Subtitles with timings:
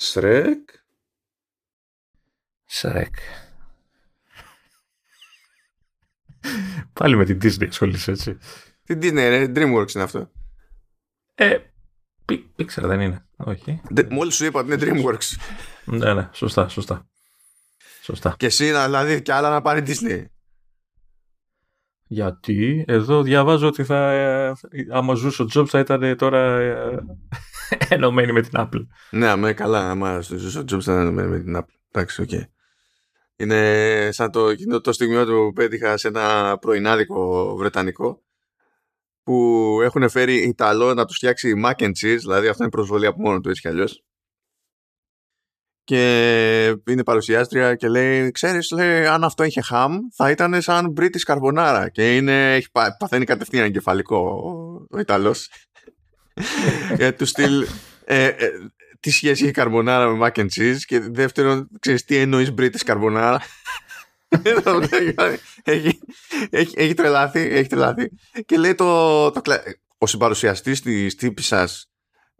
[0.00, 0.68] Σρεκ.
[2.64, 3.14] Σρεκ.
[6.92, 8.38] Πάλι με την Disney ασχολείσαι, έτσι.
[8.84, 10.30] Την Disney, ρε, DreamWorks είναι αυτό.
[11.34, 11.58] Ε,
[12.28, 13.26] Pixar δεν είναι.
[13.36, 13.80] Όχι.
[14.08, 15.36] Μόλις σου είπα ότι είναι DreamWorks.
[15.84, 17.08] ναι, ναι, σωστά, σωστά.
[18.02, 18.34] Σωστά.
[18.38, 20.24] Και εσύ, δηλαδή, και άλλα να πάρει Disney.
[22.08, 24.56] Γιατί; Εδώ διαβάζω ότι θα,
[24.90, 26.98] άμα ζούσε ο Jobs θα ήταν τώρα ε,
[27.88, 28.86] ενωμένοι με την Apple.
[29.10, 31.76] Ναι, με καλά, άμα ζούσε ο Jobs θα ήταν ενωμένοι με την Apple.
[31.90, 32.28] Εντάξει, ok.
[32.32, 32.42] Okay.
[33.36, 38.22] Είναι σαν το, το στιγμιότυπο που πέτυχα σε ένα πρωινάδικο βρετανικό
[39.22, 43.20] που έχουν φέρει Ιταλό να τους φτιάξει mac and cheese, δηλαδή αυτό είναι προσβολή από
[43.20, 44.04] μόνο του έτσι κι αλλιώς.
[45.88, 51.34] Και είναι παρουσιάστρια και λέει, ξέρεις, λέει, αν αυτό είχε ham θα ήταν σαν British
[51.34, 55.50] carbonara και είναι, έχει, παθαίνει κατευθείαν εγκεφαλικό ο, ο Ιταλός.
[56.96, 57.66] Για του στυλ,
[58.04, 58.50] ε, ε,
[59.00, 63.36] τι σχέση έχει καρμπονάρα με mac and cheese και δεύτερον, ξέρεις τι εννοείς British carbonara;
[65.62, 65.98] έχει,
[66.50, 68.10] έχει, έχει, τρελάθει, έχει τρελάθει.
[68.46, 69.40] Και λέει το, το
[69.98, 71.52] ο συμπαρουσιαστής της τύπης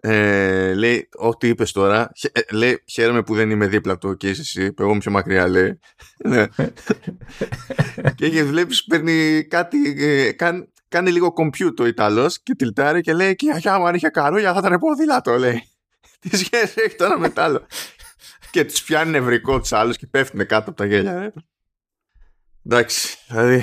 [0.01, 4.41] ε, λέει ό,τι είπες τώρα ε, λέει χαίρομαι που δεν είμαι δίπλα του και είσαι
[4.41, 5.79] εσύ που εγώ είμαι πιο μακριά λέει
[6.29, 6.47] ναι.
[8.15, 13.37] και βλέπεις παίρνει κάτι ε, κάν, κάνει λίγο κομπιούτο ο Ιταλός και τυλτάρει και λέει
[13.37, 15.63] και αχιά μου αν είχε καρούγια θα ήταν ποδήλατο λέει
[16.21, 17.67] τι σχέση έχει τώρα με τ' άλλο
[18.51, 21.33] και τις πιάνει νευρικό τους άλλους και πέφτουν κάτω από τα γέλια ρε.
[22.67, 23.62] εντάξει δηλαδή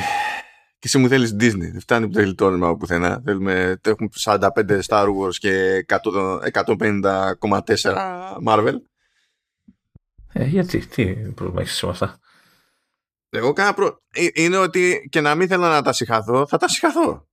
[0.85, 1.71] και εσύ μου θέλεις Disney.
[1.71, 3.21] Δεν φτάνει που δεν γλιτώνουμε πουθενά.
[3.25, 8.75] Θέλουμε, έχουμε 45 Star Wars και 150,4 Marvel.
[10.33, 12.19] Ε, γιατί, τι πρόβλημα έχεις με αυτά;
[13.29, 14.01] Εγώ κάνα προ...
[14.13, 17.27] Ε, είναι ότι και να μην θέλω να τα συγχαθώ, θα τα συγχαθώ.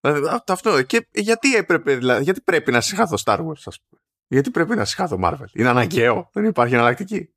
[0.00, 0.82] Δηλαδή, αυτό.
[0.82, 4.84] Και γιατί έπρεπε, δηλαδή, γιατί πρέπει να συγχαθώ Star Wars, ας πούμε; Γιατί πρέπει να
[4.84, 6.30] συγχαθώ Marvel; Είναι αναγκαίο.
[6.32, 7.30] Δεν υπάρχει εναλλακτική.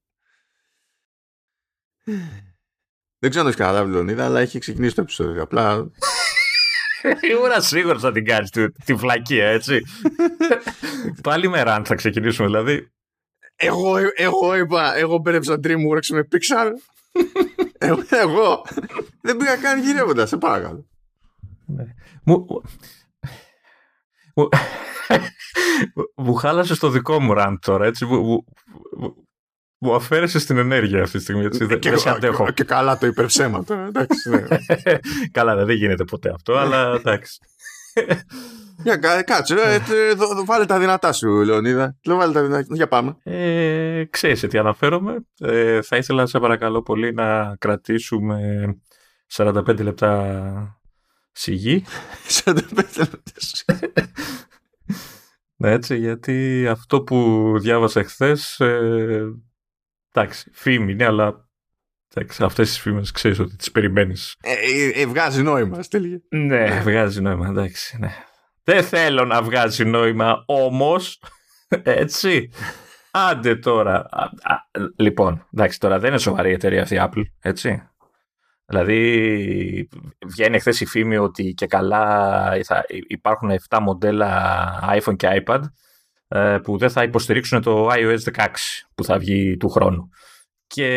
[3.20, 5.42] Δεν ξέρω αν έχεις καταλάβει Λεωνίδα, αλλά έχει ξεκινήσει το επεισόδιο.
[5.42, 5.74] Απλά.
[7.32, 8.50] Ήμουν σίγουρο θα την κάνεις
[8.86, 9.82] τη φλακία, έτσι.
[11.24, 12.92] Πάλι με ραν θα ξεκινήσουμε, δηλαδή.
[13.56, 16.72] Εγώ, εγώ είπα, εγώ μπέρεψα DreamWorks με Pixar.
[17.78, 18.66] εγώ, εγώ.
[19.22, 20.88] Δεν πήγα καν γυρεύοντας, σε παρακαλώ.
[21.66, 21.84] Ναι.
[22.24, 22.46] Μου,
[24.36, 24.50] μου,
[26.16, 28.06] μου χάλασε το δικό μου ραντ τώρα, έτσι.
[28.06, 28.46] Μου,
[28.98, 29.29] μου
[29.80, 31.46] αφαίρεσε την ενέργεια αυτή τη στιγμή.
[31.46, 33.86] Έτσι, και, δεν και, και, και, καλά το υπερψέματα.
[33.88, 34.44] εντάξει, ναι.
[35.32, 37.40] καλά, δεν γίνεται ποτέ αυτό, αλλά εντάξει.
[38.84, 40.14] Για κάτσε, ε,
[40.46, 41.98] βάλε τα δυνατά σου, Λεωνίδα.
[42.06, 42.66] Βάλε τα δυνατά.
[42.76, 43.18] Για πάμε.
[43.24, 45.16] Ε, ξέρεις τι αναφέρομαι.
[45.40, 48.40] Ε, θα ήθελα, σε παρακαλώ πολύ, να κρατήσουμε
[49.34, 50.82] 45 λεπτά
[51.32, 51.84] σιγή.
[52.46, 53.08] 45 λεπτά
[55.56, 58.62] ναι, έτσι, γιατί αυτό που διάβασα χθες
[60.14, 61.50] Εντάξει, φήμη είναι, αλλά
[62.14, 64.36] εντάξει, αυτές τις φήμες ξέρεις ότι τις περιμένεις.
[64.42, 66.22] Ε, ε, ε βγάζει νόημα, στέλνει.
[66.30, 68.14] Ναι, βγάζει νόημα, εντάξει, ναι.
[68.64, 71.22] Δεν θέλω να βγάζει νόημα, όμως,
[71.84, 72.50] έτσι,
[73.12, 74.10] άντε τώρα.
[74.96, 77.84] λοιπόν, εντάξει, τώρα δεν είναι σοβαρή η εταιρεία αυτή η Apple, έτσι.
[78.66, 79.90] Δηλαδή,
[80.26, 85.68] βγαίνει χθες η φήμη ότι και καλά θα υπάρχουν 7 μοντέλα iPhone και iPad ε,
[86.64, 88.48] που δεν θα υποστηρίξουν το iOS 16
[88.96, 90.10] που θα βγει του χρόνου.
[90.68, 90.88] Και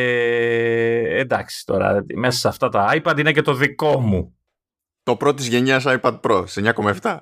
[1.10, 4.36] εντάξει τώρα, μέσα σε αυτά τα iPad είναι και το δικό μου.
[5.02, 7.16] Το πρώτη γενιάς iPad Pro σε 9,7.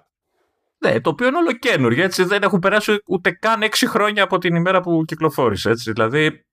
[0.79, 4.39] Ναι, το οποίο είναι όλο καινούργιο, έτσι δεν έχουν περάσει ούτε καν 6 χρόνια από
[4.39, 6.45] την ημέρα που κυκλοφόρησε, έτσι, δηλαδή...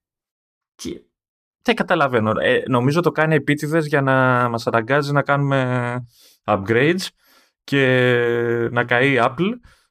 [1.62, 2.32] Δεν καταλαβαίνω.
[2.40, 6.06] Ε, νομίζω το κάνει επίτηδες για να μας αναγκάζει να κάνουμε
[6.44, 7.06] upgrades
[7.64, 9.50] και να καεί Apple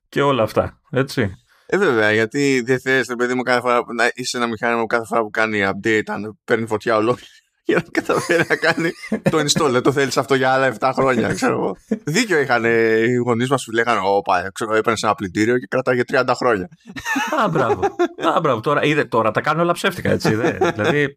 [0.09, 1.35] και όλα αυτά, έτσι.
[1.69, 5.05] Ε, βέβαια, γιατί δεν θες, παιδί μου, κάθε φορά να είσαι ένα μηχάνημα που κάθε
[5.05, 7.29] φορά που κάνει update, αν παίρνει φωτιά ολόκληρη,
[7.65, 8.91] για να καταφέρει να κάνει
[9.31, 9.71] το install.
[9.71, 11.77] Δεν το θέλεις αυτό για άλλα 7 χρόνια, ξέρω εγώ.
[12.03, 16.23] Δίκιο είχαν οι γονείς μας που λέγανε Ωπα, ξέρω, έπαιρνες ένα πλυντήριο και κρατάγε 30
[16.35, 16.69] χρόνια.
[17.43, 17.81] Α, μπράβο.
[18.35, 18.59] Α, μπράβο.
[18.59, 20.35] Τώρα, είδε, τώρα τα κάνουν όλα ψεύτικα, έτσι.
[20.35, 20.51] Δε.
[20.51, 21.13] δηλαδή,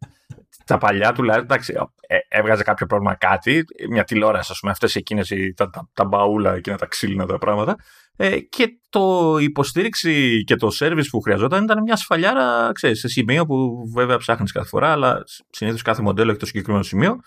[0.65, 1.73] τα παλιά τουλάχιστον, εντάξει,
[2.07, 6.53] ε, έβγαζε κάποιο πρόβλημα κάτι, μια τηλεόραση, ας πούμε, αυτές εκείνες τα, τα, τα, μπαούλα,
[6.53, 7.75] εκείνα τα ξύλινα τα πράγματα.
[8.15, 13.45] Ε, και το υποστήριξη και το service που χρειαζόταν ήταν μια σφαλιάρα, ξέρεις, σε σημείο
[13.45, 17.19] που βέβαια ψάχνεις κάθε φορά, αλλά συνήθως κάθε μοντέλο έχει το συγκεκριμένο σημείο.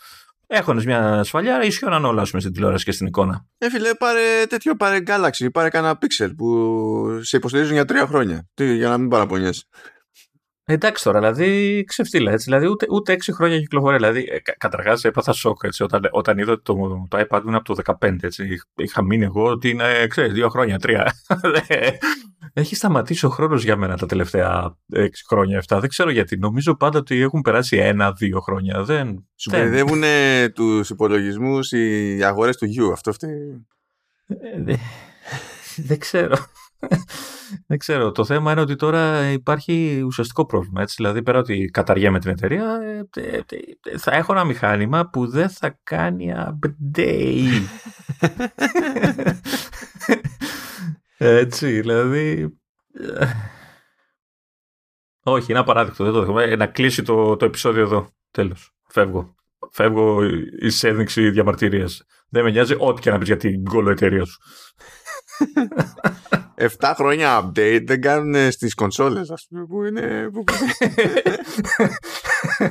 [0.47, 3.47] Έχοντας μια σφαλιάρα, ισχύονταν όλα πούμε, στην τηλεόραση και στην εικόνα.
[3.59, 8.49] Ε, φίλε, πάρε τέτοιο, πάρε Galaxy, πάρε κανένα Pixel που σε υποστηρίζουν για τρία χρόνια.
[8.55, 9.65] Τι, για να μην παραπονιέσαι.
[10.67, 12.45] Εντάξει τώρα, δηλαδή ξεφτύλα έτσι.
[12.45, 13.97] Δηλαδή ούτε, ούτε έξι χρόνια κυκλοφορία.
[13.97, 16.75] Δηλαδή, ε, καταρχάς έπαθα σοκ έτσι, όταν, όταν είδα το,
[17.09, 18.17] το iPad μου είναι από το 15.
[18.21, 18.61] Έτσι.
[18.77, 21.13] Είχα μείνει εγώ ότι είναι, ξέρεις, δύο χρόνια, τρία.
[22.53, 25.81] Έχει σταματήσει ο χρόνος για μένα τα τελευταία έξι χρόνια, αυτά.
[25.81, 26.37] Δεν ξέρω γιατί.
[26.39, 28.83] Νομίζω πάντα ότι έχουν περάσει ένα-δύο χρόνια.
[28.83, 30.03] Δεν, Σου μπερδεύουν
[30.55, 32.93] τους υπολογισμούς οι αγορές του γιου.
[32.93, 33.67] Αυτό φταίει.
[34.27, 34.75] Ε,
[35.89, 36.37] δεν ξέρω.
[37.67, 38.13] Δεν ξέρω.
[38.13, 40.83] Το θέμα είναι ότι τώρα υπάρχει ουσιαστικό πρόβλημα.
[40.83, 40.95] Έτσι.
[40.99, 43.41] Δηλαδή, πέρα ότι καταργέμαι την εταιρεία, ε, ε,
[43.83, 47.63] ε, θα έχω ένα μηχάνημα που δεν θα κάνει update.
[51.17, 52.59] Έτσι, δηλαδή.
[55.23, 56.05] Όχι, είναι απαράδεκτο.
[56.05, 56.57] Δεν το δέχομαι.
[56.57, 58.09] Να κλείσει το, το επεισόδιο εδώ.
[58.31, 58.75] Τέλος.
[58.89, 59.35] Φεύγω.
[59.71, 62.05] Φεύγω ει έδειξη διαμαρτυρίας.
[62.29, 64.39] Δεν με νοιάζει ό,τι και να πεις για την κόλλο εταιρεία σου.
[66.57, 70.31] 7 χρόνια update δεν κάνουν στις κονσόλες, ας πούμε, που είναι.
[70.33, 70.45] που,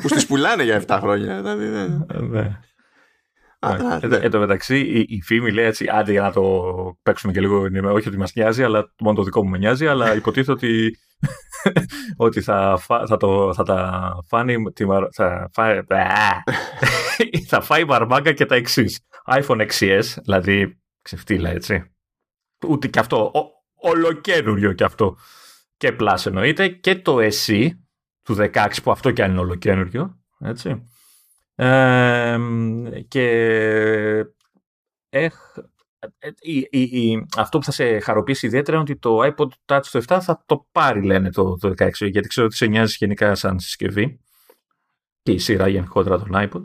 [0.02, 1.36] που στις πουλάνε για 7 χρόνια.
[1.38, 2.60] Δηλαδή, ναι.
[4.22, 6.64] Εν τω μεταξύ, η, φήμη λέει έτσι, άντε για να το
[7.04, 10.16] παίξουμε και λίγο, όχι ότι μας νοιάζει, αλλά μόνο το δικό μου με νοιάζει, αλλά
[10.16, 10.98] υποτίθεται ότι,
[12.26, 14.56] ότι θα, θα, το, θα τα φάνει,
[15.16, 15.82] θα, φάει,
[17.48, 19.00] θα φάει μπαρμάγκα και τα εξής.
[19.32, 21.93] iPhone XS, δηλαδή ξεφτύλα έτσι.
[22.68, 23.32] Ούτε και αυτό,
[23.76, 25.18] ολοκένουριο κι αυτό.
[25.78, 27.70] Και Plus εννοείται και το SE
[28.22, 30.20] του 16 που αυτό κι αν είναι ολοκένουριο.
[30.40, 30.88] Έτσι.
[31.56, 32.38] Ε,
[33.08, 33.26] και
[35.10, 35.34] έχ,
[36.40, 40.18] η, η, αυτό που θα σε χαροποιήσει ιδιαίτερα είναι ότι το iPod Touch το 7
[40.22, 44.20] θα το πάρει λένε το, το 16 γιατί ξέρω ότι σε νοιάζει γενικά σαν συσκευή
[45.22, 46.62] και η σειρά γενικότερα τον iPod.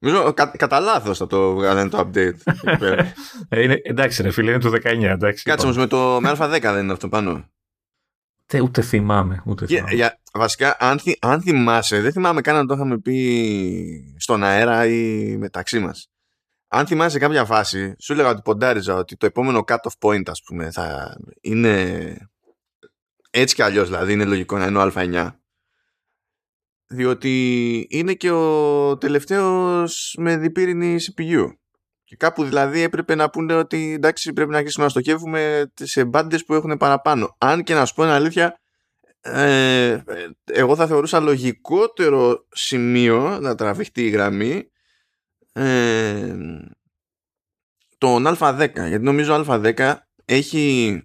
[0.00, 2.34] Νομίζω κα, κατά λάθος θα το βγάλουν το update.
[3.48, 5.02] Ε, είναι, εντάξει, ρε φίλε, είναι το 19.
[5.02, 7.48] Εντάξει, Κάτσε όμως με το με Α10 δεν είναι αυτό πάνω.
[8.46, 9.42] Τε, ούτε θυμάμαι.
[9.46, 9.94] Ούτε θυμάμαι.
[9.94, 14.86] Για, βασικά, αν, θυ, αν θυμάσαι, δεν θυμάμαι καν να το είχαμε πει στον αέρα
[14.86, 16.10] ή μεταξύ μας.
[16.68, 20.70] Αν θυμάσαι κάποια φάση, σου έλεγα ότι ποντάριζα ότι το επόμενο cut-off point, ας πούμε,
[20.70, 22.16] θα είναι
[23.30, 25.30] έτσι κι αλλιώς, δηλαδή είναι λογικό να είναι ο Α9
[26.92, 31.46] διότι είναι και ο τελευταίος με διπύρινη CPU.
[32.04, 36.44] Και κάπου δηλαδή έπρεπε να πούνε ότι εντάξει πρέπει να αρχίσουμε να στοχεύουμε σε μπάντες
[36.44, 37.36] που έχουν παραπάνω.
[37.38, 38.60] Αν και να σου πω ένα αλήθεια,
[39.20, 39.98] ε,
[40.44, 44.70] εγώ θα θεωρούσα λογικότερο σημείο να τραβηχτεί η γραμμή
[45.52, 46.36] ε,
[47.98, 48.70] τον Α10.
[48.74, 49.94] Γιατί νομίζω Α10
[50.24, 51.02] έχει,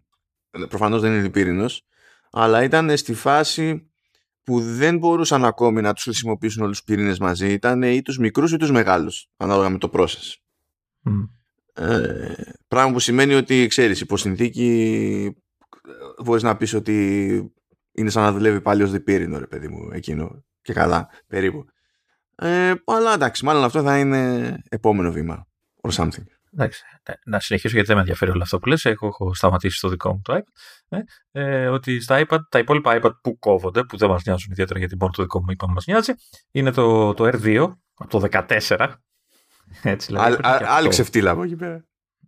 [0.69, 1.85] προφανώς δεν είναι διπύρινος,
[2.31, 3.89] αλλά ήταν στη φάση
[4.45, 8.51] που δεν μπορούσαν ακόμη να τους χρησιμοποιήσουν όλους τους πυρήνες μαζί ήταν ή τους μικρούς
[8.51, 10.33] ή τους μεγάλους ανάλογα με το process.
[11.73, 12.33] Ε,
[12.67, 15.35] πράγμα που σημαίνει ότι ξέρεις υπό συνθήκη
[16.23, 17.53] μπορείς να πεις ότι
[17.91, 21.65] είναι σαν να δουλεύει πάλι ως διπύρινο ρε παιδί μου εκείνο και καλά περίπου.
[22.35, 25.47] Ε, αλλά εντάξει μάλλον αυτό θα είναι επόμενο βήμα
[25.81, 26.23] or something.
[26.53, 28.85] Εντάξει, ε, να συνεχίσω γιατί δεν με ενδιαφέρει όλο αυτό που λες.
[28.85, 30.41] Έχω, έχω σταματήσει στο δικό μου το iPad.
[30.89, 30.99] Ε,
[31.31, 34.95] ε, ότι στα iPad, τα υπόλοιπα iPad που κόβονται, που δεν μας νοιάζουν ιδιαίτερα γιατί
[34.99, 36.13] μόνο το δικό μου είπαμε μας νοιάζει,
[36.51, 38.93] είναι το, το R2 από το 14.
[39.83, 41.85] Έτσι, δηλαδή, άλλη ξεφτύλα από εκεί πέρα.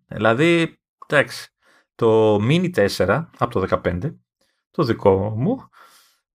[0.07, 1.49] Δηλαδή, εντάξει,
[1.95, 4.15] το Mini 4 από το 15,
[4.71, 5.69] το δικό μου,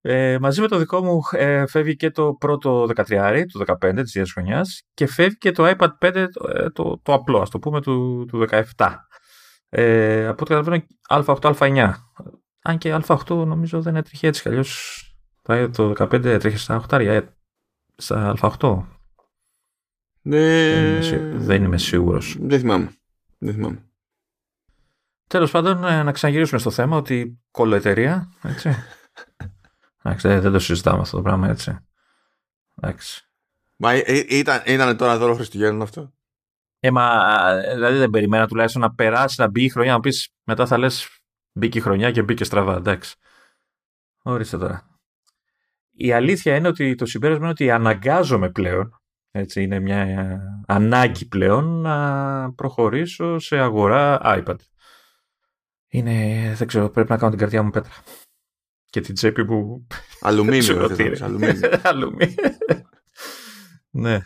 [0.05, 4.15] ε, μαζί με το δικό μου ε, φεύγει και το πρώτο 13, του 15 της
[4.15, 6.27] ίδιας χρονιάς και φεύγει και το iPad 5 ε,
[6.71, 8.63] το, το, απλό, ας το πούμε, του, του 17.
[9.75, 11.93] Ε, από ό,τι καταλαβαίνω Α8, Α9.
[12.63, 15.07] Αν και Α8 νομίζω δεν έτρεχε έτσι, αλλιώς
[15.43, 17.21] το 15 έτρεχε στα 8, ε,
[17.97, 18.83] στα Α8.
[20.23, 20.99] Ναι...
[21.35, 22.37] Δεν, είμαι, σίγουρος.
[22.41, 22.93] Δεν θυμάμαι.
[23.39, 23.83] Δεν θυμάμαι.
[25.27, 28.75] Τέλος πάντων, να ξαναγυρίσουμε στο θέμα ότι κολοεταιρεία, έτσι.
[30.03, 31.79] Εντάξει, δεν το συζητάμε αυτό το πράγμα έτσι.
[32.77, 33.29] Εντάξει.
[33.77, 36.13] Μα ε, ε, ήταν, ήταν τώρα δώρο Χριστουγέννων αυτό;
[36.85, 37.25] Ε, μα,
[37.75, 41.09] δηλαδή δεν περιμένα τουλάχιστον να περάσει, να μπει η χρονιά, να πεις μετά θα λες
[41.53, 42.77] μπήκε η χρονιά και μπήκε στραβά.
[42.77, 43.17] Εντάξει.
[44.23, 45.01] Ορίστε τώρα.
[45.91, 51.81] Η αλήθεια είναι ότι το συμπέρασμα είναι ότι αναγκάζομαι πλέον, έτσι είναι μια ανάγκη πλέον,
[51.81, 54.57] να προχωρήσω σε αγορά iPad.
[55.89, 57.93] Είναι, δεν ξέρω, πρέπει να κάνω την καρδιά μου πέτρα
[58.87, 59.87] και την τσέπη μου.
[60.21, 60.89] Αλουμίνιο.
[61.83, 62.39] Αλουμίνιο.
[63.95, 64.21] ναι.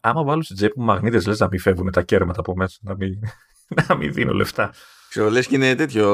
[0.00, 2.94] Άμα βάλω στην τσέπη μου μαγνήτες, λες να μην φεύγουν τα κέρματα από μέσα, να
[2.94, 3.18] μην,
[3.88, 4.72] να μην δίνω λεφτά.
[5.08, 6.06] Ξέρω, λες και είναι τέτοιο.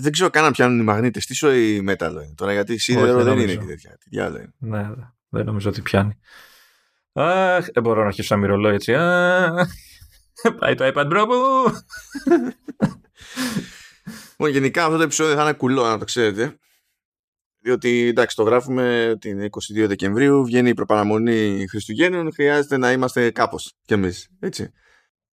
[0.00, 1.26] Δεν ξέρω καν να πιάνουν οι μαγνήτες.
[1.26, 3.96] Τι σοϊ μέταλλο είναι τώρα, γιατί σίδερο δεν, είναι και τέτοια.
[3.98, 4.52] Τι διάλογο είναι.
[4.58, 4.90] Ναι,
[5.28, 6.18] δεν νομίζω ότι πιάνει.
[7.12, 8.92] Αχ, δεν μπορώ να αρχίσω να μυρολώ έτσι.
[10.58, 11.72] Πάει το iPad Pro μου.
[14.30, 16.58] Λοιπόν, γενικά αυτό το επεισόδιο θα είναι κουλό, να το ξέρετε.
[17.66, 23.72] Διότι εντάξει το γράφουμε την 22 Δεκεμβρίου, βγαίνει η προπαραμονή Χριστουγέννων, χρειάζεται να είμαστε κάπως
[23.84, 24.72] κι εμείς, έτσι.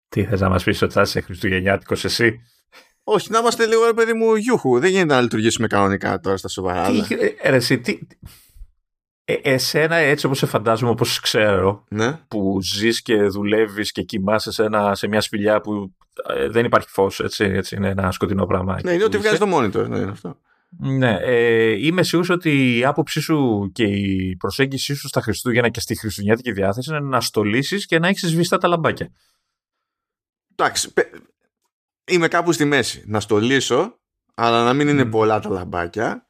[0.09, 2.39] Τι θες να μας πεις ότι θα είσαι Χριστουγεννιάτικος εσύ;
[3.03, 4.79] Όχι, να είμαστε λίγο ρε παιδί μου γιούχου.
[4.79, 6.91] Δεν γίνεται να λειτουργήσουμε κανονικά τώρα στα σοβαρά.
[6.91, 7.99] Τι, ρε, εσύ, τι,
[9.23, 12.19] ε, εσένα έτσι όπως σε φαντάζομαι όπως ξέρω ναι.
[12.27, 15.95] που ζεις και δουλεύεις και κοιμάσαι σε, ένα, σε μια σπηλιά που
[16.27, 19.57] ε, δεν υπάρχει φως έτσι, έτσι είναι ένα σκοτεινό πράγμα ναι είναι ότι βγάζεις το
[19.57, 20.37] monitor ναι, είναι αυτό.
[20.77, 25.79] Ναι ε, είμαι σίγουρος ότι η άποψή σου και η προσέγγιση σου στα Χριστούγεννα και
[25.79, 29.11] στη Χριστουγεννιάτικη διάθεση είναι να στολίσεις και να έχεις σβηστά τα λαμπάκια.
[30.51, 30.93] Εντάξει
[32.09, 33.03] είμαι κάπου στη μέση.
[33.07, 33.99] Να στολίσω
[34.35, 36.27] αλλά να μην είναι πολλά τα λαμπάκια.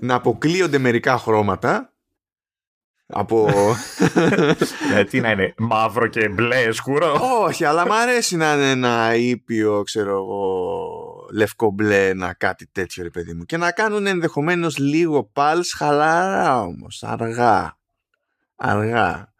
[0.00, 1.92] Να αποκλείονται μερικά χρώματα
[3.06, 3.48] από...
[4.92, 9.82] Γιατί να είναι μαύρο και μπλε σκούρο; Όχι, αλλά μου αρέσει να είναι ένα ήπιο,
[9.82, 10.97] ξέρω εγώ,
[11.32, 13.44] λευκό μπλε, να κάτι τέτοιο ρε παιδί μου.
[13.44, 17.78] Και να κάνουν ενδεχομένως λίγο πάλς, χαλαρά όμως, αργά.
[18.56, 19.32] Αργά.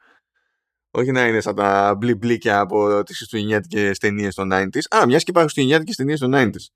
[0.91, 4.97] Όχι να είναι σαν τα μπλιμπλίκια από τις χριστουγεννιάτικες ταινίες των 90s.
[4.97, 6.67] Α, μιας και υπάρχουν χριστουγεννιάτικες ταινίες των 90s.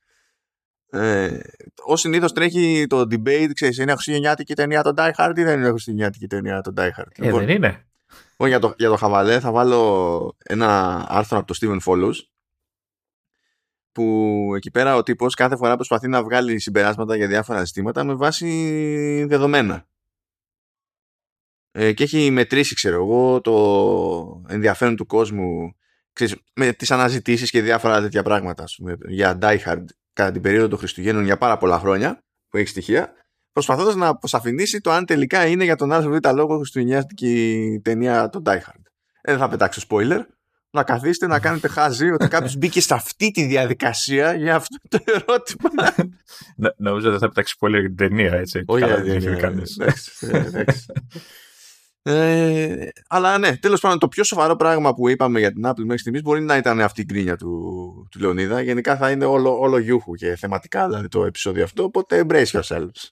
[1.01, 1.39] Ε,
[1.85, 5.69] Ω συνήθως τρέχει το debate, ξέρεις, είναι χριστουγεννιάτικη ταινία το Die Hard ή δεν είναι
[5.69, 7.87] χριστουγεννιάτικη ταινία το Die Hard; Ε, λοιπόν, δεν είναι.
[8.31, 12.15] Λοιπόν, για, το, για το χαβαλέ θα βάλω ένα άρθρο από το Steven Follows
[13.93, 18.15] που εκεί πέρα ο τύπος κάθε φορά προσπαθεί να βγάλει συμπεράσματα για διάφορα ζητήματα με
[18.15, 19.87] βάση δεδομένα.
[21.71, 25.77] Ε, και έχει μετρήσει, ξέρω εγώ, το ενδιαφέρον του κόσμου
[26.13, 30.69] ξέρεις, με τις αναζητήσεις και διάφορα τέτοια πράγματα πούμε, για Die Hard κατά την περίοδο
[30.69, 33.13] των Χριστουγέννων για πάρα πολλά χρόνια, που έχει στοιχεία,
[33.53, 38.57] προσπαθώντας να αποσαφηνίσει το αν τελικά είναι για τον ΑΒ λόγο χριστουγεννιάτικη ταινία το Die
[38.57, 38.83] Hard.
[39.21, 40.21] Ε, δεν θα πετάξω spoiler.
[40.75, 44.99] Να καθίσετε να κάνετε χάζι ότι κάποιος μπήκε σε αυτή τη διαδικασία για αυτό το
[45.05, 45.95] ερώτημα.
[46.77, 48.63] Νομίζω ότι θα πετάξει spoiler για την ταινία, έτσι.
[48.67, 49.67] Όχι για την ταινία.
[52.05, 55.99] Ε, αλλά ναι, τέλος πάντων, το πιο σοβαρό πράγμα που είπαμε για την Apple μέχρι
[55.99, 58.61] στιγμής μπορεί να ήταν αυτή η γκρίνια του, του Λεωνίδα.
[58.61, 61.83] Γενικά θα είναι όλο, όλο γιούχου και θεματικά δηλαδή το επεισόδιο αυτό.
[61.83, 63.11] Οπότε embrace yourselves.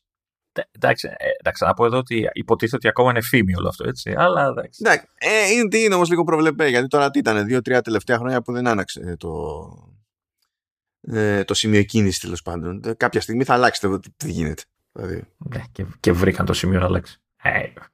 [0.71, 4.15] Εντάξει, ε, εντάξει, να πω εδώ ότι υποτίθεται ότι ακόμα είναι φήμη όλο αυτό, έτσι.
[4.17, 4.81] Αλλά εντάξει.
[4.85, 8.53] εντάξει ε, είναι, είναι όμως λίγο προβλεπέ, γιατί τώρα τι ήταν, δύο-τρία τελευταία χρόνια που
[8.53, 9.31] δεν άναξε το,
[11.01, 12.83] ε, το σημείο κίνηση τέλος πάντων.
[12.85, 14.63] Ε, κάποια στιγμή θα αλλάξετε τι γίνεται.
[14.93, 15.23] Δηλαδή.
[15.37, 17.21] Ναι, και, και βρήκαν το σημείο να αλλάξει.
[17.43, 17.51] Ε,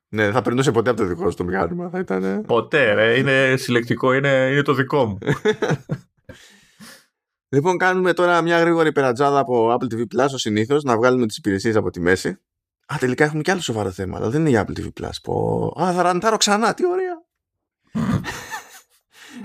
[0.09, 1.89] ναι, δεν θα περνούσε ποτέ από το δικό σου το μηχάνημα.
[1.91, 2.45] Θα ήταν...
[2.47, 3.19] Ποτέ, ρε.
[3.19, 5.19] Είναι συλλεκτικό, είναι, είναι το δικό μου.
[7.49, 11.37] λοιπόν, κάνουμε τώρα μια γρήγορη περατζάδα από Apple TV Plus, ο συνήθως, να βγάλουμε τις
[11.37, 12.29] υπηρεσίες από τη μέση.
[12.93, 15.11] Α, τελικά έχουμε και άλλο σοβαρό θέμα, αλλά δεν είναι για Apple TV Plus.
[15.23, 15.67] Πω...
[15.81, 17.25] Α, θα ραντάρω ξανά, τι ωραία.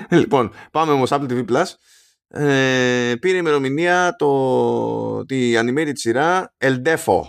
[0.19, 1.65] λοιπόν, πάμε όμως Apple TV Plus.
[2.27, 7.21] Ε, πήρε ημερομηνία το, τη animated σειρά El Defo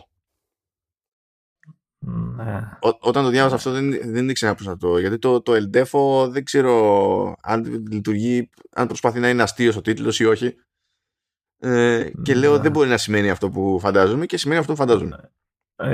[2.04, 2.68] ναι.
[3.00, 4.98] όταν το διάβασα αυτό δεν, δεν ήξερα πώς να το...
[4.98, 10.20] Γιατί το, το Eldefo δεν ξέρω αν λειτουργεί, αν προσπαθεί να είναι αστείο ο τίτλος
[10.20, 10.54] ή όχι.
[11.58, 12.62] Ε, και λέω ναι.
[12.62, 15.16] δεν μπορεί να σημαίνει αυτό που φαντάζομαι και σημαίνει αυτό που φαντάζομαι.
[15.16, 15.28] Ναι.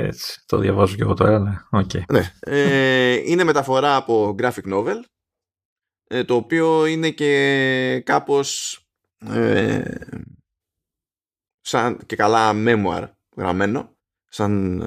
[0.07, 1.57] Έτσι, το διαβάζω και εγώ τώρα, ναι.
[1.71, 2.01] Okay.
[2.11, 2.33] ναι.
[2.39, 4.99] Ε, είναι μεταφορά από graphic novel,
[6.07, 8.79] ε, το οποίο είναι και κάπως
[9.25, 9.95] ε,
[11.61, 13.95] σαν και καλά memoir γραμμένο,
[14.27, 14.81] σαν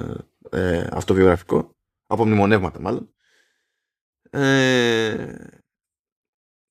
[0.53, 1.75] ε, αυτοβιογραφικό,
[2.07, 3.13] από μνημονεύματα μάλλον.
[4.29, 5.35] Ε,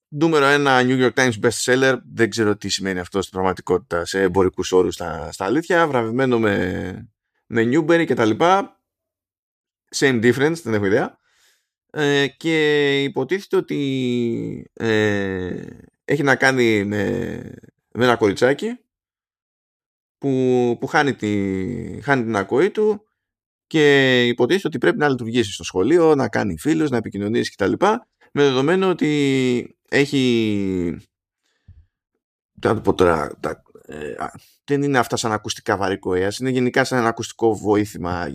[0.09, 4.73] νούμερο ένα New York Times bestseller, δεν ξέρω τι σημαίνει αυτό στην πραγματικότητα σε εμπορικούς
[4.73, 7.11] όρους στα, στα αλήθεια, βραβευμένο με,
[7.47, 8.81] με Newbery και τα λοιπά.
[9.97, 11.19] Same difference, δεν έχω ιδέα.
[11.91, 15.67] Ε, και υποτίθεται ότι ε,
[16.05, 17.37] έχει να κάνει με,
[17.93, 18.79] με ένα κοριτσάκι
[20.19, 23.07] που, που χάνει, τη, χάνει την ακοή του
[23.73, 27.73] και υποτίθεται ότι πρέπει να λειτουργήσει στο σχολείο, να κάνει φίλους, να επικοινωνήσει κτλ.
[28.33, 30.97] Με δεδομένο ότι έχει.
[32.61, 33.39] Θα το πω τώρα.
[33.87, 34.15] Ε,
[34.65, 38.29] δεν είναι αυτά σαν ακουστικά βαρικοέα, είναι γενικά σαν ένα ακουστικό βοήθημα.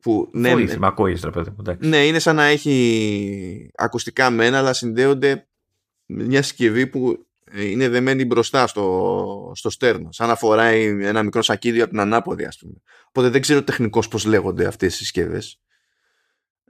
[0.00, 5.48] Που, ναι, βοήθημα, ακούεις, παιδί Ναι, είναι σαν να έχει ακουστικά μένα, αλλά συνδέονται
[6.06, 11.42] με μια συσκευή που είναι δεμένη μπροστά στο, στο στέρνο, σαν να φοράει ένα μικρό
[11.42, 12.74] σακίδιο από την ανάποδη, ας πούμε.
[13.08, 15.60] Οπότε δεν ξέρω τεχνικώς πώς λέγονται αυτές οι συσκευές.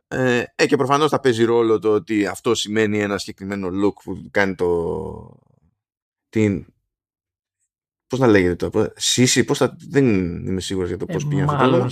[0.09, 4.29] Ε, ε, και προφανώς θα παίζει ρόλο το ότι αυτό σημαίνει ένα συγκεκριμένο look που
[4.31, 5.39] κάνει το...
[6.29, 6.67] την...
[8.07, 8.93] Πώς να λέγεται το...
[8.97, 9.77] Σύση, πώς θα...
[9.89, 10.07] Δεν
[10.47, 11.89] είμαι σίγουρος για το πώς ε, πήγαινε αυτό.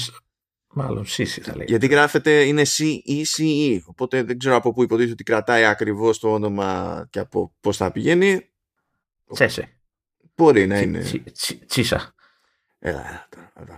[0.72, 1.70] Μάλλον Σύση θα λέγεται.
[1.70, 3.78] Γιατί γράφεται είναι C-E-C-E.
[3.84, 7.92] Οπότε δεν ξέρω από πού υποτίθεται ότι κρατάει ακριβώς το όνομα και από πώς θα
[7.92, 8.49] πηγαίνει.
[9.32, 9.80] Τσέσε.
[10.36, 11.04] Μπορεί να είναι.
[11.66, 12.14] Τσίσα.
[12.78, 13.76] Έλα, τώρα,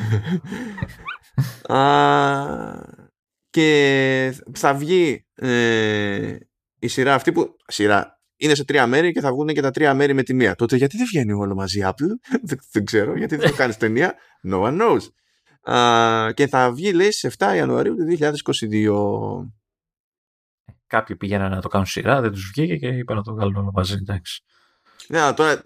[3.50, 6.36] και θα βγει ε,
[6.78, 9.94] η σειρά αυτή που σειρά είναι σε τρία μέρη και θα βγουν και τα τρία
[9.94, 10.54] μέρη με τη μία.
[10.54, 12.38] Τότε γιατί δεν βγαίνει όλο μαζί η Apple,
[12.72, 14.14] δεν, ξέρω, γιατί δεν το κάνεις ταινία;
[14.50, 15.02] No one knows.
[15.74, 19.50] Α, και θα βγει, λέει, σε 7 Ιανουαρίου του 2022.
[20.86, 23.70] Κάποιοι πήγαιναν να το κάνουν σειρά, δεν τους βγήκε και είπαν να το βγάλουν όλο
[23.72, 23.94] μαζί.
[23.94, 24.42] Εντάξει.
[25.10, 25.62] Ναι, τώρα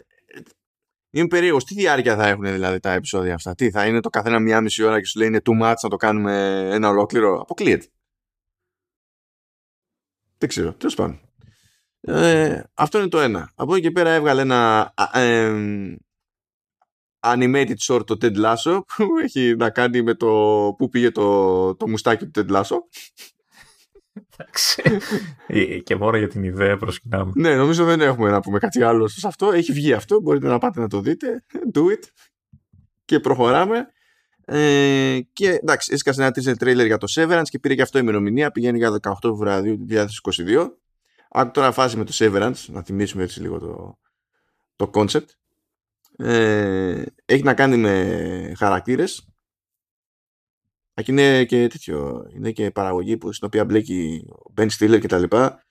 [1.10, 1.64] Είμαι περίεργος.
[1.64, 4.82] Τι διάρκεια θα έχουν δηλαδή τα επεισόδια αυτά; Τι θα είναι το καθένα μία μισή
[4.82, 7.86] ώρα και σου λέει είναι too much να το κάνουμε ένα ολόκληρο; Αποκλείεται.
[10.38, 10.72] Δεν ξέρω.
[10.74, 11.20] Τέλος πάντων.
[12.00, 13.52] Ε, αυτό είναι το ένα.
[13.54, 15.94] Από εκεί και πέρα έβγαλε ένα ε,
[17.20, 20.26] animated short το Ted Lasso που έχει να κάνει με το
[20.78, 22.76] που πήγε το, το μουστάκι του Ted Lasso.
[24.36, 24.82] Εντάξει.
[25.46, 27.32] Ε, και μόνο για την ιδέα προσκυνάμε.
[27.34, 29.52] Ναι, νομίζω δεν έχουμε να πούμε κάτι άλλο σε αυτό.
[29.52, 30.20] Έχει βγει αυτό.
[30.20, 31.44] Μπορείτε να πάτε να το δείτε.
[31.74, 32.08] Do it.
[33.04, 33.88] Και προχωράμε.
[34.44, 38.00] Ε, και εντάξει, έσκασε ένα teaser trailer για το Severance και πήρε και αυτό η
[38.04, 38.50] ημερομηνία.
[38.50, 40.68] Πηγαίνει για 18 Φεβρουαρίου 2022.
[41.30, 43.98] Άκου τώρα φάση με το Severance, να θυμίσουμε έτσι λίγο το,
[44.76, 45.26] το concept.
[46.16, 49.33] Ε, έχει να κάνει με χαρακτήρες
[51.02, 52.26] και είναι και τέτοιο.
[52.34, 55.64] Είναι και παραγωγή που, στην οποία μπλέκει ο Ben Stiller και τα λοιπά.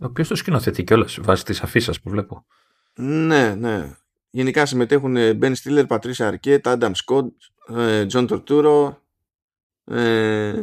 [0.00, 2.46] Ο οποίος το σκηνοθετεί κιόλας βάσει τη αφίσα που βλέπω.
[2.94, 3.96] Ναι, ναι.
[4.30, 7.26] Γενικά συμμετέχουν Ben Stiller, Patricia Arquette, Adam Scott,
[7.76, 8.94] ε, John Torturo.
[9.84, 10.62] Ε,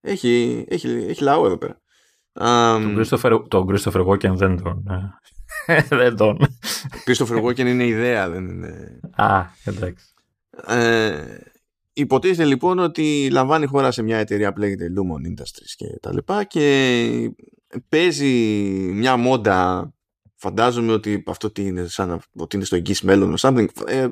[0.00, 1.80] έχει, έχει, έχει λαό εδώ πέρα.
[2.32, 4.84] Τον Christopher, τον Christopher Walken δεν τον...
[5.66, 6.38] Ε, δεν τον.
[7.06, 9.00] Christopher Walken είναι ιδέα, δεν είναι...
[9.16, 10.06] Α, εντάξει.
[11.98, 16.12] Ε, Υποτίθεται λοιπόν ότι λαμβάνει χώρα σε μια εταιρεία που λέγεται Lumon Industries και τα
[16.12, 17.32] λοιπά και
[17.88, 18.26] παίζει
[18.92, 19.92] μια μόντα
[20.34, 24.08] φαντάζομαι ότι αυτό τι είναι σαν ότι είναι στο εγγύς μέλλον something, ε,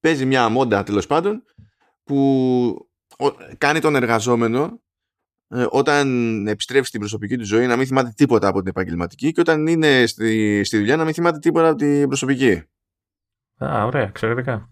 [0.00, 1.42] παίζει μια μόντα τέλος πάντων
[2.04, 2.88] που
[3.58, 4.82] κάνει τον εργαζόμενο
[5.48, 9.40] ε, όταν επιστρέφει στην προσωπική του ζωή να μην θυμάται τίποτα από την επαγγελματική και
[9.40, 12.62] όταν είναι στη, στη δουλειά να μην θυμάται τίποτα από την προσωπική.
[13.64, 14.71] Α, ωραία, εξαιρετικά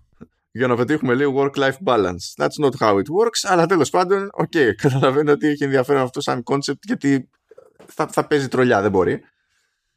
[0.53, 2.35] για να πετύχουμε λίγο work-life balance.
[2.37, 6.21] That's not how it works, αλλά τέλος πάντων, ok, okay, καταλαβαίνω ότι έχει ενδιαφέρον αυτό
[6.21, 7.29] σαν concept γιατί
[7.87, 9.23] θα, θα παίζει τρολιά, δεν μπορεί.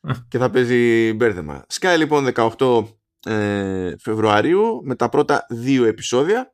[0.30, 1.66] και θα παίζει μπέρδεμα.
[1.74, 2.86] Sky λοιπόν 18
[3.26, 6.54] ε, Φεβρουαρίου με τα πρώτα δύο επεισόδια.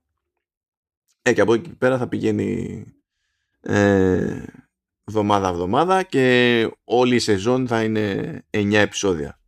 [1.21, 2.83] Ε, και από εκεί πέρα θα πηγαίνει
[3.61, 4.43] ε,
[5.03, 9.38] εβδομάδα-εβδομάδα και όλη η σεζόν θα είναι 9 επεισόδια.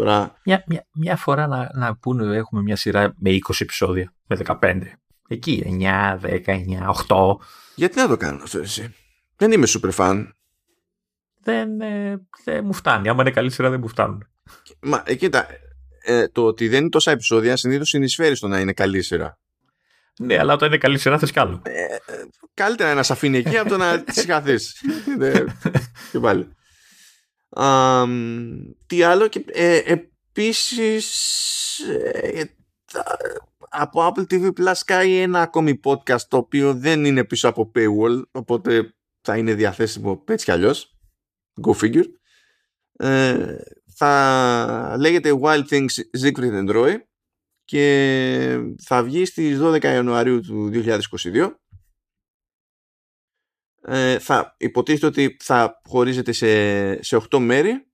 [0.00, 0.34] Τώρα...
[0.44, 4.80] Μια, μια, μια φορά να, να πούνε έχουμε μια σειρά με 20 επεισόδια, με 15.
[5.28, 6.56] Εκεί 9, 10, 9,
[7.08, 7.36] 8.
[7.74, 8.94] Γιατί να το κάνω αυτό εσύ;
[9.36, 10.28] Δεν είμαι super fan.
[11.42, 13.08] Δεν, ε, δεν μου φτάνει.
[13.08, 14.28] Άμα είναι καλή σειρά δεν μου φτάνουν.
[14.80, 15.46] Μα ε, κοίτα,
[16.02, 19.38] ε, το ότι δεν είναι τόσα επεισόδια συνήθως συνεισφέρει στο να είναι καλή σειρά.
[20.18, 21.62] Ναι, αλλά όταν είναι καλή σειρά θες κι άλλο.
[21.64, 21.86] Ε,
[22.54, 24.82] καλύτερα να σε αφήνει εκεί από το να τη συγχαθείς.
[25.18, 25.32] ναι,
[26.12, 26.48] και πάλι
[28.86, 31.08] τι άλλο και ε, επίσης
[31.78, 32.44] ε,
[33.70, 38.22] από Apple TV Plus κάνει ένα ακόμη podcast το οποίο δεν είναι πίσω από paywall
[38.30, 40.96] οπότε θα είναι διαθέσιμο έτσι κι αλλιώς.
[41.62, 42.06] Go figure.
[42.92, 43.56] Ε,
[43.94, 46.94] θα λέγεται Wild Things Siegfried and Roy
[47.64, 51.54] και θα βγει στις 12 Ιανουαρίου του 2022
[53.84, 57.86] ε, θα υποτίθεται ότι θα χωρίζεται σε, σε 8 μέρη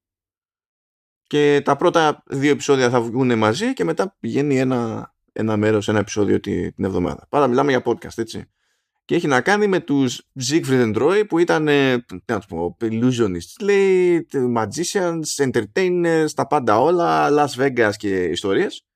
[1.26, 5.98] και τα πρώτα δύο επεισόδια θα βγουν μαζί και μετά πηγαίνει ένα, ένα μέρος, ένα
[5.98, 7.26] επεισόδιο την, την εβδομάδα.
[7.28, 8.50] Πάρα μιλάμε για podcast, έτσι.
[9.04, 11.66] Και έχει να κάνει με τους Siegfried and Roy που ήταν,
[12.06, 18.86] τι να πω, illusionists, λέει, magicians, entertainers, τα πάντα όλα, Las Vegas και ιστορίες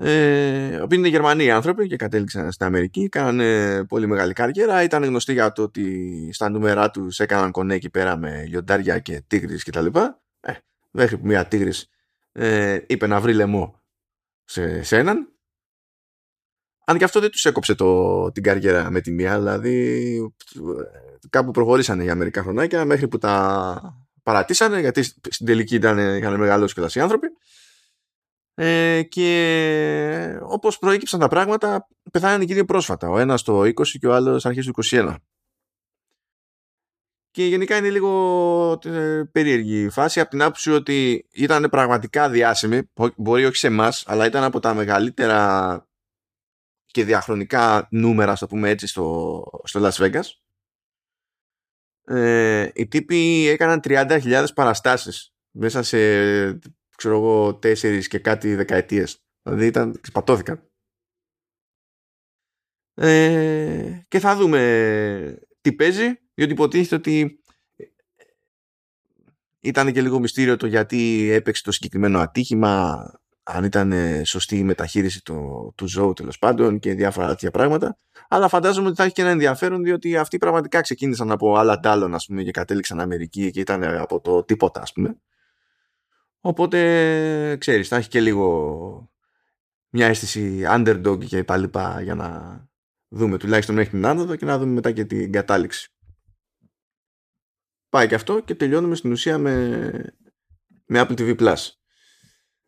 [0.00, 5.32] ε, οποίοι είναι Γερμανοί άνθρωποι και κατέληξαν στην Αμερική, κάνανε πολύ μεγάλη καριέρα, ήταν γνωστοί
[5.32, 9.86] για το ότι στα νούμερά τους έκαναν κονέ εκεί πέρα με λιοντάρια και τίγρης κτλ.
[10.40, 10.52] Ε,
[10.90, 11.88] μέχρι που μια τίγρης
[12.32, 13.80] ε, είπε να βρει λαιμό
[14.44, 15.32] σε, σε έναν.
[16.84, 20.32] Αν και αυτό δεν τους έκοψε το, την καριέρα με τη μία, δηλαδή
[21.30, 26.74] κάπου προχωρήσανε για μερικά χρονάκια μέχρι που τα παρατήσανε, γιατί στην τελική ήταν, είχαν μεγαλώσει
[26.74, 27.28] και οι άνθρωποι
[28.60, 33.08] ε, και όπως προέκυψαν τα πράγματα πεθάνανε και δύο πρόσφατα.
[33.10, 35.14] Ο ένας το 20 και ο άλλος αρχές του 21.
[37.30, 42.90] Και γενικά είναι λίγο ε, περίεργη η φάση από την άποψη ότι ήταν πραγματικά διάσημοι,
[43.16, 45.86] μπορεί όχι σε εμάς, αλλά ήταν από τα μεγαλύτερα
[46.86, 50.24] και διαχρονικά νούμερα, στο πούμε έτσι, στο, στο Las Vegas.
[52.04, 55.98] Ε, οι τύποι έκαναν 30.000 παραστάσεις μέσα σε
[56.98, 59.22] ξέρω εγώ, τέσσερις και κάτι δεκαετίες.
[59.42, 60.62] Δηλαδή ήταν, ξεπατώθηκαν.
[62.94, 67.42] Ε, και θα δούμε τι παίζει, διότι υποτίθεται ότι
[69.60, 73.04] ήταν και λίγο μυστήριο το γιατί έπαιξε το συγκεκριμένο ατύχημα,
[73.42, 73.92] αν ήταν
[74.24, 77.96] σωστή η μεταχείριση του, του ζώου τέλος πάντων και διάφορα τέτοια πράγματα.
[78.28, 82.14] Αλλά φαντάζομαι ότι θα έχει και ένα ενδιαφέρον διότι αυτοί πραγματικά ξεκίνησαν από άλλα τάλλον
[82.14, 85.16] ας πούμε, και κατέληξαν Αμερική και ήταν από το τίποτα ας πούμε.
[86.48, 89.12] Οπότε ξέρεις θα έχει και λίγο
[89.88, 91.70] μια αίσθηση underdog και πάλι
[92.02, 92.68] για να
[93.08, 95.92] δούμε τουλάχιστον μέχρι την άνοδο και να δούμε μετά και την κατάληξη.
[97.88, 99.90] Πάει και αυτό και τελειώνουμε στην ουσία με,
[100.86, 101.68] με Apple TV Plus.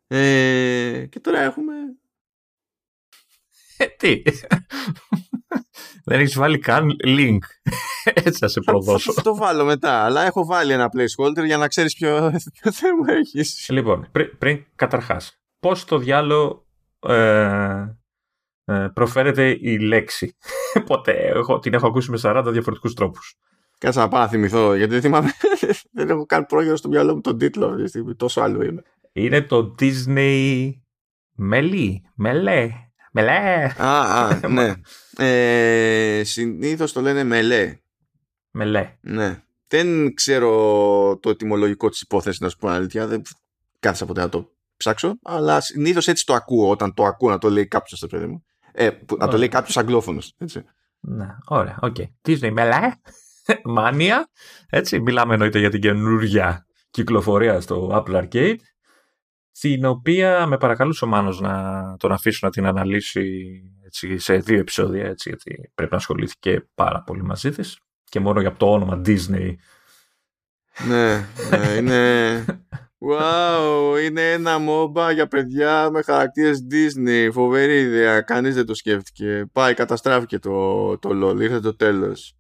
[0.07, 1.75] Ε, και τώρα έχουμε...
[3.77, 4.23] Ε, τι;
[6.11, 7.39] Δεν έχεις βάλει καν link.
[8.25, 9.13] Έτσι θα σε προδώσω.
[9.13, 13.13] Θα το βάλω μετά, αλλά έχω βάλει ένα placeholder για να ξέρεις ποιο, ποιο θέμα
[13.13, 13.69] έχεις.
[13.71, 16.67] Λοιπόν, πριν, πριν καταρχάς, πώς το διάλογο
[17.01, 17.85] ε,
[18.65, 20.37] ε, προφέρεται η λέξη;
[20.87, 21.13] Ποτέ.
[21.13, 23.35] Εγώ την έχω ακούσει με 40 διαφορετικούς τρόπους.
[23.79, 25.31] Κάτσε να πάω να θυμηθώ, γιατί δεν θυμάμαι.
[25.93, 28.15] δεν έχω καν πρόγερο στο μυαλό μου τον τίτλο αυτή τη στιγμή.
[28.15, 28.83] Τόσο άλλο είναι.
[29.13, 30.71] Είναι το Disney
[31.35, 32.03] Μελί.
[32.15, 32.71] Μελέ.
[33.11, 33.71] Μελέ.
[33.77, 34.73] Α, α ναι.
[35.17, 37.79] ε, Συνήθως το λένε Μελέ.
[38.51, 38.97] Μελέ.
[39.01, 39.43] Ναι.
[39.67, 43.07] Δεν ξέρω το ετοιμολογικό της υπόθεσης, να σου πω αλήθεια.
[43.07, 43.23] Δεν
[43.81, 45.19] κάθισα ποτέ να το ψάξω.
[45.23, 48.45] Αλλά συνήθως έτσι το ακούω όταν το ακούω να το λέει κάποιος στο παιδί μου.
[48.73, 50.35] Ε, να το λέει κάποιος αγγλόφωνος.
[51.01, 51.97] Ναι, ωραία, ok.
[51.99, 52.05] Okay.
[52.29, 52.93] Disney Melee
[53.65, 54.29] Mania;
[54.69, 58.57] Έτσι, μιλάμε εννοείται για την καινούργια κυκλοφορία στο Apple Arcade
[59.61, 64.59] την οποία με παρακαλούσε ο Μάνος να τον αφήσω να την αναλύσει έτσι, σε δύο
[64.59, 69.01] επεισόδια έτσι, γιατί πρέπει να ασχολήθηκε πάρα πολύ μαζί της και μόνο για το όνομα
[69.05, 69.55] Disney
[70.89, 72.45] ναι, ναι, είναι
[73.03, 77.29] Wow, είναι ένα MOBA για παιδιά με χαρακτήρες Disney.
[77.33, 78.21] Φοβερή ιδέα.
[78.21, 79.47] Κανείς δεν το σκέφτηκε.
[79.53, 81.41] Πάει, καταστράφηκε το, το LOL.
[81.41, 82.37] Ήρθε το τέλος.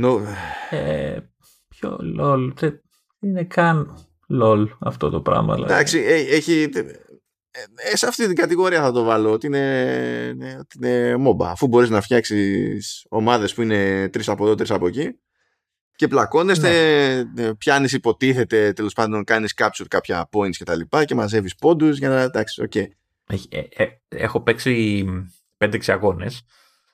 [0.00, 0.22] No.
[0.70, 1.18] Ε,
[1.68, 2.80] ποιο LOL; Δεν
[3.20, 4.09] είναι καν
[4.42, 5.54] LOL αυτό το πράγμα.
[5.54, 5.72] Δηλαδή.
[5.72, 5.98] Εντάξει,
[6.30, 6.68] έχει...
[7.92, 11.66] Ε, σε αυτή την κατηγορία θα το βάλω ότι είναι, ναι, ότι είναι MOBA αφού
[11.66, 15.18] μπορείς να φτιάξεις ομάδες που είναι τρεις από εδώ, τρεις από εκεί
[16.00, 16.68] και πλακώνεστε,
[17.34, 17.42] ναι.
[17.42, 21.98] Ε, πιάνεις υποτίθεται τέλος πάντων κάνεις capture κάποια points και τα λοιπά και μαζεύεις πόντους
[21.98, 22.72] για να εντάξει, ok.
[22.74, 22.86] Okay.
[23.48, 25.04] Ε, έχω παίξει
[25.58, 26.42] 5-6 αγώνες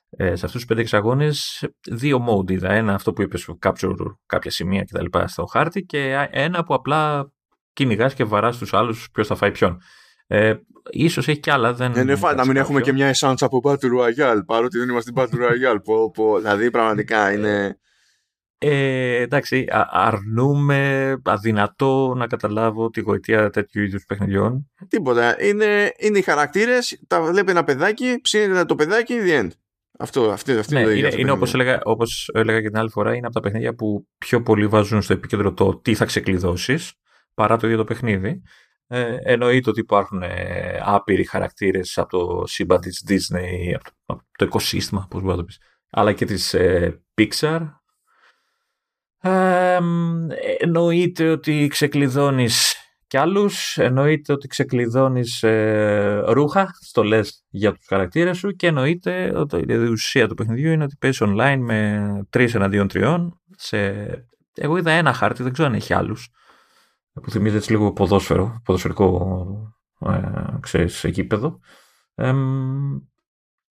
[0.09, 2.71] ε, σε αυτούς τους πέντε εξαγώνες δύο mode είδα.
[2.71, 6.73] Ένα αυτό που είπες capture κάποια σημεία και τα λοιπά στο χάρτη και ένα που
[6.73, 7.31] απλά
[7.73, 9.81] κυνηγάς και βαράς τους άλλους ποιος θα φάει ποιον.
[10.27, 10.53] Ε,
[10.89, 11.73] ίσως έχει κι άλλα.
[11.73, 15.11] Δεν είναι φάει να μην έχουμε και μια essence από Battle Royale παρότι δεν είμαστε
[15.15, 15.79] Battle Royale.
[15.83, 17.79] πω, πω, δηλαδή πραγματικά είναι...
[18.59, 24.71] Ε, εντάξει, αρνούμε αδυνατό να καταλάβω τη γοητεία τέτοιου είδους παιχνιδιών.
[24.87, 25.43] Τίποτα.
[25.43, 29.49] Είναι, είναι οι χαρακτήρες, τα βλέπει ένα παιδάκι, ψήνεται το παιδάκι, the end.
[29.99, 33.25] Αυτό, αυτή, αυτή ναι, είναι, είναι όπως, έλεγα, όπως έλεγα και την άλλη φορά, είναι
[33.25, 36.93] από τα παιχνίδια που πιο πολύ βάζουν στο επίκεντρο το τι θα ξεκλειδώσεις
[37.33, 38.41] παρά το ίδιο το παιχνίδι.
[38.87, 44.23] Ε, εννοείται ότι υπάρχουν ε, άπειροι χαρακτήρες από το σύμπαν της Disney, από το, από
[44.37, 47.59] το οικοσύστημα, πώς μπορείς να το πεις, αλλά και της ε, Pixar.
[49.21, 49.79] Ε,
[50.59, 52.76] εννοείται ότι ξεκλειδώνεις
[53.07, 53.77] κι άλλους.
[53.77, 60.27] Εννοείται ότι ξεκλειδώνεις ε, ρούχα, στολές για τους χαρακτήρες σου και εννοείται ότι η ουσία
[60.27, 63.41] του παιχνιδιού είναι ότι παίζεις online με τρεις εναντίον τριών.
[63.57, 63.77] Σε...
[64.53, 66.29] Εγώ είδα ένα χάρτη, δεν ξέρω αν έχει άλλους.
[67.21, 71.59] Που θυμίζεις έτσι λίγο ποδόσφαιρο, ποδοσφαιρικό ε, ξέρεις, εκείπεδο.
[72.15, 72.33] Ε,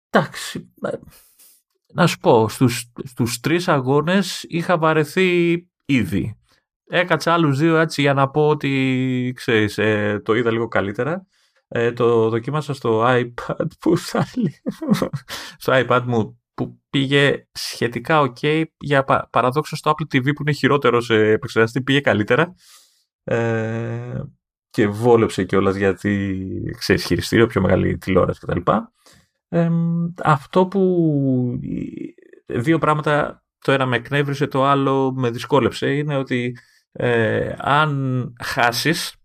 [0.09, 0.89] εντάξει, ε,
[1.93, 5.53] να σου πω, στους, στους τρεις αγώνες είχα βαρεθεί
[5.85, 6.37] ήδη.
[6.87, 11.27] Έκατσα άλλους δύο έτσι για να πω ότι ξέρεις, ε, το είδα λίγο καλύτερα.
[11.67, 14.27] Ε, το δοκίμασα στο iPad που θα
[15.57, 20.51] στο iPad μου που πήγε σχετικά ok για πα, παραδόξως στο Apple TV που είναι
[20.51, 22.55] χειρότερο σε επεξεργαστή πήγε καλύτερα
[23.23, 24.21] ε,
[24.69, 26.45] και βόλεψε κιόλας γιατί
[26.77, 28.71] ξέρεις χειριστήριο, πιο μεγάλη τηλεόραση κτλ.
[29.47, 29.69] Ε,
[30.23, 31.59] αυτό που
[32.45, 36.57] δύο πράγματα το ένα με εκνεύρισε, το άλλο με δυσκόλεψε είναι ότι
[36.97, 39.15] ε, αν χάσεις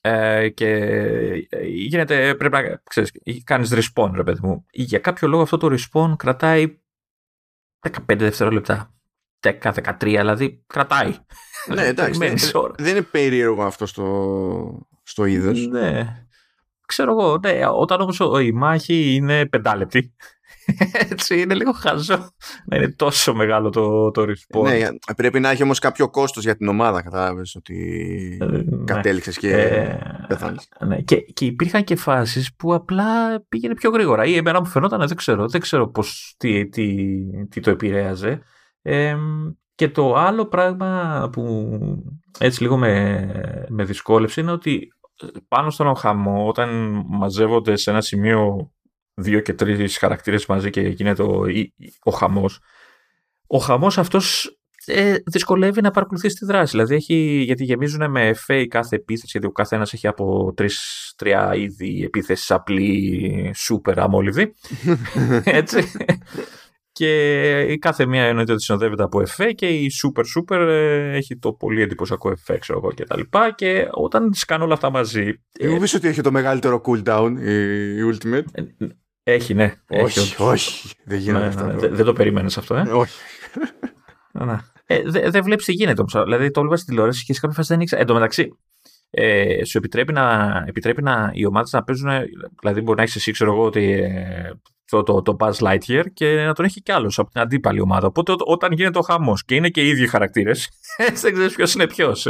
[0.00, 3.12] ε, και γίνεται, πρέπει να ξέρεις,
[3.44, 4.66] κάνεις respawn ρε παιδί μου.
[4.70, 6.78] Για κάποιο λόγο αυτό το respawn κρατάει
[7.88, 8.94] 15 δευτερόλεπτα.
[9.40, 11.14] 10, 13, δηλαδή κρατάει.
[11.66, 12.18] Ναι, εντάξει.
[12.18, 12.36] δεν,
[12.76, 15.66] δεν είναι περίεργο αυτό στο, στο είδος.
[15.66, 16.26] Ναι.
[16.86, 20.14] Ξέρω εγώ, ναι, όταν όμως η μάχη είναι πεντάλεπτη
[20.92, 22.30] Έτσι, είναι λίγο χαζό
[22.66, 24.62] να είναι τόσο μεγάλο το, το respawn.
[24.62, 28.84] Ναι, πρέπει να έχει όμως κάποιο κόστος για την ομάδα, κατάλαβες ότι ε, ναι.
[28.84, 30.68] κατέληξες και ε, πεθάνεις.
[30.86, 31.00] Ναι.
[31.00, 35.16] Και, και υπήρχαν και φάσεις που απλά πήγαινε πιο γρήγορα ή εμένα μου φαινόταν, δεν
[35.16, 37.16] ξέρω, δεν ξέρω πώς, τι, τι,
[37.48, 38.40] τι το επηρέαζε.
[38.82, 39.16] Ε,
[39.74, 41.68] και το άλλο πράγμα που
[42.38, 44.88] έτσι λίγο με, με δυσκόλεψε είναι ότι
[45.48, 46.68] πάνω στον χαμό όταν
[47.08, 48.70] μαζεύονται σε ένα σημείο
[49.16, 51.44] δύο και τρεις χαρακτήρες μαζί και γίνεται ο,
[52.02, 52.60] ο χαμός
[53.46, 56.70] ο χαμός αυτός ε, δυσκολεύει να παρακολουθεί τη δράση.
[56.70, 62.02] Δηλαδή, έχει, γιατί γεμίζουν με FA κάθε επίθεση, γιατί ο καθένας έχει από τρει-τρία είδη
[62.04, 64.54] επίθεσης απλή, σούπερ, αμόλυδη.
[65.44, 65.90] Έτσι
[66.96, 71.36] και η κάθε μία εννοείται ότι συνοδεύεται από εφέ και η Super Super ε, έχει
[71.36, 74.90] το πολύ εντυπωσιακό εφέ, ξέρω εγώ και τα λοιπά και όταν τις κάνω όλα αυτά
[74.90, 75.32] μαζί...
[75.58, 78.44] Εγώ ε, ότι έχει το μεγαλύτερο cooldown η, Ultimate.
[79.28, 79.74] Ε, έχει, ναι.
[79.88, 80.90] Όχι, έχει, όχι.
[81.04, 81.64] Δεν γίνεται ναι, αυτό.
[81.64, 83.18] Ναι, δεν το περίμενες αυτό, ε; Όχι.
[84.32, 84.56] Ναι.
[84.86, 86.12] Ε, δεν δε βλέπεις τι γίνεται όμως.
[86.12, 88.00] Δηλαδή το έβλεπα στην τηλεόραση και σε κάποια φάση δεν ήξερα.
[88.00, 88.58] Εν τω μεταξύ,
[89.10, 92.10] ε, σου επιτρέπει να, επιτρέπει να οι ομάδες να παίζουν.
[92.60, 94.50] Δηλαδή, μπορεί να έχεις εσύ, ξέρω εγώ, ότι ε,
[94.84, 98.06] το, το, το Buzz Lightyear και να τον έχει κι άλλος από την αντίπαλη ομάδα.
[98.06, 100.68] Οπότε όταν γίνεται ο χαμός και είναι και οι ίδιοι χαρακτήρες,
[101.08, 102.26] έτσι δεν ξέρεις ποιος είναι ποιος.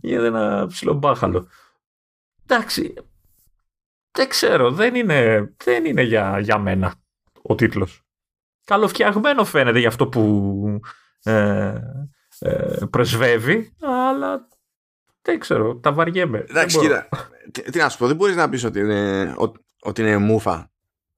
[0.00, 1.48] Γίνεται ένα ψηλό μπάχαλο.
[2.46, 2.94] Εντάξει.
[4.10, 4.70] Δεν ξέρω.
[4.70, 6.94] Δεν είναι, δεν είναι για, για μένα
[7.42, 8.02] ο τίτλος.
[8.64, 10.80] Καλοφτιαγμένο φαίνεται για αυτό που
[11.22, 11.74] ε,
[12.38, 14.48] ε, πρεσβεύει, αλλά
[15.22, 16.44] δεν ξέρω, τα βαριέμαι.
[16.48, 17.08] Εντάξει, κοίτα,
[17.52, 19.34] τι, τι, να σου πω, δεν μπορείς να πεις ότι είναι,
[19.80, 20.70] ότι είναι μούφα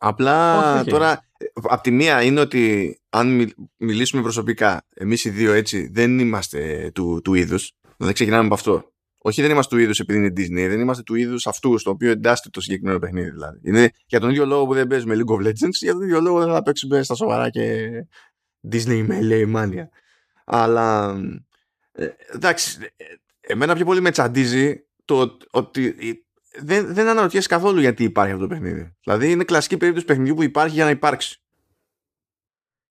[0.03, 1.24] Απλά τώρα,
[1.55, 7.20] από τη μία είναι ότι αν μιλήσουμε προσωπικά, εμείς οι δύο έτσι δεν είμαστε του,
[7.24, 7.72] του είδους.
[7.96, 8.92] Δεν ξεκινάμε από αυτό.
[9.22, 12.11] Όχι, δεν είμαστε του είδους επειδή είναι Disney, δεν είμαστε του είδους αυτούς στο οποίο
[12.11, 13.30] εντάσσεται το συγκεκριμένο παιχνίδι.
[13.30, 13.61] Δηλαδή.
[13.62, 16.38] Είναι για τον ίδιο λόγο που δεν παίζουμε League of Legends, για τον ίδιο λόγο
[16.38, 17.90] δεν θα παίξουμε στα σοβαρά και
[18.72, 19.85] Disney με LA Mania.
[20.44, 21.16] Αλλά
[21.92, 23.04] ε, εντάξει, ε,
[23.40, 25.94] εμένα πιο πολύ με τσαντίζει το ότι
[26.59, 28.96] δεν, δεν αναρωτιέσαι καθόλου γιατί υπάρχει αυτό το παιχνίδι.
[29.04, 31.42] Δηλαδή είναι κλασική περίπτωση παιχνιδιού που υπάρχει για να υπάρξει.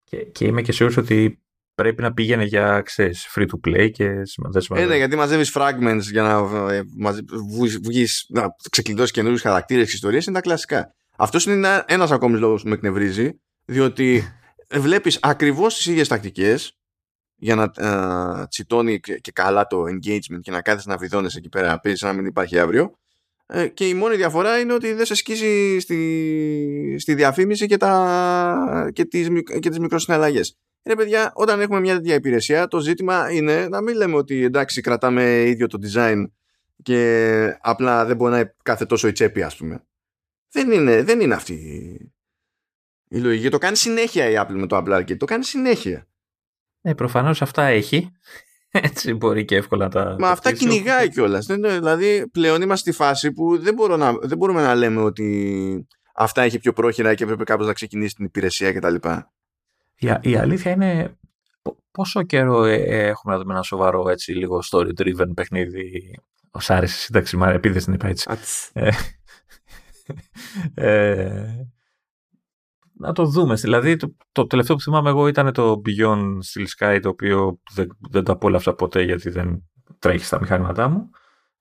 [0.04, 1.42] Και, και είμαι και σίγουρος ότι
[1.82, 4.08] πρέπει να πήγαινε για ξέρεις, free to play και
[4.50, 6.32] δεν Ε, ναι, γιατί μαζεύεις fragments για να,
[6.72, 6.82] ε,
[7.82, 10.94] βγεις, να ξεκλειδώσεις καινούριους χαρακτήρες και ιστορίες είναι τα κλασικά.
[11.16, 14.32] Αυτός είναι ένα ακόμη λόγος που με εκνευρίζει, διότι
[14.86, 16.72] βλέπεις ακριβώς τις ίδιες τακτικές
[17.36, 21.68] για να ε, τσιτώνει και καλά το engagement και να κάθεσαι να βιδώνεσαι εκεί πέρα
[21.68, 22.92] να παίζει να μην υπάρχει αύριο
[23.46, 28.90] ε, και η μόνη διαφορά είναι ότι δεν σε σκίζει στη, στη διαφήμιση και, τα,
[28.92, 29.28] και, τις,
[29.60, 30.56] και τις μικροσυναλλαγές.
[30.84, 34.80] Ρε παιδιά, όταν έχουμε μια τέτοια υπηρεσία, το ζήτημα είναι να μην λέμε ότι εντάξει
[34.80, 36.24] κρατάμε ίδιο το design
[36.82, 39.82] και απλά δεν μπορεί να είναι κάθε τόσο η τσέπη ας πούμε.
[40.50, 41.54] Δεν είναι, δεν είναι αυτή
[43.08, 43.48] η λογική.
[43.48, 45.16] Το κάνει συνέχεια η Apple με το Apple Arcade.
[45.16, 46.06] Το κάνει συνέχεια.
[46.82, 48.12] Ε, προφανώς αυτά έχει.
[48.70, 50.16] Έτσι μπορεί και εύκολα να τα.
[50.18, 51.46] Μα αυτά κυνηγάει κιόλας.
[51.46, 56.42] Δηλαδή πλέον είμαστε στη φάση που δεν, μπορώ να, δεν μπορούμε να λέμε ότι αυτά
[56.42, 58.94] έχει πιο πρόχειρα και έπρεπε κάπως να ξεκινήσει την υπηρεσία κτλ.
[59.98, 61.18] Η, η αλήθεια είναι
[61.90, 66.18] πόσο καιρό ε, έχουμε να δούμε ένα σοβαρό έτσι λίγο story driven παιχνίδι.
[66.50, 68.28] Ο Σάρης σύνταξη, μα επειδή την είπα έτσι.
[68.72, 68.90] Ε,
[70.74, 71.66] ε,
[72.92, 73.54] να το δούμε.
[73.54, 77.96] Δηλαδή, το, το τελευταίο που θυμάμαι εγώ ήταν το Beyond Steel Sky, το οποίο δεν,
[78.10, 81.10] δεν το απόλαυσα ποτέ γιατί δεν τρέχει στα μηχανήματά μου.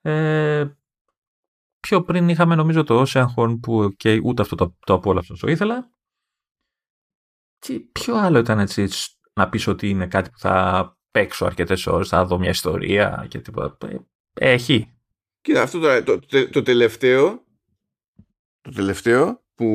[0.02, 0.66] Ε,
[1.80, 5.48] πιο πριν είχαμε νομίζω το Ocean Horn που okay, ούτε αυτό το, το απόλαυσα όσο
[5.48, 5.90] ήθελα.
[7.68, 8.88] Και ποιο άλλο ήταν έτσι
[9.34, 13.40] να πεις ότι είναι κάτι που θα παίξω αρκετές ώρες, θα δω μια ιστορία και
[13.40, 13.88] τίποτα.
[13.88, 13.98] Ε,
[14.34, 14.92] έχει.
[15.42, 17.46] Κοίτα, αυτό το, το, το τελευταίο
[18.62, 19.66] το τελευταίο που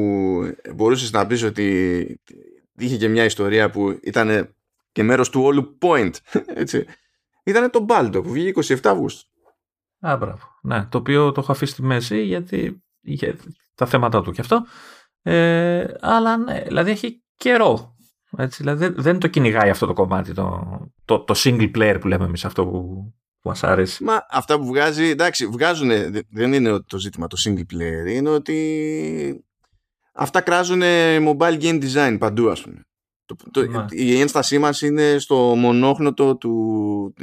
[0.74, 2.20] μπορούσες να πεις ότι
[2.76, 4.54] είχε και μια ιστορία που ήταν
[4.92, 6.12] και μέρος του όλου point
[6.46, 6.86] έτσι.
[7.44, 9.30] ήταν το Baldo που βγήκε 27 Αυγούστου
[10.00, 10.58] Α, μπράβο.
[10.62, 13.36] Ναι, το οποίο το έχω αφήσει στη μέση γιατί είχε
[13.74, 14.66] τα θέματα του και αυτό.
[15.22, 17.96] Ε, αλλά ναι, δηλαδή έχει καιρό.
[18.36, 20.66] Έτσι, δηλαδή δεν το κυνηγάει αυτό το κομμάτι, το,
[21.04, 24.04] το, το single player που λέμε εμείς αυτό που, που μας άρεσε.
[24.04, 25.90] Μα αυτά που βγάζει, εντάξει, βγάζουν,
[26.30, 29.44] δεν είναι το ζήτημα το single player, είναι ότι
[30.12, 30.82] αυτά κράζουν
[31.20, 32.86] mobile game design παντού ας πούμε.
[33.50, 33.84] Το, ναι.
[33.90, 37.14] η ένστασή μας είναι στο μονόχνοτο του,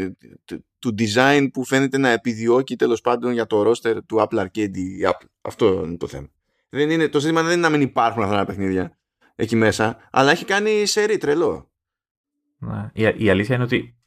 [0.80, 5.28] του, design που φαίνεται να επιδιώκει τέλος πάντων για το roster του Apple Arcade Apple.
[5.42, 6.28] Αυτό είναι το θέμα.
[6.70, 8.99] Δεν είναι, το ζήτημα δεν είναι να μην υπάρχουν αυτά τα παιχνίδια
[9.40, 11.72] εκεί μέσα, αλλά έχει κάνει σερή τρελό.
[12.58, 12.90] Ναι.
[12.94, 13.98] Η, η αλήθεια είναι ότι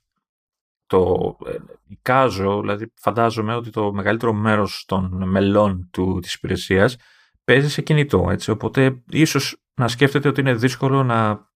[0.86, 1.36] το
[1.88, 6.96] εικάζω, δηλαδή φαντάζομαι ότι το μεγαλύτερο μέρος των μελών του, της υπηρεσίας
[7.44, 8.50] παίζει σε κινητό, έτσι.
[8.50, 11.50] Οπότε ίσως να σκέφτεται ότι είναι δύσκολο να,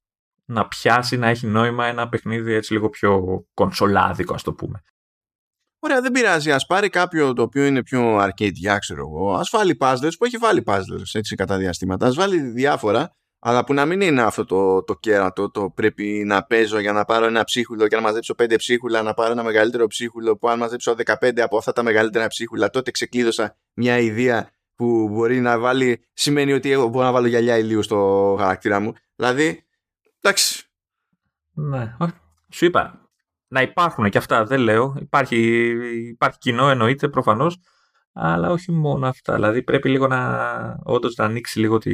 [0.45, 4.83] να πιάσει, να έχει νόημα ένα παιχνίδι έτσι λίγο πιο κονσολάδικο, ας το πούμε.
[5.79, 6.53] Ωραία, δεν πειράζει.
[6.53, 9.35] Α πάρει κάποιο το οποίο είναι πιο arcade, ξέρω εγώ.
[9.35, 12.07] Α βάλει puzzles που έχει βάλει puzzles έτσι κατά διαστήματα.
[12.07, 13.11] Α βάλει διάφορα,
[13.49, 15.51] αλλά που να μην είναι αυτό το, το κέρατο.
[15.51, 19.15] Το πρέπει να παίζω για να πάρω ένα ψίχουλο και να μαζέψω πέντε ψίχουλα, να
[19.15, 20.37] πάρω ένα μεγαλύτερο ψίχουλο.
[20.37, 25.41] Που αν μαζέψω 15 από αυτά τα μεγαλύτερα ψίχουλα, τότε ξεκλείδωσα μια ιδέα που μπορεί
[25.41, 26.05] να βάλει.
[26.13, 28.93] Σημαίνει ότι εγώ μπορώ να βάλω γυαλιά ηλίου στο χαρακτήρα μου.
[29.17, 29.65] Δηλαδή,
[30.21, 30.65] εντάξει.
[31.53, 31.97] Ναι,
[32.51, 33.11] σου είπα,
[33.49, 34.97] να υπάρχουν και αυτά, δεν λέω.
[35.01, 35.39] Υπάρχει,
[36.09, 37.59] υπάρχει κοινό εννοείται προφανώς,
[38.13, 39.35] αλλά όχι μόνο αυτά.
[39.35, 41.93] Δηλαδή πρέπει λίγο να, όντως να ανοίξει λίγο τη,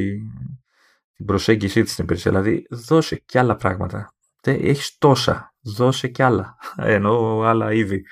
[1.15, 2.31] την προσέγγιση της στην υπηρεσία.
[2.31, 4.13] Δηλαδή δώσε και άλλα πράγματα.
[4.43, 6.57] Έχεις τόσα, δώσε και άλλα.
[6.95, 8.05] Ενώ άλλα είδη.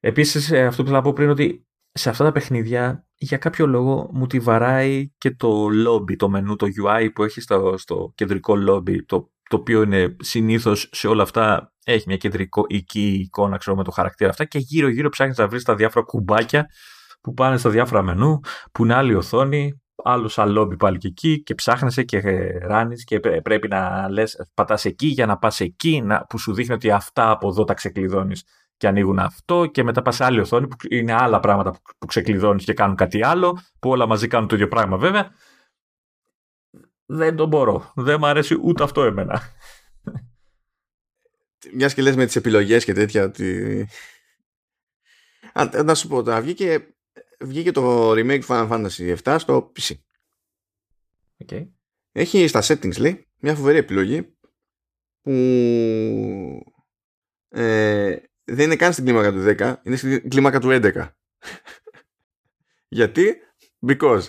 [0.00, 4.10] Επίσης ε, αυτό που θα πω πριν ότι σε αυτά τα παιχνίδια για κάποιο λόγο
[4.12, 8.54] μου τη βαράει και το lobby, το μενού, το UI που έχει στο, στο κεντρικό
[8.68, 13.84] lobby, το το οποίο είναι συνήθως σε όλα αυτά έχει μια κεντρική εικόνα ξέρω, με
[13.84, 16.66] το χαρακτήρα αυτά και γύρω γύρω ψάχνεις να βρεις τα διάφορα κουμπάκια
[17.20, 18.40] που πάνε στα διάφορα μενού,
[18.72, 22.18] που είναι άλλη οθόνη, άλλο σαν λόμπι πάλι και εκεί και ψάχνεσαι και
[22.58, 26.74] ράνεις και πρέπει να λες, πατάς εκεί για να πας εκεί, να, που σου δείχνει
[26.74, 28.44] ότι αυτά από εδώ τα ξεκλειδώνεις
[28.76, 32.06] και ανοίγουν αυτό και μετά πας σε άλλη οθόνη που είναι άλλα πράγματα που, που
[32.06, 35.30] ξεκλειδώνεις και κάνουν κάτι άλλο, που όλα μαζί κάνουν το ίδιο πράγμα βέβαια
[37.06, 37.92] δεν το μπορώ.
[37.94, 39.42] Δεν μου αρέσει ούτε αυτό εμένα.
[41.74, 43.88] Μιας και λες με τις επιλογές και τέτοια ότι...
[45.52, 46.93] Α, να σου πω τώρα, βγήκε,
[47.44, 49.94] βγήκε το remake Final Fantasy 7 στο PC.
[51.46, 51.68] Okay.
[52.12, 54.36] Έχει στα settings λέει μια φοβερή επιλογή
[55.22, 55.32] που
[57.48, 61.08] ε, δεν είναι καν στην κλίμακα του 10, είναι στην κλίμακα του 11.
[62.88, 63.36] Γιατί;
[63.86, 64.22] Because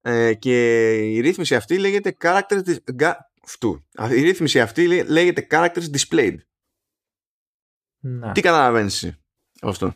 [0.00, 2.76] ε, και η ρύθμιση αυτή λέγεται characters
[3.44, 3.88] αυτού.
[4.10, 6.36] Η ρύθμιση αυτή λέγεται characters displayed.
[7.98, 8.32] Να.
[8.32, 9.16] Τι καταλαβαίνεις εσύ
[9.62, 9.94] αυτό;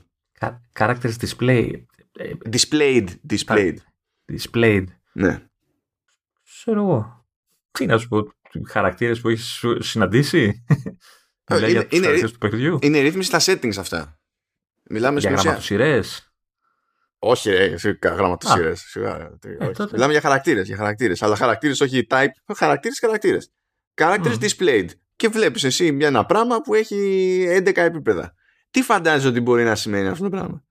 [0.73, 1.85] Characters display.
[2.51, 3.09] Displayed.
[3.31, 3.77] Displayed.
[4.33, 4.85] Displayed.
[5.13, 5.43] Ναι.
[6.45, 7.27] Ξέρω εγώ.
[7.71, 8.33] Τι να σου πω,
[8.69, 10.65] χαρακτήρες που έχεις συναντήσει;
[11.49, 12.79] Ε, είναι, για είναι, του παιχνιδιού.
[12.81, 14.21] Είναι ρύθμιση στα settings αυτά.
[14.91, 16.31] Μιλάμε για γραμματοσυρές.
[17.19, 18.73] Όχι, ρε, γραμματοσύρε.
[18.95, 20.67] Ε, Μιλάμε για χαρακτήρες.
[20.67, 21.23] Για χαρακτήρες.
[21.23, 22.55] Αλλά χαρακτήρες, όχι type.
[22.57, 23.53] Χαρακτήρες, χαρακτήρες.
[23.95, 24.89] Characters displayed.
[25.17, 28.35] Και βλέπεις εσύ μια, ένα πράγμα που έχει 11 επίπεδα.
[28.71, 30.65] Τι φαντάζεσαι ότι μπορεί να σημαίνει αυτό το πράγμα;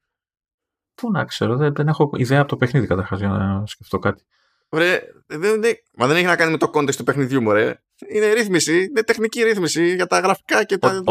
[0.95, 4.23] Πού να ξέρω, δεν, δεν έχω ιδέα από το παιχνίδι καταρχάς για να σκεφτώ κάτι.
[4.69, 7.81] Ωραία, δεν, δεν, μα δεν έχει να κάνει με το context του παιχνιδιού μου, ρε.
[8.09, 11.03] Είναι ρύθμιση, είναι τεχνική ρύθμιση για τα γραφικά και τα.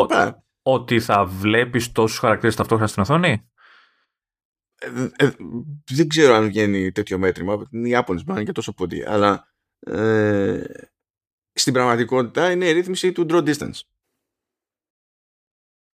[0.62, 3.48] Ότι θα βλέπεις τόσους χαρακτήρες ταυτόχρονα στην οθόνη;
[4.74, 5.30] Ε, ε,
[5.90, 7.66] δεν ξέρω αν βγαίνει τέτοιο μέτρημα.
[7.70, 9.04] Οι Ιάπωνε πάνε και τόσο ποντί.
[9.06, 10.64] Αλλά ε,
[11.52, 13.80] στην πραγματικότητα είναι η ρύθμιση του draw distance.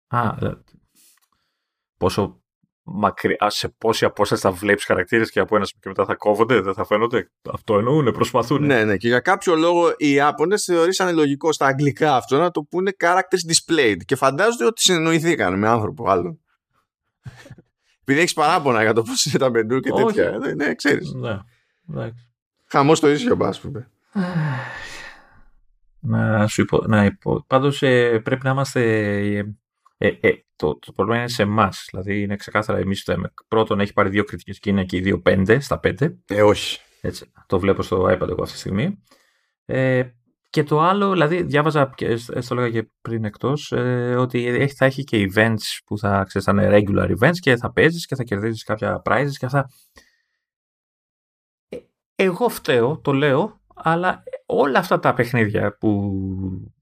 [0.07, 0.63] Α, ε,
[1.97, 2.40] πόσο
[2.83, 6.75] μακριά, σε πόση απόσταση θα βλέπεις χαρακτήρες και από ένα και μετά θα κόβονται, δεν
[6.75, 8.67] θα φαίνονται; Αυτό εννοούν, προσπαθούν.
[8.67, 8.97] Ναι, ναι.
[8.97, 13.53] Και για κάποιο λόγο οι Ιάπωνες θεωρήσαν λογικό στα αγγλικά αυτό να το πούνε characters
[13.53, 13.97] displayed.
[14.05, 16.41] Και φαντάζονται ότι συνεννοηθήκαν με άνθρωπο άλλον.
[18.03, 20.31] Επειδή έχεις παράπονα για το πώς είναι τα μεντού και τέτοια.
[20.31, 21.13] Ναι, ναι ξέρεις.
[21.13, 22.11] Ναι.
[22.67, 23.91] Χαμός το ίσιο, α πούμε.
[26.01, 26.85] Να σου υπο...
[26.87, 27.45] να υπο...
[27.47, 28.81] Πάντως ε, πρέπει να είμαστε...
[30.03, 31.87] Ε, ε, το, το πρόβλημα είναι σε εμάς.
[31.91, 35.21] Δηλαδή είναι ξεκάθαρα εμείς το Πρώτον έχει πάρει δύο κριτικές και είναι και οι δύο
[35.21, 36.19] πέντε στα πέντε.
[36.27, 36.81] Ε, όχι.
[37.01, 39.03] Έτσι, το βλέπω στο iPad εγώ αυτή τη στιγμή.
[39.65, 40.03] Ε,
[40.51, 45.05] και το άλλο, δηλαδή διάβαζα και το λέγα και πριν εκτός, ε, ότι θα έχει
[45.05, 48.65] και events που θα, ξέρεις, θα είναι regular events και θα παίζεις και θα κερδίζεις
[48.65, 49.71] κάποια prizes και αυτά.
[51.69, 51.79] Ε,
[52.15, 56.21] εγώ φταίω, το λέω, αλλά όλα αυτά τα παιχνίδια που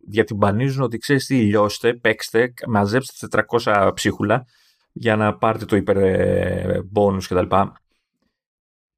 [0.07, 4.47] διατυμπανίζουν ότι ξέρεις τι, λιώστε, παίξτε, μαζέψτε 400 ψίχουλα
[4.93, 7.57] για να πάρετε το υπερ ε, bonus κτλ.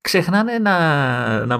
[0.00, 1.58] Ξεχνάνε να, να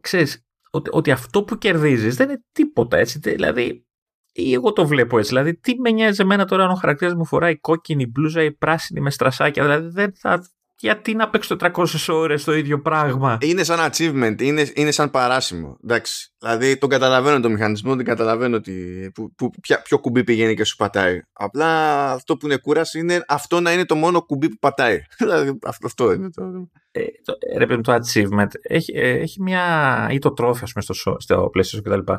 [0.00, 3.18] ξέρεις, ότι, ότι αυτό που κερδίζεις δεν είναι τίποτα έτσι.
[3.18, 3.86] Δηλαδή,
[4.32, 5.28] ή εγώ το βλέπω έτσι.
[5.28, 9.00] Δηλαδή, τι με νοιάζει εμένα τώρα αν ο χαρακτήρας μου φοράει κόκκινη μπλούζα ή πράσινη
[9.00, 9.62] με στρασάκια.
[9.62, 14.70] Δηλαδή, δεν θα, γιατί να παίξω 400 ώρες το ίδιο πράγμα; Είναι σαν achievement, είναι,
[14.74, 15.78] είναι σαν παράσημο.
[15.84, 16.32] Εντάξει.
[16.38, 20.64] Δηλαδή τον καταλαβαίνω το μηχανισμό, δεν καταλαβαίνω ότι, που, που, ποια, ποιο κουμπί πηγαίνει και
[20.64, 21.20] σου πατάει.
[21.32, 25.00] Απλά αυτό που είναι κούραση είναι αυτό να είναι το μόνο κουμπί που πατάει.
[25.18, 26.42] δηλαδή αυτό είναι το.
[26.90, 30.08] Ε, το, ρε, το achievement έχει, ε, έχει μια.
[30.10, 32.12] ή το τρόφι, ας πούμε, στο, στο PlayStation κτλ.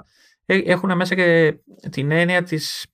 [0.46, 1.56] Ε, έχουν μέσα και
[1.90, 2.86] την έννοια της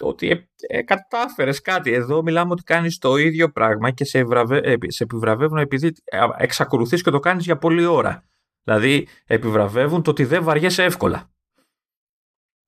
[0.00, 1.92] ότι ε, ε, κατάφερες κάτι.
[1.92, 5.92] Εδώ μιλάμε ότι κάνεις το ίδιο πράγμα και σε, ευραβε, ε, σε επιβραβεύουν επειδή
[6.36, 8.24] εξακολουθείς και το κάνεις για πολλή ώρα.
[8.64, 11.30] Δηλαδή επιβραβεύουν το ότι δεν βαριέσαι εύκολα.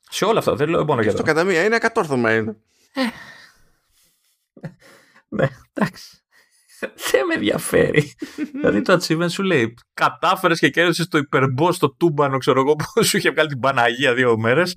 [0.00, 1.22] Σε όλα αυτά, δεν λέω μόνο για αυτό.
[1.22, 2.56] κατά μία είναι ακατόρθωμα είναι.
[2.94, 3.00] Ε.
[5.28, 6.18] ναι, εντάξει.
[7.10, 8.14] Δεν με ενδιαφέρει.
[8.52, 13.04] δηλαδή το achievement σου λέει κατάφερες και κέρδισες το υπερμπό στο τούμπανο, ξέρω εγώ, που
[13.04, 14.76] σου είχε βγάλει την Παναγία δύο μέρες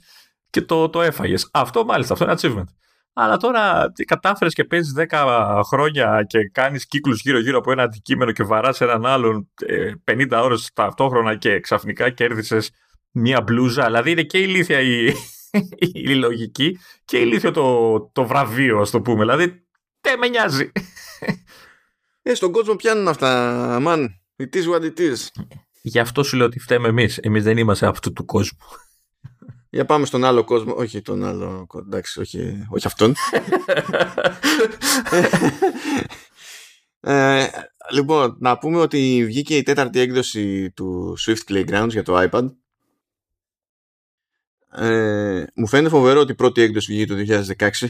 [0.50, 1.50] και το, το έφαγες.
[1.54, 2.74] Αυτό μάλιστα, αυτό είναι achievement.
[3.14, 8.44] Αλλά τώρα κατάφερες και παίζεις 10 χρόνια και κάνεις κύκλους γύρω-γύρω από ένα αντικείμενο και
[8.44, 9.50] βαράς έναν άλλον
[10.06, 12.72] 50 ε, ώρες ταυτόχρονα και ξαφνικά κέρδισες
[13.12, 13.86] μία μπλούζα.
[13.86, 15.14] Δηλαδή είναι και ηλίθια η,
[16.10, 19.20] η λογική και ηλίθιο το, το βραβείο, ας το πούμε.
[19.20, 19.66] Δηλαδή,
[20.02, 20.72] δεν με νοιάζει.
[22.22, 24.06] Ε, στον κόσμο πιάνουν αυτά, man.
[24.38, 25.44] It is what it is.
[25.82, 27.18] Γι' αυτό σου λέω ότι φταίμε εμείς.
[27.18, 28.58] Εμείς δεν είμαστε αυτού του κόσμου.
[29.78, 30.74] Για πάμε στον άλλο κόσμο.
[30.76, 31.68] Όχι τον άλλο.
[31.80, 33.14] Εντάξει, όχι, όχι αυτόν.
[37.14, 37.48] ε,
[37.92, 42.48] λοιπόν, να πούμε ότι βγήκε η τέταρτη έκδοση του Swift Playgrounds για το iPad.
[44.72, 47.70] Ε, μου φαίνεται φοβερό ότι η πρώτη έκδοση βγήκε το 2016.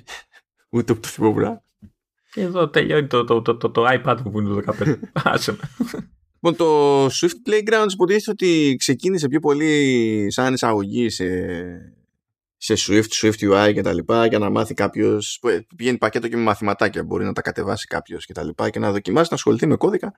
[0.70, 1.62] Ούτε που το θυμόμουν.
[2.34, 5.00] Εδώ τελειώνει το, το, το, το, το iPad που είναι το 15.
[5.24, 5.60] Άσε με.
[6.40, 11.26] Λοιπόν, το Swift Playgrounds υποτίθεται ότι ξεκίνησε πιο πολύ σαν εισαγωγή σε,
[12.58, 15.40] σε Swift, Swift UI και τα λοιπά για να μάθει κάποιος.
[15.76, 17.04] Πηγαίνει πακέτο και με μαθηματάκια.
[17.04, 20.14] Μπορεί να τα κατεβάσει κάποιος και τα λοιπά και να δοκιμάσει να ασχοληθεί με κώδικα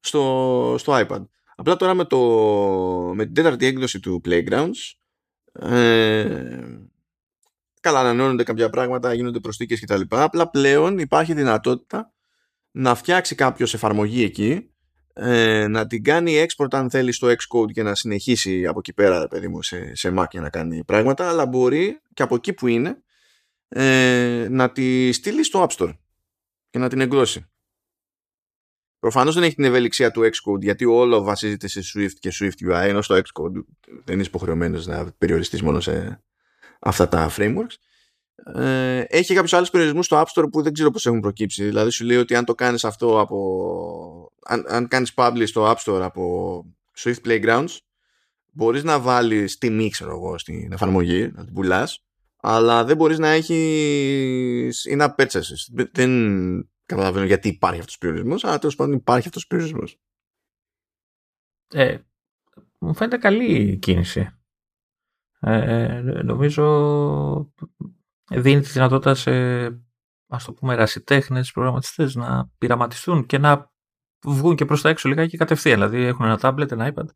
[0.00, 1.24] στο, στο iPad.
[1.56, 2.18] Απλά τώρα με, το,
[3.14, 4.92] με την τέταρτη έκδοση του Playgrounds
[5.52, 6.64] ε,
[7.80, 10.00] καλά ανανεώνονται κάποια πράγματα, γίνονται προσθήκες κτλ.
[10.08, 12.12] Απλά πλέον υπάρχει δυνατότητα
[12.70, 14.73] να φτιάξει κάποιος εφαρμογή εκεί
[15.16, 19.28] ε, να την κάνει export αν θέλεις στο Xcode και να συνεχίσει από εκεί πέρα
[19.28, 22.66] παιδί μου, σε, σε Mac για να κάνει πράγματα αλλά μπορεί και από εκεί που
[22.66, 23.02] είναι
[23.68, 25.92] ε, να τη στείλει στο App Store
[26.70, 27.46] και να την εκδώσει.
[28.98, 32.86] Προφανώς δεν έχει την ευελιξία του Xcode γιατί όλο βασίζεται σε Swift και Swift UI
[32.88, 33.64] ενώ στο Xcode
[34.04, 36.22] δεν είσαι υποχρεωμένος να περιοριστείς μόνο σε
[36.78, 37.76] αυτά τα frameworks.
[38.54, 41.64] Ε, έχει κάποιους άλλους περιορισμούς στο App Store που δεν ξέρω πώς έχουν προκύψει.
[41.64, 44.32] Δηλαδή σου λέει ότι αν το κάνεις αυτό από.
[44.44, 46.64] Αν, αν κάνεις publish στο App Store από
[46.96, 47.76] Swift Playgrounds,
[48.52, 52.04] μπορείς να βάλεις τιμή, ξέρω εγώ, στην εφαρμογή, να την πουλάς,
[52.36, 55.86] αλλά δεν μπορείς να έχεις ή να purchases.
[55.92, 59.98] Δεν καταλαβαίνω γιατί υπάρχει αυτός ο περιορισμός, αλλά τέλος πάντων υπάρχει αυτός ο περιορισμός.
[61.68, 61.98] Ε,
[62.78, 64.28] μου φαίνεται καλή κίνηση.
[65.40, 67.52] Ε, νομίζω
[68.30, 69.32] δίνει τη δυνατότητα σε
[70.26, 73.72] ας το πούμε ερασιτέχνες, προγραμματιστές να πειραματιστούν και να
[74.24, 75.80] βγουν και προς τα έξω λίγα και κατευθείαν.
[75.80, 77.06] Δηλαδή έχουν ένα tablet, ένα iPad,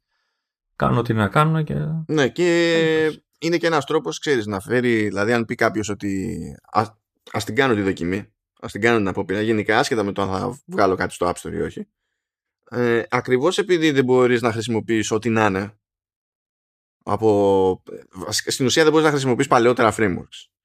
[0.77, 1.75] κάνουν ό,τι να κάνουν και...
[2.07, 6.39] Ναι και είναι και ένας τρόπος, ξέρεις, να φέρει, δηλαδή αν πει κάποιος ότι
[6.73, 6.99] ας,
[7.33, 10.29] ας την κάνω τη δοκιμή, ας την κάνω την απόπειρα, γενικά άσχετα με το αν
[10.29, 11.89] θα βγάλω κάτι στο App Store ή όχι,
[12.71, 15.79] ε, ακριβώς επειδή δεν μπορείς να χρησιμοποιείς ό,τι να είναι
[17.05, 17.83] από...
[18.31, 20.58] στην ουσία δεν μπορείς να χρησιμοποιείς παλαιότερα frameworks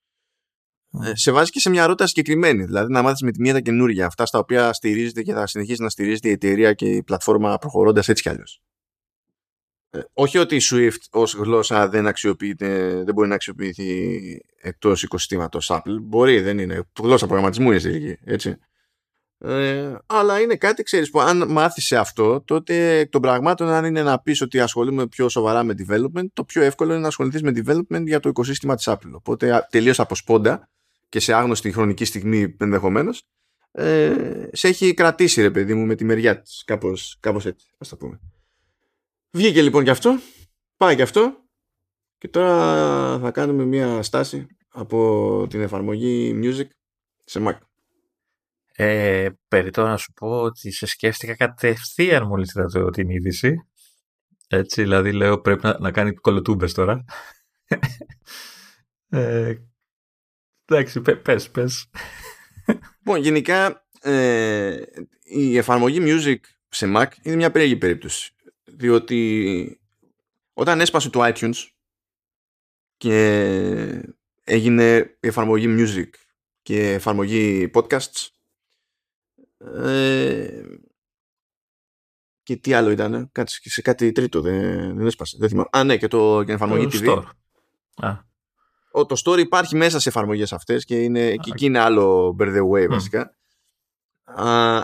[1.02, 2.64] ε, σε βάζει και σε μια ρότα συγκεκριμένη.
[2.64, 5.82] Δηλαδή να μάθεις με τη μία τα καινούργια, αυτά στα οποία στηρίζεται και θα συνεχίσει
[5.82, 8.62] να στηρίζεται η εταιρεία και η πλατφόρμα προχωρώντας έτσι κι αλλιώς.
[9.89, 14.20] Ε, όχι ότι η Swift ως γλώσσα δεν αξιοποιείται, δεν μπορεί να αξιοποιηθεί
[14.62, 15.98] εκτός οικοσυστήματος Apple.
[16.02, 16.82] Μπορεί, δεν είναι.
[17.00, 18.58] Γλώσσα προγραμματισμού είναι στη έτσι.
[19.38, 23.86] Ε, αλλά είναι κάτι, ξέρεις, που αν μάθεις σε αυτό, τότε εκ των πραγμάτων, αν
[23.86, 27.41] είναι να πεις ότι ασχολούμαι πιο σοβαρά με development, το πιο εύκολο είναι να ασχοληθείς
[27.41, 29.12] με development για το οικοσύστημα της Apple.
[29.12, 30.70] Οπότε τελείως από σπόντα
[31.14, 33.24] και σε άγνωστη χρονική στιγμή ενδεχομένως,
[33.72, 36.64] ε, σε έχει κρατήσει ρε παιδί μου με τη μεριά της.
[36.66, 38.20] Κάπως, κάπως έτσι, ας το πούμε.
[39.32, 40.20] Βγήκε λοιπόν και αυτό,
[40.78, 41.36] πάει και αυτό
[42.18, 46.68] και τώρα θα κάνουμε μια στάση από την εφαρμογή Music
[47.26, 47.57] σε Mac.
[48.76, 53.55] Ε, περιτώ να σου πω ότι σε σκέφτηκα κατευθείαν μόλις είδα την είδηση.
[54.47, 57.03] Έτσι, δηλαδή λέω πρέπει να, να κάνει κολοτούμπες τώρα.
[59.09, 59.55] ε,
[60.66, 61.89] Εντάξει, πες, πες.
[62.97, 64.82] Λοιπόν, γενικά ε,
[65.24, 66.39] η εφαρμογή Music
[66.70, 68.34] σε Mac είναι μια περίεργη περίπτωση.
[68.64, 69.82] Διότι
[70.53, 71.68] όταν έσπασε το iTunes
[72.97, 76.09] και έγινε η εφαρμογή Music
[76.61, 78.28] και εφαρμογή Podcasts
[79.57, 80.64] ε,
[82.43, 85.38] και τι άλλο ήταν, κάτι, σε κάτι τρίτο, δεν, δεν έσπασε.
[85.39, 85.70] Δεν θυμάμαι.
[85.72, 87.09] Α, ναι, και το και εφαρμογή TV.
[87.09, 87.24] Store.
[87.95, 88.32] Α
[88.94, 92.70] το story υπάρχει μέσα σε εφαρμογές αυτές και, είναι, και εκεί είναι άλλο by the
[92.70, 93.36] way βασικά.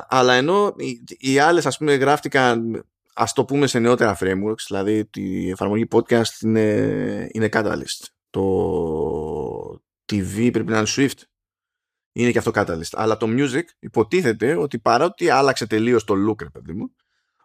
[0.08, 5.10] αλλά ενώ οι, οι άλλες ας πούμε γράφτηκαν ας το πούμε σε νεότερα frameworks δηλαδή
[5.14, 8.06] η εφαρμογή podcast είναι, είναι Catalyst.
[8.30, 8.42] Το
[10.12, 11.22] TV πρέπει να είναι Swift.
[12.12, 12.92] Είναι και αυτό Catalyst.
[12.92, 16.92] Αλλά το music υποτίθεται ότι παρότι άλλαξε τελείως το look ρε παιδί μου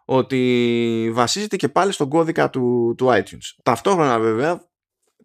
[0.05, 3.55] ότι βασίζεται και πάλι στον κώδικα του, του iTunes.
[3.63, 4.67] Ταυτόχρονα βέβαια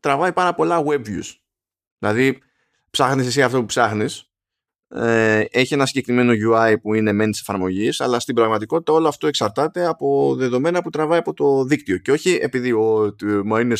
[0.00, 1.34] τραβάει πάρα πολλά web views.
[1.98, 2.38] Δηλαδή
[2.90, 4.30] ψάχνεις εσύ αυτό που ψάχνεις
[4.94, 9.26] ε, έχει ένα συγκεκριμένο UI που είναι μεν της εφαρμογής, αλλά στην πραγματικότητα όλο αυτό
[9.26, 11.98] εξαρτάται από δεδομένα που τραβάει από το δίκτυο.
[11.98, 13.76] Και όχι επειδή ο, μα είναι,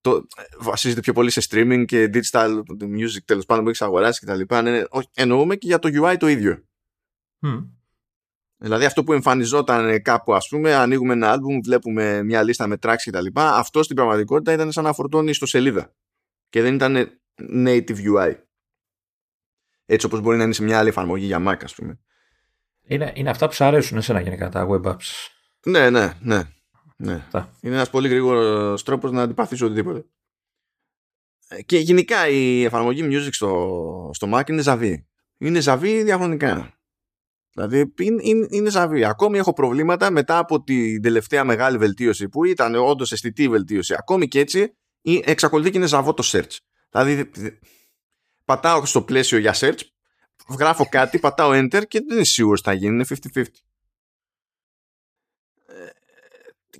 [0.00, 0.26] το,
[0.58, 4.54] βασίζεται πιο πολύ σε streaming και digital music τέλος πάντων που έχεις αγοράσει κτλ.
[4.54, 4.82] Ναι, ναι,
[5.14, 6.62] εννοούμε και για το UI το ίδιο.
[8.60, 13.02] Δηλαδή αυτό που εμφανιζόταν κάπου ας πούμε, ανοίγουμε ένα άλμπουμ, βλέπουμε μια λίστα με tracks
[13.04, 13.26] κτλ.
[13.34, 15.94] Αυτό στην πραγματικότητα ήταν σαν να φορτώνει στο σελίδα.
[16.48, 17.20] Και δεν ήταν
[17.64, 18.34] native UI
[19.90, 21.98] έτσι όπως μπορεί να είναι σε μια άλλη εφαρμογή για Mac ας πούμε.
[22.82, 25.28] Είναι, είναι αυτά που σου αρέσουν εσένα γενικά τα web apps.
[25.64, 26.42] Ναι, ναι, ναι.
[26.96, 27.26] ναι.
[27.60, 30.04] Είναι ένας πολύ γρήγορος τρόπος να αντιπαθείς οτιδήποτε.
[31.48, 35.06] Ε, και γενικά η εφαρμογή Music στο, στο Mac είναι ζαβή.
[35.38, 36.77] Είναι ζαβή διαχρονικά.
[37.58, 39.04] Δηλαδή είναι, είναι, είναι ζαβή.
[39.04, 43.94] Ακόμη έχω προβλήματα μετά από την τελευταία μεγάλη βελτίωση που ήταν όντως αισθητή βελτίωση.
[43.98, 44.76] Ακόμη και έτσι
[45.24, 46.56] εξακολουθεί και είναι ζαβό το search.
[46.90, 47.30] Δηλαδή
[48.44, 49.78] πατάω στο πλαίσιο για search,
[50.58, 53.04] γράφω κάτι, πατάω enter και δεν είναι σίγουρο θα γίνει, είναι
[53.34, 53.42] 50-50.
[55.66, 55.86] Ε,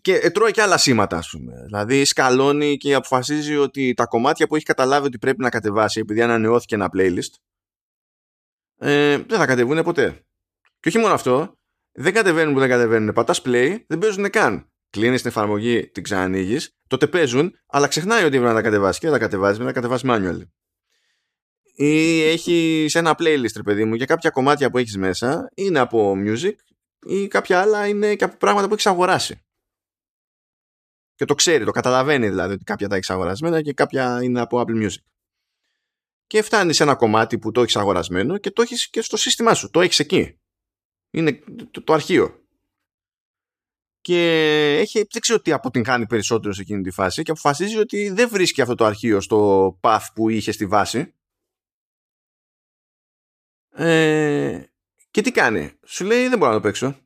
[0.01, 1.53] και τρώει και άλλα σήματα, ας πούμε.
[1.65, 6.23] Δηλαδή, σκαλώνει και αποφασίζει ότι τα κομμάτια που έχει καταλάβει ότι πρέπει να κατεβάσει, επειδή
[6.23, 7.33] ανανεώθηκε ένα playlist,
[8.79, 10.23] ε, δεν θα κατεβούν ποτέ.
[10.81, 11.59] Και όχι μόνο αυτό,
[11.93, 13.13] δεν κατεβαίνουν που δεν κατεβαίνουν.
[13.13, 14.73] Πατάς play, δεν παίζουν καν.
[14.91, 19.09] Κλείνεις την εφαρμογή, την ξανανοίγεις, τότε παίζουν, αλλά ξεχνάει ότι πρέπει να τα κατεβάσεις και
[19.09, 20.47] δεν τα κατεβάζεις, πρέπει να τα κατεβάσεις manual
[21.81, 26.15] ή έχει ένα playlist, ρε παιδί μου, για κάποια κομμάτια που έχεις μέσα, είναι από
[26.17, 26.55] music
[27.07, 29.45] ή κάποια άλλα είναι και από πράγματα που έχεις αγοράσει.
[31.15, 34.65] Και το ξέρει, το καταλαβαίνει δηλαδή ότι κάποια τα έχεις αγορασμένα και κάποια είναι από
[34.67, 35.03] Apple Music.
[36.27, 39.55] Και φτάνει σε ένα κομμάτι που το έχεις αγορασμένο και το έχεις και στο σύστημά
[39.55, 39.71] σου.
[39.71, 40.38] Το έχεις εκεί.
[41.11, 42.43] Είναι το, το αρχείο.
[44.01, 44.21] Και
[44.79, 48.61] έχει, δεν ξέρω τι αποτυγχάνει περισσότερο σε εκείνη τη φάση και αποφασίζει ότι δεν βρίσκει
[48.61, 51.13] αυτό το αρχείο στο path που είχε στη βάση
[53.81, 54.63] ε,
[55.11, 57.01] και τι κάνει; Σου λέει δεν μπορώ να το παίξω.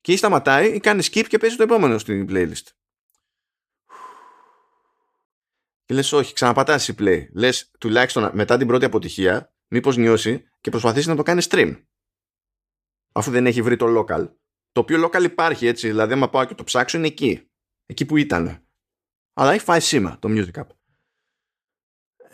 [0.00, 2.66] Και ή σταματάει ή κάνει skip και παίζει το επόμενο στην playlist.
[5.84, 7.26] Και λες όχι, ξαναπατάς η play.
[7.32, 11.82] Λες τουλάχιστον μετά την πρώτη αποτυχία μήπως νιώσει και προσπαθήσει να το κάνει stream.
[13.12, 14.34] Αφού δεν έχει βρει το local.
[14.72, 17.50] Το οποίο local υπάρχει έτσι, δηλαδή άμα πάω και το ψάξω είναι εκεί.
[17.86, 18.66] Εκεί που ήταν.
[19.32, 20.66] Αλλά έχει φάει σήμα το music app.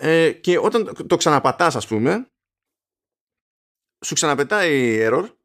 [0.01, 2.31] Ε, και όταν το ξαναπατάς ας πούμε
[4.05, 5.37] σου ξαναπετάει error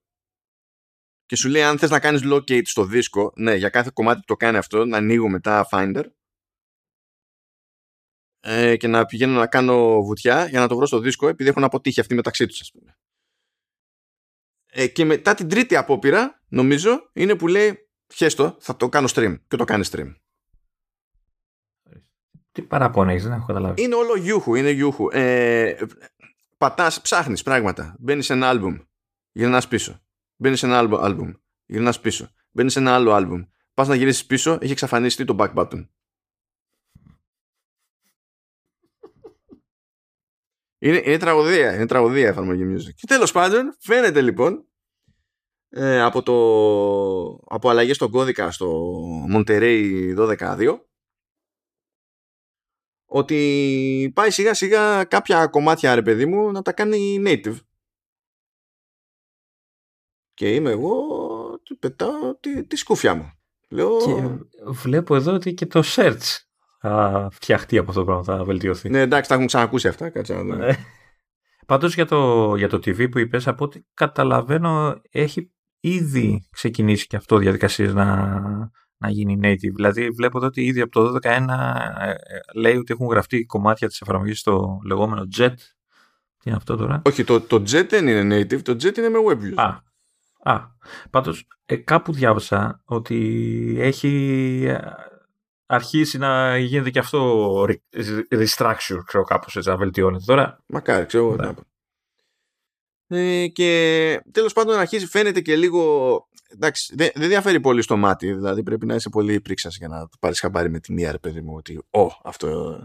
[1.25, 4.25] και σου λέει αν θες να κάνεις locate στο δίσκο ναι για κάθε κομμάτι που
[4.25, 6.05] το κάνει αυτό να ανοίγω μετά finder
[8.45, 11.63] ε, και να πηγαίνω να κάνω βουτιά για να το βρω στο δίσκο επειδή έχουν
[11.63, 12.97] αποτύχει αυτοί μεταξύ τους ας πούμε.
[14.65, 19.39] Ε, και μετά την τρίτη απόπειρα νομίζω είναι που λέει χέστο θα το κάνω stream
[19.47, 20.15] και το κάνεις stream.
[22.51, 23.83] Τι παραπάνω έχεις, δεν έχω καταλάβει.
[23.83, 25.07] Είναι όλο γιούχου, είναι γιούχου.
[25.11, 25.75] Ε,
[26.57, 27.95] πατάς, ψάχνεις πράγματα.
[27.99, 28.77] Μπαίνεις σε ένα άλμπουμ,
[29.31, 30.01] γυρνάς πίσω.
[30.35, 31.33] Μπαίνεις σε ένα άλλο άλμπουμ,
[31.65, 32.29] γυρνάς πίσω.
[32.51, 33.43] Μπαίνεις σε ένα άλλο άλμπουμ.
[33.73, 35.87] Πας να γυρίσεις πίσω, έχει εξαφανιστεί το back button.
[40.83, 42.93] Είναι, είναι τραγωδία, είναι τραγωδία η εφαρμογή music.
[42.95, 44.67] Και τέλος πάντων, φαίνεται λοιπόν
[45.69, 46.35] ε, από, το,
[47.55, 48.93] από αλλαγές στον κώδικα στο
[49.33, 50.79] Monterey 12.2
[53.05, 57.59] ότι πάει σιγά σιγά κάποια κομμάτια ρε παιδί μου να τα κάνει native.
[60.33, 61.01] Και είμαι εγώ,
[61.63, 63.31] του πετάω τη, τη σκούφια μου.
[63.69, 63.97] Λέω...
[63.97, 66.37] Και βλέπω εδώ ότι και το search
[66.85, 68.89] θα φτιαχτεί από αυτό το πράγμα, θα βελτιωθεί.
[68.89, 70.09] Ναι, εντάξει, τα έχουμε ξανακούσει αυτά.
[70.09, 70.77] Κάτσε να δούμε.
[71.67, 77.15] Πάντως για το, για το TV που είπες, από ό,τι καταλαβαίνω, έχει ήδη ξεκινήσει και
[77.15, 78.39] αυτό διαδικασίες να,
[78.97, 79.73] να γίνει native.
[79.75, 81.29] Δηλαδή βλέπω εδώ ότι ήδη από το 12.1
[81.99, 82.15] ε, ε,
[82.55, 85.55] λέει ότι έχουν γραφτεί κομμάτια της εφαρμογής στο λεγόμενο JET.
[86.37, 89.19] Τι είναι αυτό τώρα; Όχι, το, το JET δεν είναι native, το JET είναι με
[89.29, 89.53] WebView.
[89.55, 89.81] Α,
[90.53, 90.61] α
[91.09, 94.77] πάντως ε, κάπου διάβασα ότι έχει
[95.73, 97.63] αρχίσει να γίνεται και αυτό
[98.29, 100.63] restructure, ξέρω κάπως έτσι, να βελτιώνεται τώρα.
[100.65, 101.35] Μακάρι, ξέρω εγώ.
[101.35, 101.53] Ναι.
[103.07, 106.27] Ε, και τέλος πάντων αρχίζει, φαίνεται και λίγο.
[106.53, 108.33] Εντάξει, δεν, δεν διαφέρει πολύ στο μάτι.
[108.33, 111.41] Δηλαδή πρέπει να είσαι πολύ πρίξας για να πάρεις χαμπάρι με τη μία, ρε παιδί
[111.41, 112.77] μου, ότι Ω, αυτό.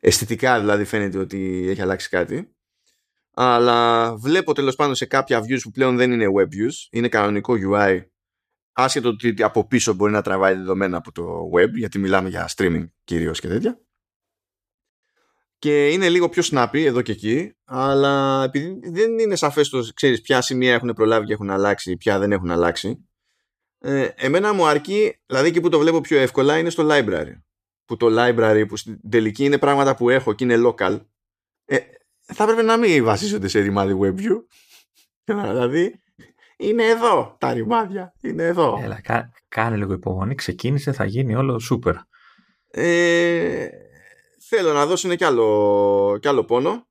[0.00, 2.54] Αισθητικά δηλαδή φαίνεται ότι έχει αλλάξει κάτι.
[3.34, 7.54] Αλλά βλέπω τέλος πάντων σε κάποια views που πλέον δεν είναι web views, είναι κανονικό
[7.70, 8.00] UI.
[8.82, 12.88] Άσχετο ότι από πίσω μπορεί να τραβάει δεδομένα από το web, γιατί μιλάμε για streaming
[13.04, 13.80] κυρίως και τέτοια.
[15.58, 20.20] και είναι λίγο πιο snappy εδώ και εκεί, αλλά επειδή δεν είναι σαφές το ξέρεις
[20.20, 23.10] ποια σημεία έχουν προλάβει και έχουν αλλάξει, ποια δεν έχουν αλλάξει,
[23.82, 27.32] ε, εμένα μου αρκεί, δηλαδή εκεί που το βλέπω πιο εύκολα είναι στο library.
[27.84, 31.00] Που το library που στην τελική είναι πράγματα που έχω και είναι local,
[31.64, 31.78] ε,
[32.20, 34.36] θα έπρεπε να μην βασίζονται σε ρημάδι WebView.
[35.24, 36.00] δηλαδή,
[36.60, 38.80] είναι εδώ τα ρημάδια, είναι εδώ.
[38.82, 41.94] Έλα, κα, κάνε λίγο υπομονή, ξεκίνησε, θα γίνει όλο super.
[42.70, 43.68] Ε,
[44.48, 46.88] θέλω να δώσουν κι άλλο, κι άλλο πόνο.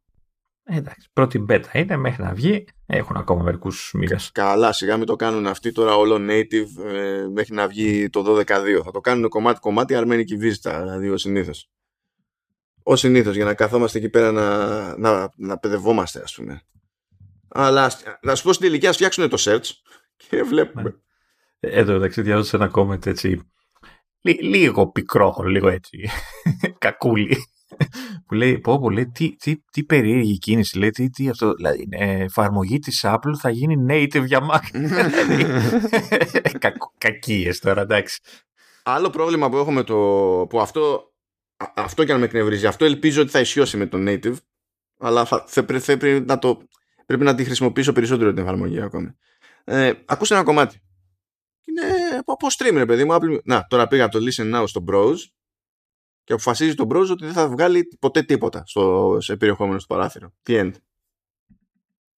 [0.63, 2.65] Ε, εντάξει, πρώτη beta είναι μέχρι να βγει.
[2.85, 4.31] Έχουν ακόμα μερικούς μήνες.
[4.33, 8.43] Καλά, σιγά μην το κάνουν αυτοί τώρα όλο native ε, μέχρι να βγει το 12-2.
[8.83, 11.69] Θα το κάνουν κομμάτι-κομμάτι αρμένικη βίζτα, δηλαδή ο συνήθως.
[12.83, 16.61] Ο συνήθως για να καθόμαστε εκεί πέρα να, να, να παιδευόμαστε, ας πούμε.
[17.49, 17.91] Αλλά
[18.21, 19.69] να σου πω στην τελική, ας φτιάξουν το search
[20.17, 21.01] και βλέπουμε.
[21.59, 23.51] Ε, εδώ εντάξει, διάβασα ένα comment έτσι.
[24.21, 26.09] λίγο πικρό, λίγο έτσι.
[26.77, 27.37] Κακούλι
[28.25, 31.87] που λέει, πω, πω, λέει, τι, τι, τι περίεργη κίνηση, λέει, τι, τι αυτό, δηλαδή,
[31.91, 34.61] ε, εφαρμογή της Apple θα γίνει native για Mac.
[34.71, 35.45] Δηλαδή,
[36.97, 38.21] κακίες τώρα, εντάξει.
[38.83, 39.95] Άλλο πρόβλημα που έχω με το,
[40.49, 41.13] που αυτό,
[41.73, 44.35] αυτό και αν με εκνευρίζει, αυτό ελπίζω ότι θα ισιώσει με το native,
[44.99, 46.61] αλλά θα, θα, θα, πρέπει, να το,
[47.09, 49.09] πρέπει να τη χρησιμοποιήσω περισσότερο την εφαρμογή ακόμη.
[49.63, 50.81] Ε, ακούσε ένα κομμάτι.
[51.65, 51.81] Είναι
[52.25, 53.17] από stream, ρε παιδί μου.
[53.43, 55.17] Να, τώρα πήγα από το Listen Now στο Browse
[56.23, 60.33] και αποφασίζει τον browser ότι δεν θα βγάλει ποτέ τίποτα στο, σε περιεχόμενο στο παράθυρο.
[60.47, 60.71] The end.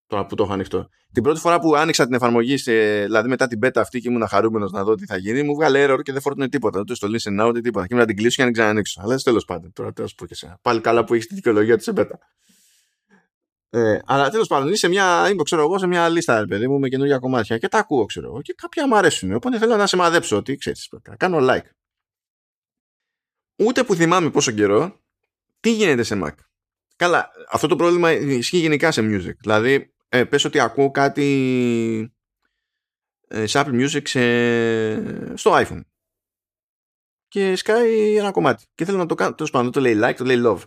[0.07, 0.89] Τώρα που το έχω ανοιχτό.
[1.11, 4.27] Την πρώτη φορά που άνοιξα την εφαρμογή, σε, δηλαδή μετά την beta αυτή και ήμουν
[4.27, 6.79] χαρούμενος να δω τι θα γίνει, μου βγάλε error και δεν φόρτωνε τίποτα.
[6.79, 7.87] Ούτε στο listen out, ούτε τίποτα.
[7.87, 9.01] Και ήμουν να την κλείσω και να την ξανανοίξω.
[9.03, 10.57] Αλλά τέλος πάντων, τώρα τέλο πω και σε.
[10.61, 12.15] Πάλι καλά που έχεις τη δικαιολογία τη σε beta.
[13.73, 16.89] Ε, αλλά τέλος πάντων, είσαι μια, είμαι, ξέρω εγώ, σε μια λίστα, παιδί μου, με
[16.89, 18.41] καινούργια κομμάτια και τα ακούω, ξέρω εγώ.
[18.41, 19.33] Και κάποια μου αρέσουν.
[19.33, 21.69] Οπότε θέλω να σε μαδέψω ότι ξέρεις, κάνω like
[23.61, 24.99] ούτε που θυμάμαι πόσο καιρό
[25.59, 26.33] τι γίνεται σε Mac.
[26.95, 29.35] Καλά, αυτό το πρόβλημα ισχύει γενικά σε music.
[29.39, 32.13] Δηλαδή, ε, πες ότι ακούω κάτι
[33.27, 34.01] ε, σε Apple Music
[35.33, 35.81] στο iPhone.
[37.27, 38.65] Και σκάει ένα κομμάτι.
[38.75, 40.61] Και θέλω να το κάνω, τέλος πάντων, το λέει like, το λέει love.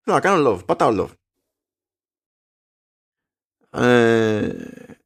[0.00, 1.17] Θέλω να κάνω love, πατάω love.
[3.70, 4.52] Ε,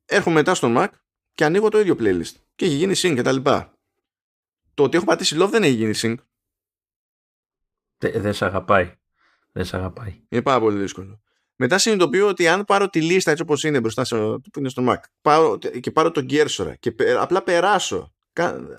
[0.04, 0.88] έρχομαι μετά στο Mac
[1.34, 2.34] και ανοίγω το ίδιο playlist.
[2.54, 3.78] Και έχει γίνει sync και τα λοιπά.
[4.74, 6.14] Το ότι έχω πατήσει love δεν έχει γίνει sync.
[7.98, 8.94] Δεν σε αγαπάει.
[9.52, 10.22] Δεν σε αγαπάει.
[10.28, 11.22] Είναι πάρα πολύ δύσκολο.
[11.56, 14.84] Μετά συνειδητοποιώ ότι αν πάρω τη λίστα έτσι όπως είναι μπροστά στο, που είναι στο
[14.88, 18.12] Mac πάρω, και πάρω τον Γκέρσορα και απλά περάσω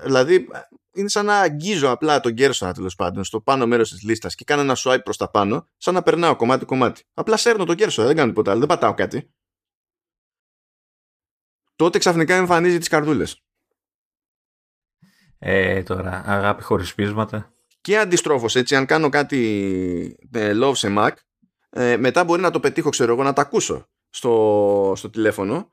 [0.03, 0.47] δηλαδή
[0.93, 4.43] είναι σαν να αγγίζω απλά τον Γκέρσορα τέλος πάντων στο πάνω μέρος της λίστας και
[4.43, 8.07] κάνω ένα swipe προς τα πάνω σαν να περνάω κομμάτι κομμάτι απλά σέρνω τον Γκέρσορα
[8.07, 9.33] δεν κάνω τίποτα άλλο δεν πατάω κάτι
[11.75, 13.43] τότε ξαφνικά εμφανίζει τις καρδούλες
[15.39, 17.53] ε, τώρα αγάπη χωρίς πείσματα
[17.83, 21.11] και αντιστρόφως, έτσι, αν κάνω κάτι ε, love σε Mac,
[21.69, 25.71] ε, μετά μπορεί να το πετύχω, ξέρω εγώ, να τα ακούσω στο, στο τηλέφωνο.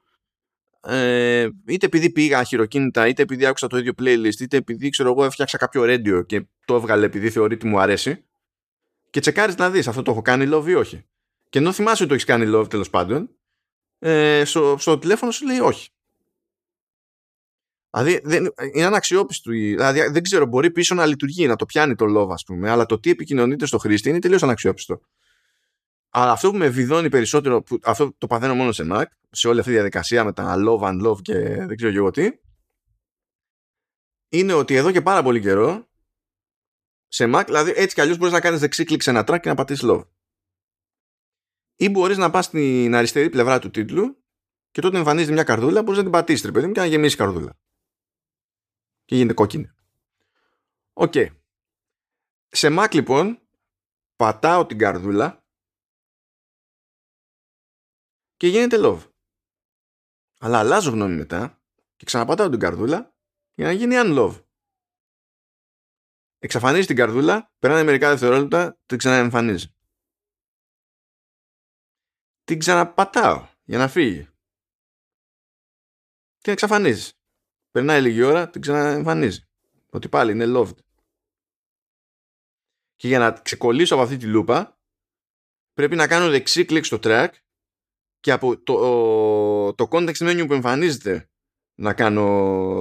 [0.83, 5.25] Ε, είτε επειδή πήγα χειροκίνητα, είτε επειδή άκουσα το ίδιο playlist, είτε επειδή ξέρω εγώ
[5.25, 8.25] έφτιαξα κάποιο radio και το έβγαλε επειδή θεωρεί ότι μου αρέσει.
[9.11, 11.05] Και τσεκάρεις να δεις αυτό το έχω κάνει love ή όχι.
[11.49, 13.31] Και ενώ θυμάσαι ότι το έχεις κάνει love τέλος πάντων,
[14.03, 15.91] ε, στο, στο τηλέφωνο σου λέει όχι.
[17.91, 19.51] Δηλαδή δεν, είναι αναξιόπιστο.
[19.51, 22.87] Δηλαδή δεν ξέρω, μπορεί πίσω να λειτουργεί, να το πιάνει το love, ας πούμε, αλλά
[22.87, 25.01] το τι επικοινωνείται στο χρήστη είναι τελείως αναξιόπιστο.
[26.11, 29.59] Αλλά αυτό που με βιδώνει περισσότερο, που αυτό το παθαίνω μόνο σε Mac, σε όλη
[29.59, 32.31] αυτή τη διαδικασία με τα love and love και δεν ξέρω εγώ τι,
[34.29, 35.89] είναι ότι εδώ και πάρα πολύ καιρό
[37.09, 39.49] σε Mac, δηλαδή έτσι κι αλλιώς μπορείς να κάνεις δεξί κλικ σε ένα track και
[39.49, 40.05] να πατήσεις love.
[41.81, 44.25] Ή μπορείς να πας στην αριστερή πλευρά του τίτλου
[44.71, 47.59] και τότε εμφανίζεται μια καρδούλα, μπορείς να την πατήσεις, ρε παιδί και να γεμίσεις καρδούλα
[49.05, 49.71] και γίνεται κόκκινη.
[50.93, 51.13] Οκ.
[52.49, 53.41] Σε Mac λοιπόν
[54.17, 55.45] πατάω την καρδούλα
[58.37, 59.11] και γίνεται love.
[60.39, 61.63] Αλλά αλλάζω γνώμη μετά
[61.97, 63.15] και ξαναπατάω την καρδούλα
[63.55, 64.45] για να γίνει unlove.
[66.39, 69.75] Εξαφανίζει την καρδούλα, περνάνε μερικά δευτερόλεπτα, την ξαναεμφανίζει.
[72.51, 74.29] Την ξαναπατάω για να φύγει.
[76.39, 77.11] Την εξαφανίζει.
[77.71, 79.49] Περνάει λίγη ώρα, την ξαναεμφανίζει.
[79.91, 80.77] Ότι πάλι είναι loved.
[82.97, 84.79] Και για να ξεκολλήσω από αυτή τη λούπα,
[85.75, 87.29] πρέπει να κάνω δεξί κλικ στο track
[88.21, 91.31] και από το, το context menu που εμφανίζεται
[91.75, 92.27] να, κάνω,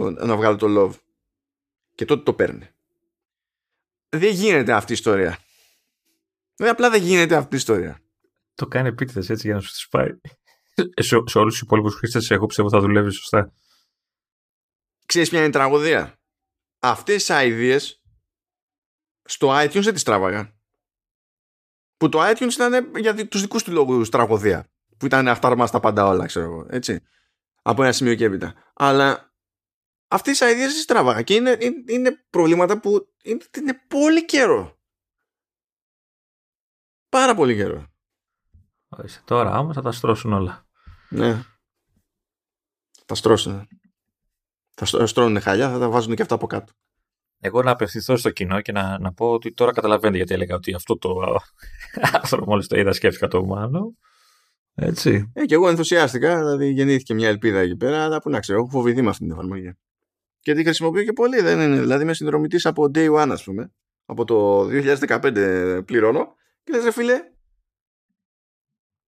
[0.10, 1.00] να βγάλω το love.
[1.96, 2.70] Και τότε το παίρνει.
[4.10, 5.40] Δεν γίνεται αυτή η ιστορία.
[6.56, 8.00] Δεν απλά δεν γίνεται αυτή η ιστορία.
[8.60, 10.10] Το κάνει επίτηδες έτσι για να σου τη πάει.
[11.08, 13.54] σε, σε όλους τους υπόλοιπους χρήστες, εγώ πιστεύω θα δουλεύει σωστά.
[15.06, 16.20] Ξέρεις ποια είναι η τραγωδία;
[16.80, 17.80] Αυτές τις ideas
[19.24, 20.58] στο iTunes δεν τις τράβαγα.
[21.98, 24.72] Που το iTunes ήταν για τους δικούς του λόγους τραγωδία.
[24.98, 26.68] Που ήταν αυτάρμα στα πάντα όλα, ξέρω εγώ.
[26.70, 27.04] Έτσι.
[27.62, 28.72] Από ένα σημείο και έπειτα.
[28.74, 29.34] Αλλά
[30.08, 31.22] αυτές οι ιδέες δεν τραβάγα.
[31.22, 34.80] Και είναι, είναι, είναι, προβλήματα που είναι, είναι πολύ καιρό.
[37.10, 37.89] Πάρα πολύ καιρό.
[39.26, 40.66] Τώρα όμως θα τα στρώσουν όλα.
[41.10, 41.44] Ναι.
[43.06, 43.68] Θα στρώσουν.
[44.76, 46.74] Θα στρώνουν χαλιά, θα τα βάζουν και αυτά από κάτω.
[47.40, 50.74] Εγώ να απευθυνθώ στο κοινό και να, να πω ότι τώρα καταλαβαίνετε γιατί έλεγα ότι
[50.74, 51.16] αυτό το
[52.14, 53.96] άρθρο μόλις το είδα σκέφτηκα το Μάνο.
[54.76, 55.32] Έτσι.
[55.34, 58.70] Ε, και εγώ ενθουσιάστηκα, δηλαδή γεννήθηκε μια ελπίδα εκεί πέρα, αλλά που να ξέρω, έχω
[58.70, 59.74] φοβηθεί με αυτή την εφαρμογή.
[60.40, 61.80] Και τη χρησιμοποιώ και πολύ, δεν είναι.
[61.80, 63.72] Δηλαδή είμαι συνδρομητής από day one, ας πούμε.
[64.06, 64.68] Από το
[65.08, 67.20] 2015 πληρώνω και λες, φίλε,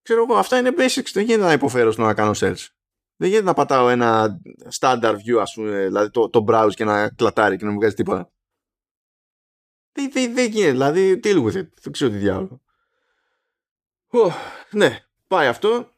[0.01, 1.11] ξέρω εγώ, αυτά είναι basics.
[1.13, 2.67] Δεν γίνεται να υποφέρω στο να κάνω search.
[3.15, 4.41] Δεν γίνεται να πατάω ένα
[4.79, 7.95] standard view, ας πούμε, δηλαδή το, το browse και να κλατάρει και να μου βγάζει
[7.95, 8.31] τίποτα.
[9.91, 12.61] Δεν, δεν, δεν γίνεται, δηλαδή, deal with it; Δεν ξέρω τι διάλογο.
[14.11, 14.31] Oh,
[14.71, 15.89] ναι, πάει αυτό.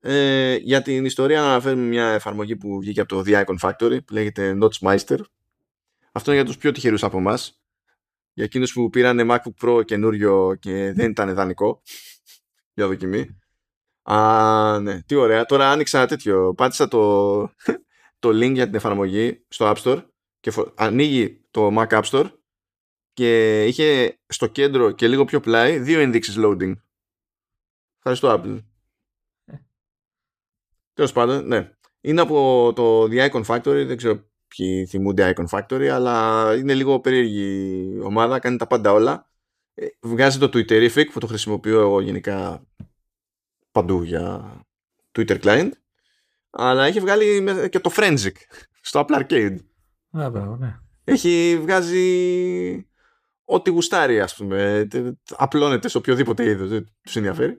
[0.00, 4.04] Ε, για την ιστορία να αναφέρουμε μια εφαρμογή που βγήκε από το The Icon Factory
[4.04, 5.18] που λέγεται Notchmeister.
[6.12, 7.62] Αυτό είναι για τους πιο τυχερούς από εμάς.
[8.32, 11.82] Για εκείνους που πήραν MacBook Pro καινούριο και δεν ήταν δανεικό
[12.74, 13.38] για δοκιμή.
[14.02, 15.44] Α, ναι, τι ωραία.
[15.44, 16.54] Τώρα άνοιξα ένα τέτοιο.
[16.54, 17.38] Πάτησα το,
[18.18, 20.04] το link για την εφαρμογή στο App Store
[20.40, 22.30] και ανοίγει το Mac App Store
[23.12, 26.72] και είχε στο κέντρο και λίγο πιο πλάι δύο ενδείξεις loading.
[27.96, 28.62] Ευχαριστώ Apple.
[29.44, 29.54] Ε.
[30.94, 31.70] Τέλος πάντων, ναι.
[32.00, 37.00] Είναι από το The Icon Factory, δεν ξέρω ποιοι θυμούνται Icon Factory, αλλά είναι λίγο
[37.00, 39.30] περίεργη ομάδα, κάνει τα πάντα όλα.
[39.74, 42.66] Ε, βγάζει το Twitterific που το χρησιμοποιώ εγώ γενικά
[43.72, 44.60] παντού για
[45.12, 45.70] Twitter client
[46.50, 48.32] αλλά έχει βγάλει και το Frenzic
[48.80, 49.56] στο Apple Arcade.
[50.56, 50.78] ναι.
[51.04, 52.86] Έχει βγάζει
[53.44, 54.88] ό,τι γουστάρει ας πούμε.
[55.36, 57.58] Απλώνεται σε οποιοδήποτε είδος, δεν τους ενδιαφέρει.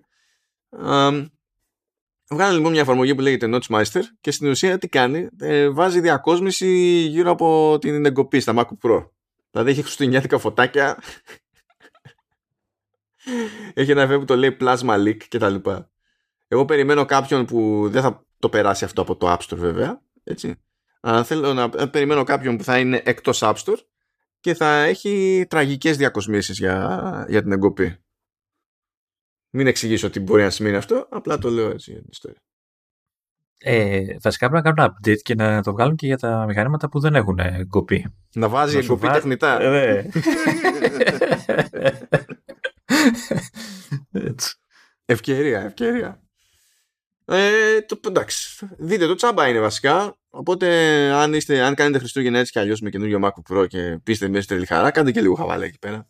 [2.29, 6.67] Βγάλει λοιπόν μια εφαρμογή που λέγεται Notchmeister και στην ουσία τι κάνει, ε, βάζει διακόσμηση
[7.09, 9.09] γύρω από την εγκοπή στα MacBook Pro.
[9.51, 10.99] Δηλαδή έχει χριστουγεννιάτικα φωτάκια,
[13.73, 15.89] έχει ένα βέβαια που το λέει Plasma Leak και τα λοιπά.
[16.47, 20.01] Εγώ περιμένω κάποιον που δεν θα το περάσει αυτό από το App Store βέβαια.
[20.23, 20.55] Έτσι.
[21.01, 23.79] Αλλά θέλω να περιμένω κάποιον που θα είναι εκτός App Store
[24.39, 27.97] και θα έχει τραγικές διακοσμήσεις για, για την εγκοπή.
[29.49, 32.39] Μην εξηγήσω τι μπορεί να σημαίνει αυτό, απλά το λέω έτσι για την ιστορία.
[33.57, 36.99] Ε, βασικά πρέπει να κάνουν update και να το βγάλουν και για τα μηχανήματα που
[36.99, 38.13] δεν έχουν εγκοπή.
[38.33, 39.61] Να βάζει εγκοπή τεχνητά.
[39.61, 40.03] Ε, ναι.
[44.11, 44.55] έτσι.
[45.05, 46.19] Ευκαιρία, ευκαιρία.
[47.25, 50.17] Ε, το, εντάξει, δείτε το τσάμπα είναι βασικά.
[50.29, 50.67] Οπότε,
[51.11, 54.47] αν, είστε, αν κάνετε Χριστούγεννα έτσι κι αλλιώς με καινούριο MacBook Pro και πείστε μέσα
[54.47, 56.09] τρελή χαρά, κάντε και λίγο χαβάλα εκεί πέρα.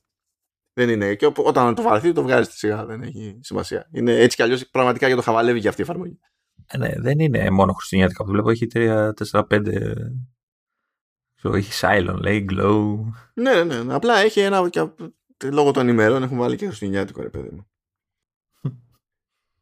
[0.74, 1.16] Δεν είναι.
[1.16, 2.86] Και όταν το βαρεθεί, το βγάζετε σιγά.
[2.86, 3.88] Δεν έχει σημασία.
[3.92, 6.20] Είναι έτσι κι αλλιώς πραγματικά για το χαβαλεύει για αυτή η εφαρμογή.
[6.68, 8.50] Ε, ναι, δεν είναι μόνο χριστουγεννιάτικα που βλέπω.
[8.50, 9.94] Έχει 3, 4, 5.
[11.54, 12.96] Έχει Silent, λέει Glow.
[13.34, 13.94] Ναι, ναι, ναι.
[13.94, 14.70] Απλά έχει ένα.
[15.38, 17.68] Και, λόγω των ημερών έχουν βάλει και χριστουγεννιάτικο ρε παιδί μου.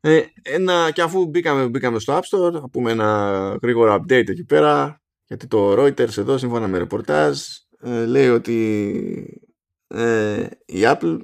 [0.05, 4.45] Ε, ένα, και αφού μπήκαμε, μπήκαμε στο App Store, θα πούμε ένα γρήγορο update εκεί
[4.45, 7.39] πέρα, γιατί το Reuters εδώ, σύμφωνα με ρεπορτάζ,
[7.80, 9.43] ε, λέει ότι
[9.88, 11.19] ε, η Apple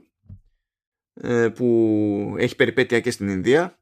[1.13, 3.79] ε, που έχει περιπέτεια και στην Ινδία,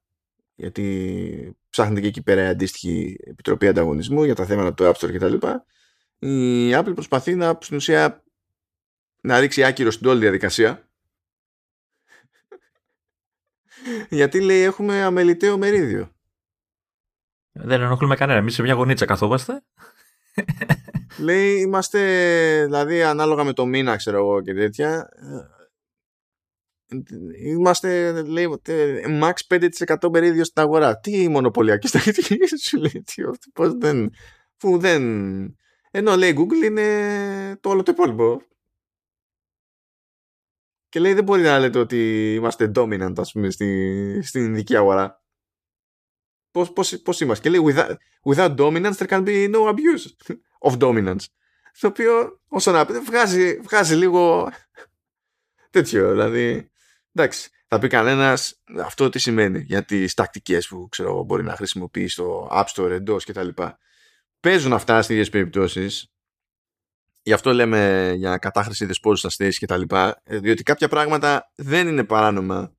[0.56, 5.14] γιατί ψάχνεται και εκεί πέρα η αντίστοιχη επιτροπή ανταγωνισμού για τα θέματα του App Store
[5.14, 5.48] κτλ.
[6.20, 8.24] Η Apple προσπαθεί να, στην ουσία,
[9.22, 10.88] να ρίξει άκυρο στην όλη διαδικασία
[14.10, 16.12] γιατί λέει έχουμε αμεληταίο μερίδιο.
[17.52, 18.40] Δεν ενοχλούμε κανένα.
[18.40, 19.64] Εμείς σε μια γωνίτσα καθόμαστε.
[21.20, 22.00] λέει είμαστε,
[22.66, 25.10] δηλαδή ανάλογα με το μήνα, ξέρω εγώ και τέτοια.
[27.46, 28.60] Είμαστε, λέει,
[29.22, 31.00] max 5% μερίδιο στην αγορά.
[31.00, 34.14] Τι μονοπωλιακή στρατηγική σου λέει, τι, πώς δεν,
[34.58, 35.02] που δεν...
[35.92, 38.42] Ενώ λέει Google είναι το όλο το υπόλοιπο.
[40.98, 45.24] Και λέει δεν μπορεί να λέτε ότι είμαστε dominant ας πούμε στη, στην ειδική αγορά.
[46.52, 50.78] Πώς, πώς, πώς είμαστε; Και λέει without, without dominance there can be no abuse of
[50.78, 51.26] dominance.
[51.80, 54.52] Το οποίο όσο να πει βγάζει, βγάζει λίγο
[55.70, 56.12] τέτοιο.
[56.12, 56.72] Δηλαδή
[57.14, 62.14] εντάξει θα πει κανένας αυτό τι σημαίνει για τις τακτικές που ξέρω, μπορεί να χρησιμοποιείς
[62.14, 63.50] στο App Store εντός κτλ.
[64.40, 66.12] Παίζουν αυτά στις ίδιες περιπτώσεις
[67.28, 71.88] Γι' αυτό λέμε για κατάχρηση δεσπόζουσα θέση και τα λοιπά, ε, διότι κάποια πράγματα δεν
[71.88, 72.76] είναι παράνομα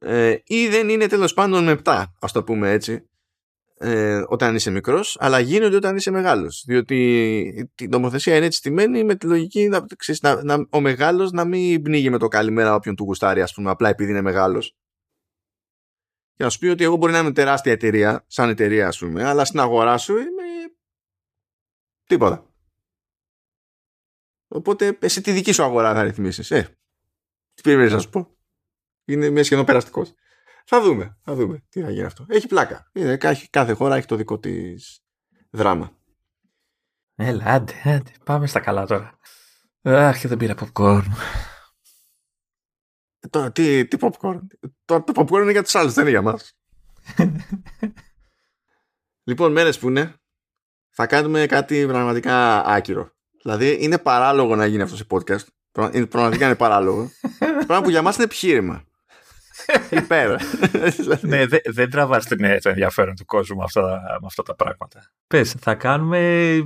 [0.00, 3.08] ε, ή δεν είναι τέλος πάντων μεπτά, ας το πούμε έτσι.
[3.78, 6.64] ε, όταν είσαι μικρός, αλλά γίνονται όταν είσαι μεγάλος.
[6.66, 11.30] Διότι η νομοθεσία είναι έτσι στημένη με τη λογική να, ξέρεις, να, να, ο μεγάλος
[11.30, 14.76] να μην πνίγει με το καλημέρα όποιον του γουστάρει, ας πούμε, απλά επειδή είναι μεγάλος.
[16.34, 19.24] Και να σου πει ότι εγώ μπορεί να είμαι τεράστια εταιρεία, σαν εταιρεία, ας πούμε,
[19.24, 20.42] αλλά στην αγορά σου είμαι
[22.06, 22.48] τίποτα.
[24.54, 26.50] Οπότε εσύ τη δική σου αγορά θα ρυθμίσεις.
[26.50, 26.78] Ε,
[27.54, 28.36] τι περιμένεις να σου πω;
[29.04, 30.14] Είναι μια σχεδόν περαστικός.
[30.64, 32.26] Θα δούμε, θα δούμε τι θα γίνει αυτό.
[32.28, 32.90] Έχει πλάκα.
[32.92, 33.16] Είναι,
[33.50, 35.04] κάθε χώρα έχει το δικό της
[35.50, 35.98] δράμα.
[37.14, 38.10] Έλα, άντε, άντε.
[38.24, 39.18] Πάμε στα καλά τώρα.
[39.82, 41.04] Αχ, και δεν πήρα popcorn.
[43.20, 44.40] Ε, τώρα, τι, τι popcorn;
[44.84, 46.56] Τώρα το popcorn είναι για τους άλλους, δεν είναι για μας.
[49.28, 50.14] λοιπόν, μέρες που είναι,
[50.90, 53.13] θα κάνουμε κάτι πραγματικά άκυρο.
[53.44, 55.44] Δηλαδή, είναι παράλογο να γίνει αυτός σε podcast.
[56.08, 57.10] Πραγματικά είναι παράλογο.
[57.38, 58.84] Πράγμα που για μας είναι επιχείρημα.
[59.90, 60.30] Υπέρ.
[61.20, 63.80] ναι, δεν δε τραβάς το ενδιαφέρον του κόσμου με αυτά,
[64.20, 65.12] με αυτά τα πράγματα.
[65.26, 66.64] Πες, θα κάνουμε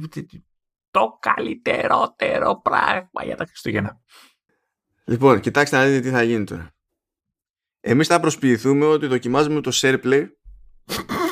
[0.90, 4.00] το καλύτερότερο πράγμα για τα Χριστούγεννα.
[5.04, 6.70] Λοιπόν, κοιτάξτε να δείτε τι θα γίνει τώρα.
[7.80, 10.26] Εμείς θα προσποιηθούμε ότι δοκιμάζουμε το SharePlay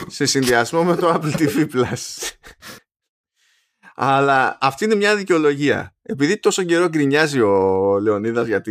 [0.06, 2.30] σε συνδυασμό με το Apple TV Plus.
[3.98, 5.94] Αλλά αυτή είναι μια δικαιολογία.
[6.02, 8.62] Επειδή τόσο καιρό γκρινιάζει ο Λεωνίδας για,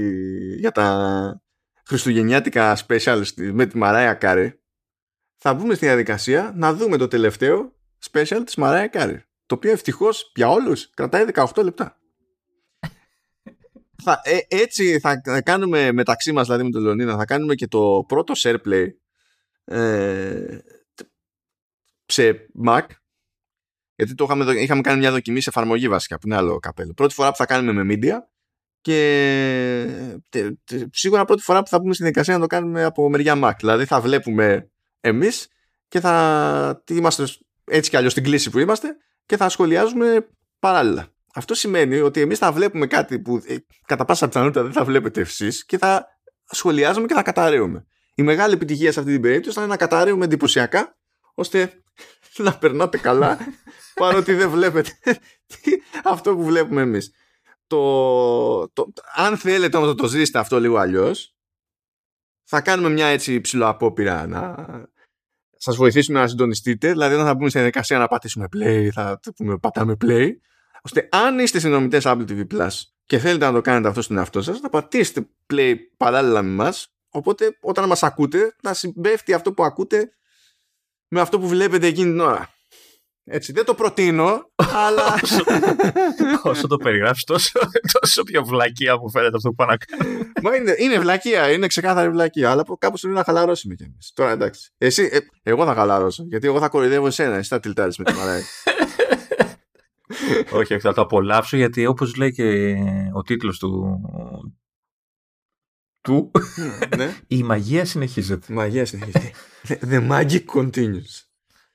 [0.57, 1.41] για τα
[1.85, 4.59] χριστουγεννιάτικα special με τη Mariah Carey,
[5.35, 7.75] θα μπούμε στη διαδικασία να δούμε το τελευταίο
[8.11, 9.23] special της Mariah Carey.
[9.45, 11.99] Το οποίο ευτυχώς για όλους κρατάει 18 λεπτά.
[14.03, 18.05] θα, ε, έτσι θα κάνουμε μεταξύ μας, δηλαδή με τον Λεωνίδα, θα κάνουμε και το
[18.07, 18.87] πρώτο SharePlay
[19.65, 20.57] ε,
[22.05, 22.85] σε Mac
[23.95, 26.93] γιατί το είχαμε, είχαμε κάνει μια δοκιμή σε εφαρμογή βασικά που είναι άλλο καπέλο.
[26.93, 28.15] Πρώτη φορά που θα κάνουμε με media
[28.81, 30.17] και
[30.91, 33.53] σίγουρα πρώτη φορά που θα πούμε στην δικασία να το κάνουμε από μεριά Mac.
[33.59, 34.69] Δηλαδή θα βλέπουμε
[34.99, 35.47] εμείς
[35.87, 37.23] και θα είμαστε
[37.65, 40.27] έτσι κι αλλιώς στην κλίση που είμαστε και θα σχολιάζουμε
[40.59, 41.07] παράλληλα.
[41.33, 45.21] Αυτό σημαίνει ότι εμείς θα βλέπουμε κάτι που ε, κατά πάσα πιθανότητα δεν θα βλέπετε
[45.21, 46.07] εσείς και θα
[46.45, 47.85] σχολιάζουμε και θα καταραίουμε.
[48.15, 50.97] Η μεγάλη επιτυχία σε αυτή την περίπτωση θα είναι να καταραίουμε εντυπωσιακά
[51.33, 51.83] ώστε
[52.37, 53.37] να περνάτε καλά
[53.93, 54.91] παρότι δεν βλέπετε
[56.03, 57.11] αυτό που βλέπουμε εμείς.
[57.67, 61.35] Το, το, αν θέλετε όμως να το ζήσετε αυτό λίγο αλλιώς,
[62.43, 64.55] θα κάνουμε μια έτσι απόπειρα να
[65.57, 66.91] σας βοηθήσουμε να συντονιστείτε.
[66.91, 70.29] Δηλαδή όταν θα μπούμε σε διαδικασία να πατήσουμε play θα πούμε πατάμε play.
[70.81, 72.69] Ώστε αν είστε συνομιτές Apple TV Plus
[73.05, 76.95] και θέλετε να το κάνετε αυτό στον εαυτό σας θα πατήσετε play παράλληλα με μας.
[77.09, 80.11] Οπότε όταν μας ακούτε να συμπέφτει αυτό που ακούτε
[81.15, 82.55] με αυτό που βλέπετε εκείνη την ώρα
[83.27, 85.19] έτσι, δεν το προτείνω, αλλά.
[86.51, 87.59] Όσο το περιγράφει, τόσο,
[87.99, 90.25] τόσο πιο βλακεία μου φαίνεται αυτό που πάω να κάνω.
[90.41, 94.11] Μα είναι, είναι βλακεία, είναι ξεκάθαρη βλακεία, αλλά κάπως πρέπει να χαλαρώσουμε κι εμείς.
[94.15, 94.71] Τώρα εντάξει.
[94.77, 98.13] Εσύ, ε, εγώ θα χαλαρώσω, γιατί εγώ θα κοροϊδεύω εσένα, εσύ θα τυλτάρεις με τη
[98.13, 98.41] μαράει.
[100.51, 102.75] όχι, θα το απολαύσω γιατί όπως λέει και
[103.13, 104.01] ο τίτλος του.
[106.05, 106.31] Του
[106.97, 107.13] ναι.
[107.27, 108.53] η μαγεία συνεχίζεται.
[108.53, 109.31] Η μαγεία συνεχίζεται.
[109.67, 111.25] The magic continues.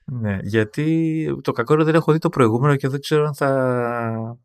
[0.05, 4.37] Ναι, γιατί το κακό δεν έχω δει το προηγούμενο και δεν ξέρω αν θα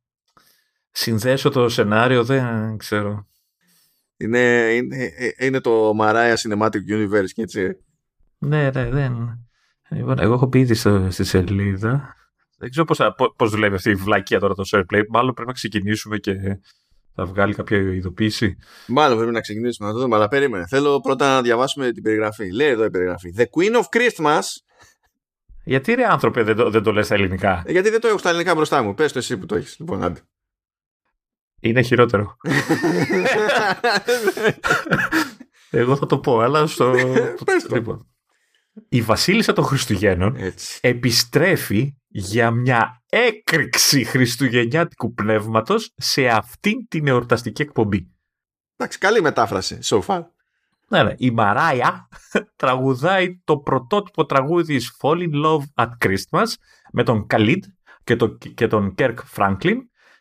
[0.90, 3.26] συνδέσω το σενάριο, δεν ξέρω.
[4.16, 7.76] Είναι, είναι, είναι το Mariah Cinematic Universe και έτσι.
[8.38, 9.44] Ναι, ναι, δεν.
[9.88, 10.74] Λοιπόν, εγώ έχω πει ήδη
[11.10, 12.14] στη σελίδα.
[12.58, 13.00] Δεν ξέρω πώς,
[13.36, 15.02] πώς δουλεύει αυτή η βλακία τώρα το SharePlay.
[15.08, 16.60] Μάλλον πρέπει να ξεκινήσουμε και
[17.16, 18.56] θα βγάλει κάποια ειδοποίηση;
[18.86, 20.66] Μάλλον πρέπει να ξεκινήσουμε να το δούμε, αλλά περίμενε.
[20.66, 22.52] Θέλω πρώτα να διαβάσουμε την περιγραφή.
[22.52, 23.34] Λέει εδώ η περιγραφή.
[23.36, 24.40] The Queen of Christmas
[25.68, 28.18] γιατί ρε άνθρωπε δεν το, δεν το λες στα ελληνικά; Ε, γιατί δεν το έχω
[28.18, 28.94] στα ελληνικά μπροστά μου.
[28.94, 29.78] Πες το εσύ που το έχεις.
[29.78, 30.20] Λοιπόν, άντε.
[31.60, 32.36] Είναι χειρότερο.
[35.70, 36.94] Εγώ θα το πω, αλλά στο...
[37.44, 37.74] Πες το.
[37.74, 38.06] Λοιπόν.
[38.88, 40.78] Η βασίλισσα των Χριστουγέννων Έτσι.
[40.82, 48.10] επιστρέφει για μια έκρηξη χριστουγεννιάτικου πνεύματος σε αυτήν την εορταστική εκπομπή.
[48.76, 50.22] Εντάξει, καλή μετάφραση so far.
[50.88, 51.14] Ναι, ναι.
[51.16, 52.08] Η Μαράια
[52.56, 56.46] τραγουδάει το πρωτότυπο τραγούδι της Fall in Love at Christmas
[56.92, 57.60] με τον Khalid
[58.04, 59.76] και, το, και τον Kirk Franklin.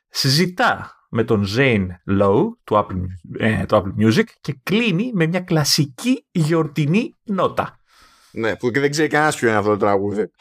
[0.09, 1.87] Συζητά με τον Zane
[2.19, 3.01] Lowe του Apple,
[3.39, 7.79] ε, του Apple Music και κλείνει με μια κλασική γιορτινή νότα.
[8.37, 10.31] Ναι, που και δεν ξέρει κανένας ποιο είναι αυτό το τραγούδι.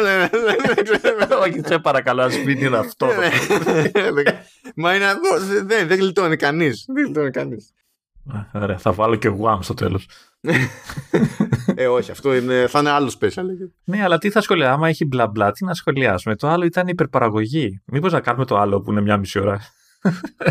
[1.46, 3.06] Όχι, σε παρακαλώ, ας μην είναι αυτό.
[4.76, 5.28] Μα είναι αυτό.
[5.86, 6.84] Δεν γλιτώνει κανείς.
[6.94, 7.72] Δεν γλιτώνει κανείς.
[8.52, 10.08] Ωραία, θα βάλω και Guam στο τέλος.
[11.74, 13.44] ε, όχι, αυτό είναι, θα είναι άλλο special.
[13.84, 16.36] ναι, αλλά τι θα σχολιάσουμε, άμα έχει μπλα μπλα, τι να σχολιάσουμε.
[16.36, 17.82] Το άλλο ήταν υπερπαραγωγή.
[17.84, 19.60] Μήπως να κάνουμε το άλλο που είναι μια μισή ώρα.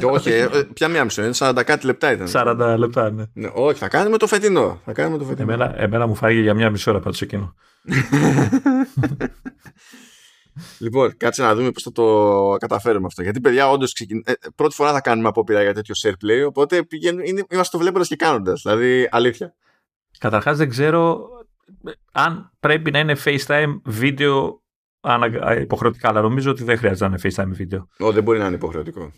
[0.03, 2.27] Όχι, ε, ε, πια μία μισό, είναι 40 κάτι λεπτά ήταν.
[2.31, 3.23] 40 λεπτά, ναι.
[3.33, 4.81] Ναι, όχι, θα κάνουμε το φετινό.
[4.85, 5.51] Θα κάνουμε το φετινό.
[5.51, 7.55] Εμένα, εμένα μου φάγει για μία μισή ώρα πάντως εκείνο.
[10.79, 13.23] λοιπόν, κάτσε να δούμε πώς θα το καταφέρουμε αυτό.
[13.23, 14.21] Γιατί, παιδιά, όντως ξεκιν...
[14.25, 16.47] ε, πρώτη φορά θα κάνουμε απόπειρα για τέτοιο share play.
[16.47, 18.61] Οπότε πηγαίνουν, είναι, είμαστε το βλέποντας και κάνοντας.
[18.61, 19.53] Δηλαδή, αλήθεια.
[20.17, 21.27] Καταρχάς δεν ξέρω
[21.85, 24.61] ε, αν πρέπει να είναι FaceTime βίντεο
[25.01, 27.87] ανα- υποχρεωτικά, αλλά νομίζω ότι δεν χρειάζεται να είναι FaceTime βίντεο.
[27.99, 29.11] Ω, δεν μπορεί να είναι υποχρεωτικό.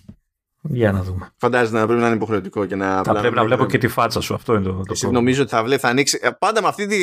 [0.69, 1.31] Για να δούμε.
[1.37, 3.03] Φαντάζεσαι να πρέπει να είναι υποχρεωτικό και να.
[3.03, 4.33] Θα πρέπει να βλέπω και τη φάτσα σου.
[4.33, 5.11] Αυτό είναι το, το Εσύ πρόβλημα.
[5.13, 6.19] νομίζω ότι θα βλέπει, θα ανοίξει.
[6.21, 6.95] ε, Πάντα με αυτή τη.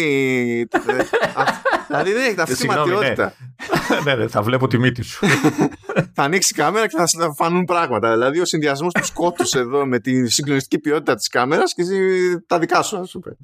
[1.35, 1.45] α-
[1.89, 2.95] δηλαδή δεν έχει αυτή τη Συγγνώμη, ναι.
[2.95, 3.35] δυνατότητα.
[4.05, 5.27] ναι, ναι, θα βλέπω τη μύτη σου.
[6.15, 8.13] θα ανοίξει η κάμερα και θα σου φανούν πράγματα.
[8.13, 11.99] Δηλαδή ο συνδυασμός του σκότου εδώ με τη συγκλονιστική ποιότητα της κάμερας και εσύ
[12.47, 13.37] τα δικά σου, ας πούμε.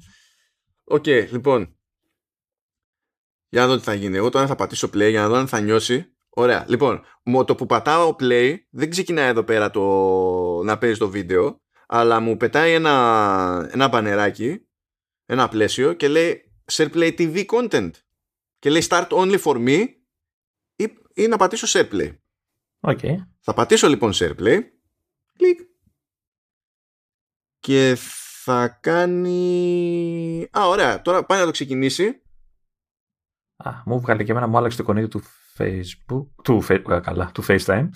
[0.83, 1.75] Οκ, λοιπόν.
[3.49, 4.17] Για να δω τι θα γίνει.
[4.17, 6.11] Εγώ τώρα θα πατήσω play για να δω αν θα νιώσει.
[6.37, 6.65] Ωραία.
[6.67, 9.81] Λοιπόν, με το που πατάω play δεν ξεκινάει εδώ πέρα το
[10.63, 14.67] να παίζει το βίντεο, αλλά μου πετάει ένα, ένα μπανεράκι,
[15.25, 17.91] ένα πλαίσιο και λέει Share Play TV Content.
[18.59, 19.87] Και λέει Start only for me
[20.75, 22.17] ή, ή να πατήσω Share Play.
[22.79, 22.99] OK.
[23.39, 24.59] Θα πατήσω λοιπόν Share Play.
[25.33, 25.59] Κλικ.
[27.59, 27.97] Και
[28.43, 30.49] θα κάνει...
[30.57, 31.01] Α, ωραία.
[31.01, 32.21] Τώρα πάει να το ξεκινήσει.
[33.55, 35.21] Α, μου βγάλε και εμένα, μου άλλαξε το εικονίδιο του
[35.57, 37.87] Facebook, του, Fa- α, καλά, του FaceTime.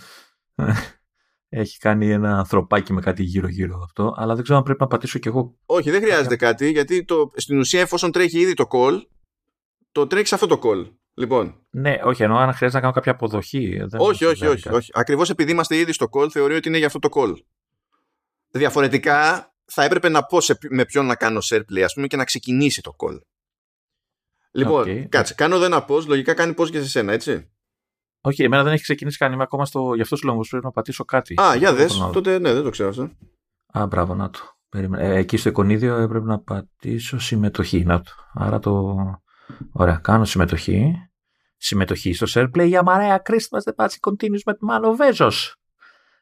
[1.53, 5.19] Έχει κάνει ένα ανθρωπάκι με κάτι γύρω-γύρω αυτό, αλλά δεν ξέρω αν πρέπει να πατήσω
[5.19, 5.57] κι εγώ.
[5.65, 9.01] Όχι, δεν χρειάζεται κάτι, γιατί το, στην ουσία εφόσον τρέχει ήδη το call,
[9.91, 10.91] το τρέχεις σε αυτό το call.
[11.13, 13.77] Λοιπόν, Ναι, όχι, εννοώ αν χρειάζεται να κάνω κάποια αποδοχή.
[13.77, 14.75] Δεν όχι, όχι, βγάζει όχι, κάτι.
[14.75, 14.91] όχι.
[14.93, 17.33] Ακριβώς επειδή είμαστε ήδη στο call, θεωρεί ότι είναι για αυτό το call.
[18.51, 22.15] Διαφορετικά, θα έπρεπε να πω σε, με ποιον να κάνω share play, ας πούμε, και
[22.15, 23.19] να ξεκινήσει το call.
[24.51, 25.09] Λοιπόν, Οκ.
[25.09, 27.51] κάτσε, κάνω εδώ ένα pause, λογικά κάνει pause και σε σένα, έτσι.
[28.21, 29.31] Όχι, εμένα δεν έχει ξεκινήσει καν.
[29.33, 29.93] Είμαι ακόμα στο.
[29.95, 31.41] Γι' αυτό σου λέω όμως πρέπει να πατήσω κάτι.
[31.41, 33.09] Α, για Δεν δες, μπορώ να- τότε ναι, δεν το ξέρω αυτό.
[33.73, 34.39] Α, μπράβο, να το.
[34.69, 35.07] Περίμενε.
[35.07, 37.83] Ε, εκεί στο εικονίδιο έπρεπε να πατήσω συμμετοχή.
[37.83, 38.11] Να το.
[38.33, 38.95] Άρα το.
[39.71, 40.93] Ωραία, κάνω συμμετοχή.
[41.57, 45.55] Συμμετοχή στο SharePlay για Mariah's Christmas The Magic Continues με Μάνο Βέζος.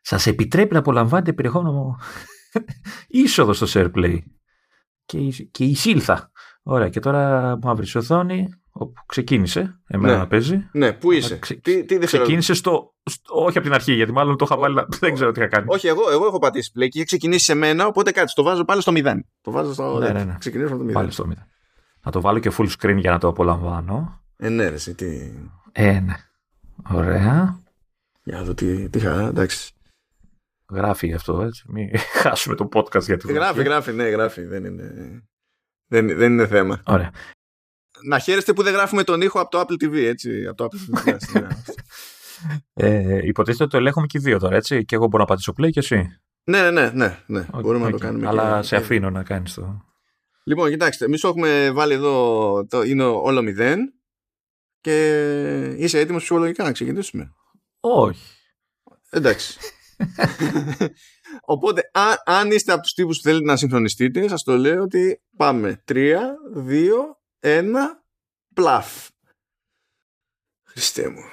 [0.02, 1.98] Σας επιτρέπει να απολαμβάνετε περιεχόμενο
[3.08, 4.18] είσοδο στο SharePlay.
[5.06, 6.32] Και, εισ- και εισήλθα.
[6.72, 10.20] Ωραία, και τώρα μαύρη οθόνη όπου ξεκίνησε εμένα Ναι.
[10.20, 10.70] να παίζει.
[10.72, 12.18] Ναι, πού είσαι; Ξε- τι, τι δευτερόλεπτα.
[12.18, 14.76] Ξεκίνησε στο, στο- Όχι από την αρχή, γιατί μάλλον το είχα βάλει.
[14.76, 15.66] να- Δεν ξέρω τι είχα κάνει.
[15.70, 18.66] Όχι, εγώ, εγώ έχω πατήσει play και είχε ξεκινήσει σε μένα, οπότε κάτσε, το βάζω
[18.66, 19.20] πάλι στο 0.
[19.42, 19.98] Το βάζω στο.
[20.00, 20.36] Ναι, ναι, ναι.
[20.40, 20.94] Ξεκινήσω από το 0.
[20.94, 21.46] Πάλι στο μηδέν.
[22.04, 24.22] Να το βάλω και full screen για να το απολαμβάνω.
[24.38, 25.32] Ε, ναι, ρε, εσύ, τι.
[25.72, 26.14] Ε, ναι.
[26.94, 27.60] Ωραία.
[28.24, 29.74] Για να δω τι, τι είχα, εντάξει.
[30.72, 31.64] Γράφει αυτό, έτσι.
[31.68, 31.90] Μην
[32.22, 34.42] χάσουμε το podcast για τη Γράφει, γράφει, ναι, γράφει.
[34.42, 34.84] Δεν είναι,
[35.90, 36.82] δεν, δεν είναι θέμα.
[36.86, 37.12] Ωραία.
[38.04, 40.46] Να χαίρεστε που δεν γράφουμε τον ήχο από το Apple TV, έτσι.
[40.48, 41.18] Από το Apple TV.
[41.42, 41.48] ναι.
[42.74, 44.86] Ε, υποτίθεται ότι το ελέγχουμε και οι δύο τώρα, έτσι.
[44.86, 46.20] Και εγώ μπορώ να πατήσω play και εσύ.
[46.44, 47.46] ναι, ναι, ναι, ναι, ναι.
[47.52, 48.00] Οκ, Μπορούμε να οκ.
[48.00, 48.28] το κάνουμε.
[48.28, 49.86] Αλλά και- σε αφήνω να κάνεις το.
[50.44, 53.76] Λοιπόν, κοιτάξτε, εμείς έχουμε βάλει εδώ, το, είναι όλο 0
[54.82, 54.96] και
[55.78, 57.34] είσαι έτοιμος ψυχολογικά να ξεκινήσουμε;
[57.80, 58.36] Όχι.
[59.10, 59.58] Εντάξει.
[61.42, 65.22] Οπότε, αν, αν είστε από τους τύπους που θέλετε να συγχρονιστείτε, σας το λέω ότι
[65.38, 65.84] πάμε.
[65.88, 66.18] 3,
[66.56, 66.90] 2,
[67.40, 67.64] 1,
[68.54, 69.08] πλαφ.
[70.64, 71.24] Χριστέ μου.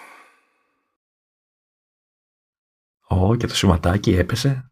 [3.09, 4.70] Ω, και το σηματάκι έπεσε.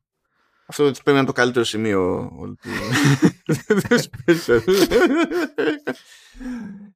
[0.66, 2.68] Αυτό πρέπει να είναι το καλύτερο σημείο όλου του
[3.44, 3.56] του
[4.26, 4.60] special.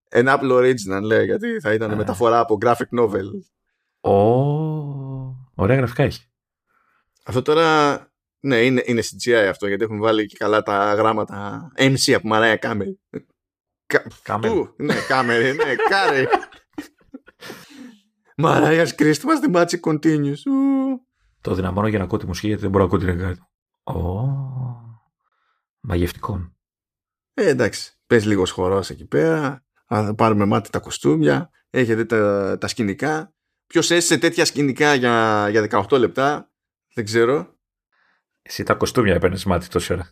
[0.09, 1.97] Ένα Apple Original λέει, γιατί θα ήταν Α.
[1.97, 3.29] μεταφορά από graphic novel.
[4.01, 4.13] Ω,
[5.55, 6.23] ωραία γραφικά έχει.
[7.25, 8.08] Αυτό τώρα,
[8.41, 12.57] ναι, είναι, είναι CGI αυτό, γιατί έχουν βάλει και καλά τα γράμματα MC από Μαράια
[12.57, 12.89] Κάμερ.
[14.23, 14.51] Κάμερ.
[14.51, 16.27] Του, ναι, κάμερ, ναι, κάρε.
[18.37, 20.37] Μαράιας Christmas, the magic continues.
[20.47, 21.07] Ου.
[21.41, 23.41] Το δυναμώνω για να ακούω τη μουσική γιατί δεν μπορώ να ακούω την εργάτη.
[23.83, 24.25] Ω,
[25.81, 26.53] μαγευτικό.
[27.35, 32.69] Ε, εντάξει, πες λίγος χορός εκεί πέρα, θα πάρουμε μάτι τα κοστούμια, έχετε τα, τα
[32.69, 33.35] σκηνικά.
[33.67, 36.53] Ποιος έζησε τέτοια σκηνικά για, για 18 λεπτά,
[36.95, 37.58] δεν ξέρω.
[38.49, 40.11] Εσύ τα κοστούμια έπαιρνες μάτι τόση ώρα.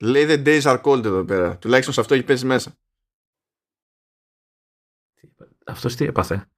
[0.00, 1.58] Λέει the days are cold εδώ πέρα.
[1.58, 2.76] Τουλάχιστον σε αυτό έχει πέσει μέσα.
[5.66, 6.48] Αυτός τι έπαθε;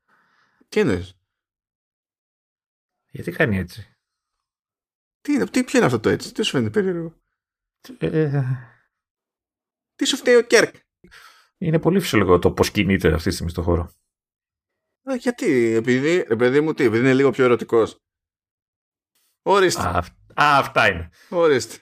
[0.68, 1.18] Τι εννοείς;
[3.10, 3.96] Γιατί κάνει έτσι;
[5.20, 7.14] Τι, είναι- τι, ποιο είναι αυτό το έτσι, τι σου φαίνεται περίεργο;
[7.98, 8.42] Ε,
[9.94, 10.74] Τι σου φταίει ο Κέρκ;
[11.58, 13.90] είναι πολύ φυσιολογικό το πώς κινείται αυτή τη στιγμή στο χώρο.
[15.10, 18.00] Α, γιατί, επειδή, ρε παιδί μου, τι, επειδή είναι λίγο πιο ερωτικός.
[19.42, 21.08] Ορίστε, Α, αυ- α, αυτά είναι.
[21.28, 21.76] ορίστε.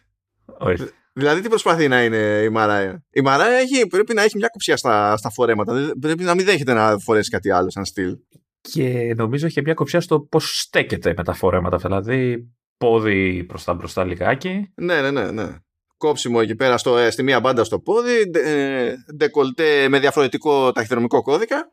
[0.58, 0.90] Ορίστε.
[1.12, 4.76] Δηλαδή τι προσπαθεί να είναι η Μαράια; Η Μαράια έχει, πρέπει να έχει μια κοψιά
[4.76, 5.72] στα, στα φορέματα.
[5.72, 8.16] Δεν- Πρέπει να μην δέχεται να φορέσει κάτι άλλο σαν στυλ.
[8.60, 11.76] Και νομίζω έχει μια κοψιά στο πώς στέκεται με τα φορέματα.
[11.76, 11.88] αυτά.
[12.00, 14.72] Δηλαδή πόδι προς τα μπροστά λιγάκι.
[14.74, 15.56] Ναι, ναι, ναι, ναι.
[15.96, 21.22] Κόψιμο εκεί πέρα στο, ε, στη μία μπάντα στο πόδι, ε, ντεκολτέ με διαφορετικό ταχυδρομικό
[21.22, 21.72] κώδικα.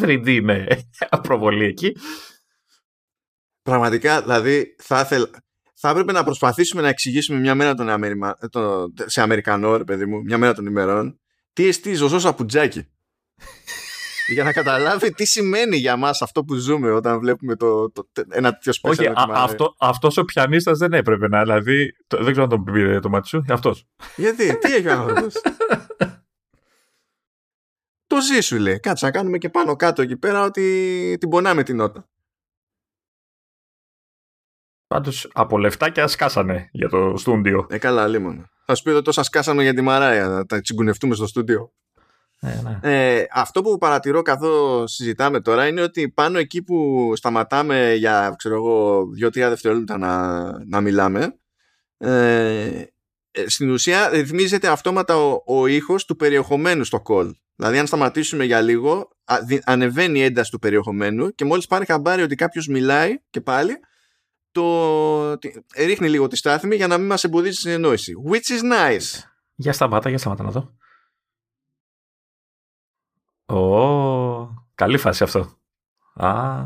[0.00, 0.66] 3D με
[1.22, 1.96] προβολή εκεί.
[3.62, 5.30] Πραγματικά, δηλαδή, θα, ήθελα,
[5.82, 10.06] θα έπρεπε να προσπαθήσουμε να εξηγήσουμε μια μέρα τον Αμεριμα, το, σε Αμερικανό, ρε παιδί
[10.06, 11.20] μου, μια μέρα των ημερών,
[11.52, 12.86] τι εστί ζωζό σαπουτζάκι.
[14.34, 18.52] για να καταλάβει τι σημαίνει για μας αυτό που ζούμε όταν βλέπουμε το, το, ένα
[18.52, 18.90] τέτοιο special.
[18.90, 22.64] Όχι, α, αυτό, αυτός ο πιανίστας δεν έπρεπε να, δηλαδή, το, δεν ξέρω αν τον
[22.64, 23.86] πήρε το μάτι σου, αυτός.
[24.16, 25.34] Γιατί, τι έχει ο άνθρωπος;
[28.06, 31.62] το ζει σου λέει, κάτσε να κάνουμε και πάνω κάτω εκεί πέρα ότι την πονάμε
[31.62, 32.08] την νότα.
[34.94, 37.66] Πάντως από λεφτάκια σκάσανε για το στούντιο.
[37.70, 38.50] Ε, καλά, λίμον.
[38.64, 41.72] Θα σου πει ότι τόσα σκάσαμε για τη Μαράια, να τα τσιγκουνευτούμε στο στούντιο.
[42.40, 42.78] Ε, ναι.
[42.82, 48.54] Ε, αυτό που παρατηρώ καθώς συζητάμε τώρα είναι ότι πάνω εκεί που σταματάμε για ξέρω
[48.54, 51.34] εγώ δύο-τρία δευτερόλεπτα να, να μιλάμε
[51.98, 52.84] ε,
[53.30, 57.30] ε στην ουσία ρυθμίζεται αυτόματα ο, ο ήχος του περιεχομένου στο call.
[57.56, 59.08] Δηλαδή αν σταματήσουμε για λίγο
[59.64, 63.80] ανεβαίνει η ένταση του περιεχομένου και μόλις πάρει χαμπάρι ότι κάποιος μιλάει και πάλι
[64.52, 65.38] το...
[65.76, 68.14] ρίχνει λίγο τη στάθμη για να μην μας εμποδίσει την συνεννόηση.
[68.30, 69.22] Which is nice.
[69.54, 70.74] Για σταμάτα, για σταμάτα να δω.
[73.56, 75.58] Ω, καλή φάση αυτό.
[76.14, 76.62] Α.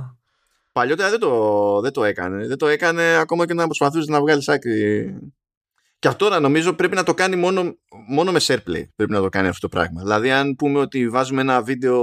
[0.72, 2.46] Παλιότερα δεν το, δεν το έκανε.
[2.46, 5.14] Δεν το έκανε ακόμα και να προσπαθούσε να βγάλεις άκρη.
[5.98, 7.76] Και αυτό τώρα νομίζω πρέπει να το κάνει μόνο,
[8.08, 8.84] μόνο με SharePlay.
[8.96, 10.02] Πρέπει να το κάνει αυτό το πράγμα.
[10.02, 11.98] Δηλαδή, αν πούμε ότι βάζουμε ένα βίντεο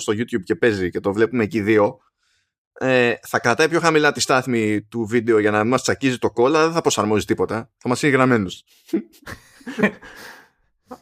[0.00, 1.98] στο YouTube και παίζει και το βλέπουμε εκεί δύο,
[2.78, 6.30] ε, θα κρατάει πιο χαμηλά τη στάθμη του βίντεο για να μην μας τσακίζει το
[6.30, 7.70] κόλλα, δεν θα προσαρμόζει τίποτα.
[7.76, 8.50] Θα μας είναι γραμμένου.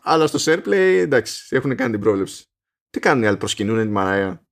[0.02, 2.44] Αλλά στο SharePlay, εντάξει, έχουν κάνει την πρόβλεψη.
[2.90, 4.46] Τι κάνουν οι άλλοι, προσκυνούν τη Μαράια;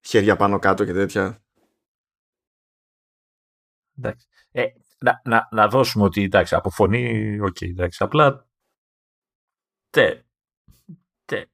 [0.00, 1.44] Χέρια πάνω κάτω και τέτοια.
[3.98, 4.26] Εντάξει.
[4.50, 4.66] Ε,
[4.98, 8.48] να, να, να δώσουμε ότι εντάξει, από φωνή, OK, okay, εντάξει, απλά
[9.90, 10.24] τε,
[11.24, 11.46] τε,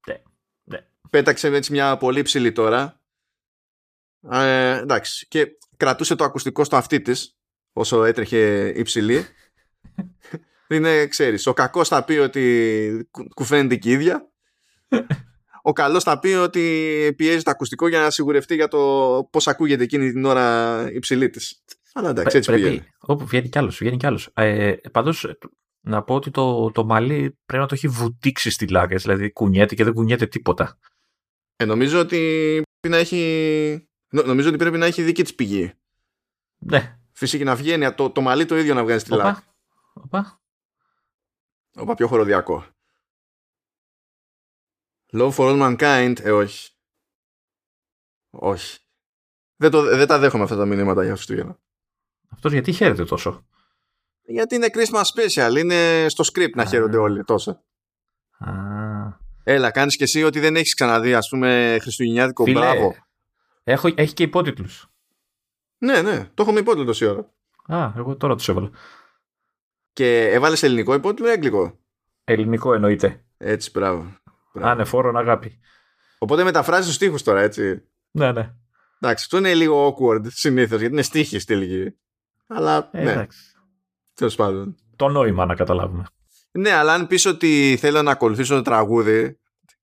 [0.00, 0.22] τε,
[0.64, 0.86] τε.
[1.10, 2.99] Πέταξε έτσι μια πολύ ψηλή τώρα.
[4.30, 5.46] Ε, εντάξει, και
[5.76, 7.36] κρατούσε το ακουστικό στο αυτί της
[7.72, 9.24] όσο έτρεχε υψηλή.
[10.68, 14.30] Είναι, ξέρεις, ο κακός θα πει ότι κουφαίνεται και η ίδια
[15.62, 18.78] ο καλός θα πει ότι πιέζει το ακουστικό για να σιγουρευτεί για το
[19.30, 21.64] πώς ακούγεται εκείνη την ώρα υψηλή της.
[21.92, 22.86] Αλλά εντάξει, έτσι πήγε.
[23.00, 24.30] Όπου βγαίνει κι άλλος, βγαίνει κι άλλος.
[24.34, 25.34] Ε, Πάντως,
[25.80, 29.74] να πω ότι το, το μαλλί πρέπει να το έχει βουτήξει στη λάγκα, δηλαδή κουνιέται
[29.74, 30.78] και δεν κουνιέται τίποτα.
[31.56, 32.18] Ε, νομίζω ότι
[32.80, 33.89] πρέπει να έχει.
[34.10, 35.72] Νομίζω ότι πρέπει να έχει δική της πηγή.
[36.58, 36.98] Ναι.
[37.12, 39.42] Φυσικά να βγαίνει το, το μαλλί το ίδιο να βγάζει στη λάγκα.
[39.92, 40.40] Οπα.
[41.74, 42.66] Οπα πιο χωροδιακό.
[45.12, 46.72] Love for all mankind, ε, όχι.
[48.30, 48.78] Όχι.
[49.56, 51.58] Δεν, το, δεν τα δέχομαι αυτά τα μηνύματα για Χριστούγεννα.
[52.28, 53.46] Αυτός γιατί χαίρεται τόσο;
[54.22, 55.56] Γιατί είναι Christmas special.
[55.58, 57.62] Είναι στο script να χαίρονται όλοι τόσο.
[58.38, 58.52] Α.
[59.42, 62.94] Έλα, κάνεις και εσύ ότι δεν έχεις ξαναδεί, ας πούμε, Χριστουγεννιάτικο Φίλε, μπράβο.
[63.64, 64.90] Έχω, έχει και υπότιτλους.
[65.78, 67.34] Ναι, ναι, το έχω με υπότιτλο τόση ώρα.
[67.66, 68.70] Α, εγώ τώρα τους έβαλα.
[69.92, 71.78] Και έβαλες ελληνικό υπότιτλο ή αγγλικό;
[72.24, 73.24] Ελληνικό εννοείται.
[73.36, 74.16] Έτσι, μπράβο.
[74.54, 75.60] Ανεφόρον αγάπη.
[76.18, 77.82] Οπότε μεταφράζεις τους στίχους τώρα, έτσι.
[78.10, 78.54] Ναι, ναι.
[79.00, 81.96] Εντάξει, αυτό είναι λίγο awkward συνήθως γιατί είναι στίχη στη
[82.46, 82.90] Αλλά.
[82.92, 83.26] Ε, ναι.
[84.14, 84.76] Τέλος πάντων.
[84.96, 86.04] Το νόημα να καταλάβουμε.
[86.50, 89.39] Ναι, αλλά αν πεις ότι θέλω να ακολουθήσω το τραγούδι,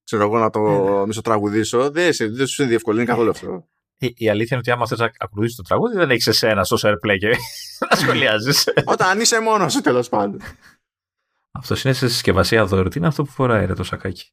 [0.07, 1.05] ξέρω εγώ να το ε, ναι.
[1.05, 3.67] μισοτραγουδήσω, δεν, δεν σου διευκολύνει καθόλου αυτό.
[3.97, 6.77] Η, η, αλήθεια είναι ότι άμα θες να ακολουθήσεις το τραγούδι, δεν έχεις εσένα στο
[6.81, 7.27] airplay και
[7.89, 8.73] να σχολιάζεις.
[8.85, 10.41] Όταν είσαι μόνος σου, τέλος πάντων.
[11.51, 12.89] Αυτό είναι σε συσκευασία δώρο.
[12.89, 14.31] Τι είναι αυτό που φοράει ρε, το σακάκι;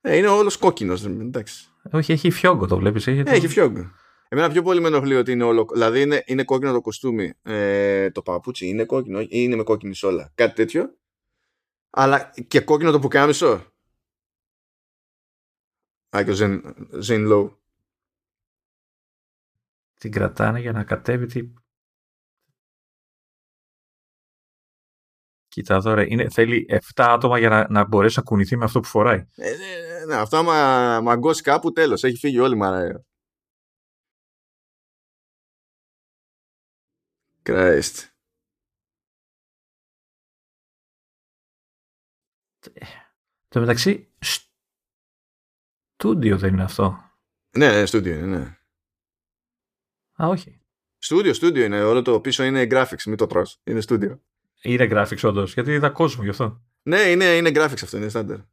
[0.00, 1.04] Ε, είναι όλος κόκκινος.
[1.04, 1.68] Εντάξει.
[1.92, 3.06] Όχι, έχει φιόγκο, το βλέπεις.
[3.06, 3.90] Έχει, έχει φιόγκο.
[4.28, 5.66] Εμένα πιο πολύ με ενοχλεί ότι είναι όλο.
[5.72, 7.32] Δηλαδή είναι, είναι κόκκινο το κοστούμι.
[7.42, 10.32] Ε, το παπούτσι είναι κόκκινο ή είναι με κόκκινη σόλα.
[10.34, 10.90] Κάτι τέτοιο.
[11.90, 13.75] Αλλά και κόκκινο το πουκάμισο.
[16.16, 16.34] Άκιο
[16.98, 17.60] Ζεν Λόου.
[19.94, 21.52] Την κρατάνε για να κατέβει τι
[25.48, 26.04] Κοίτα εδώ, ρε.
[26.08, 29.26] Είναι, θέλει 7 άτομα για να, να μπορέσει να κουνηθεί με αυτό που φοράει.
[29.34, 32.04] Ε, ναι, ναι, αυτό άμα μαγκώσει κάπου, τέλος.
[32.04, 33.04] Έχει φύγει όλη η μαραία.
[37.42, 38.08] Christ.
[43.48, 44.12] Το μεταξύ,
[45.96, 46.98] στούντιο δεν είναι αυτό.
[47.56, 48.58] Ναι, ναι, στούντιο είναι, ναι.
[50.22, 50.60] Α, όχι.
[50.98, 51.82] Στούντιο, στούντιο είναι.
[51.82, 53.60] Όλο το πίσω είναι graphics, μην το τρως.
[53.64, 54.20] Είναι στούντιο.
[54.62, 56.62] Είναι graphics όντως, γιατί είδα κόσμο γι' αυτό.
[56.82, 58.44] Ναι, είναι, είναι graphics αυτό, είναι standard.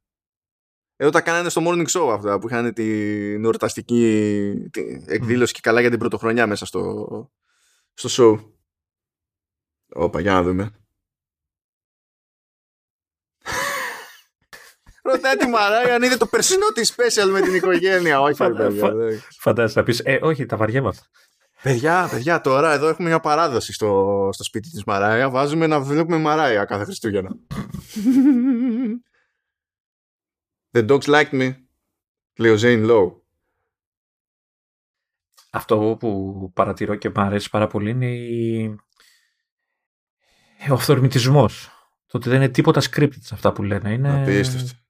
[0.95, 4.69] Εδώ τα κάνανε στο morning show αυτά που είχαν την εορταστική
[5.05, 7.31] εκδήλωση και καλά για την πρωτοχρονιά μέσα στο,
[7.93, 8.51] στο show.
[9.93, 10.82] Όπα, για να δούμε.
[15.03, 18.21] Ρωτάει τη Μαράια αν είδε το περσινό της special με την οικογένεια.
[18.21, 18.93] όχι, παιδιά.
[19.39, 21.05] Φαντάζεσαι να πεις, Ε, όχι, τα βαριέμαι αυτά.
[21.63, 25.29] Παιδιά, παιδιά, τώρα εδώ έχουμε μια παράδοση στο, στο σπίτι της Μαράια.
[25.29, 27.29] Βάζουμε να βλέπουμε Μαράια κάθε Χριστούγεννα.
[30.75, 31.53] The dogs like me.
[32.37, 33.11] Λέει ο Zane Lowe.
[35.51, 38.65] Αυτό που παρατηρώ και μου αρέσει πάρα πολύ είναι η...
[40.69, 41.67] ο αυθορμητισμός.
[42.05, 43.91] Το ότι δεν είναι τίποτα scripted σε αυτά που λένε.
[43.91, 44.82] Είναι Απίστευτο.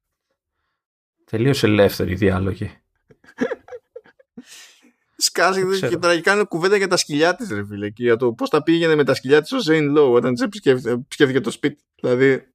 [1.33, 2.71] Τελείως ελεύθεροι διάλογοι.
[5.15, 5.91] Σκάζει ξέρω.
[5.91, 8.63] και τραγικά είναι κουβέντα για τα σκυλιά της ρε φίλε και για το πώς τα
[8.63, 11.83] πήγαινε με τα σκυλιά της ο Zane Lowe όταν της επισκέφθηκε, επισκέφθηκε το σπίτι.
[12.01, 12.53] Δηλαδή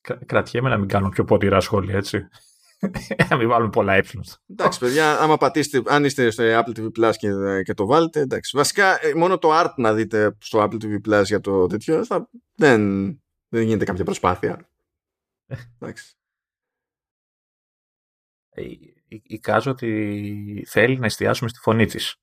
[0.00, 2.28] Κρα- Κρατιέμαι να μην κάνω πιο ποτηρά σχόλια, έτσι.
[3.30, 4.24] να μην βάλουμε πολλά έψιλον.
[4.46, 7.28] Εντάξει, παιδιά, άμα πατήσετε, αν είστε στο Apple TV Plus και,
[7.64, 8.56] και το βάλετε, εντάξει.
[8.56, 12.28] Βασικά, ε, μόνο το art να δείτε στο Apple TV Plus για το τέτοιο, θα,
[12.54, 14.68] δεν, δεν γίνεται κάποια προσπάθεια.
[15.78, 16.14] Εντάξει.
[18.50, 22.16] Ε, η- Εικάζω ότι θέλει να εστιάσουμε στη φωνή της.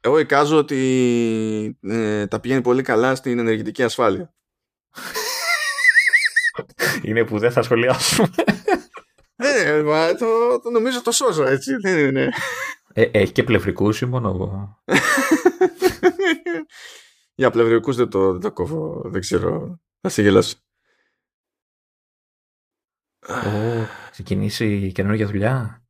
[0.00, 4.34] Εγώ εικάζω ότι ε, τα πηγαίνει πολύ καλά στην ενεργητική ασφάλεια.
[7.02, 8.28] είναι που δεν θα σχολιάσουμε.
[9.36, 11.76] Ε, μα, το, το νομίζω το σώζω, έτσι.
[11.76, 12.30] Δεν είναι.
[12.92, 14.82] Ε, έχει και πλευρικούς ή μόνο εγώ.
[17.34, 19.80] Για πλευρικούς δεν το, δεν το κόβω, δεν ξέρω.
[20.06, 20.56] Θα σε γελάσω.
[23.28, 25.86] Ω, ξεκινήσει καινούργια δουλειά.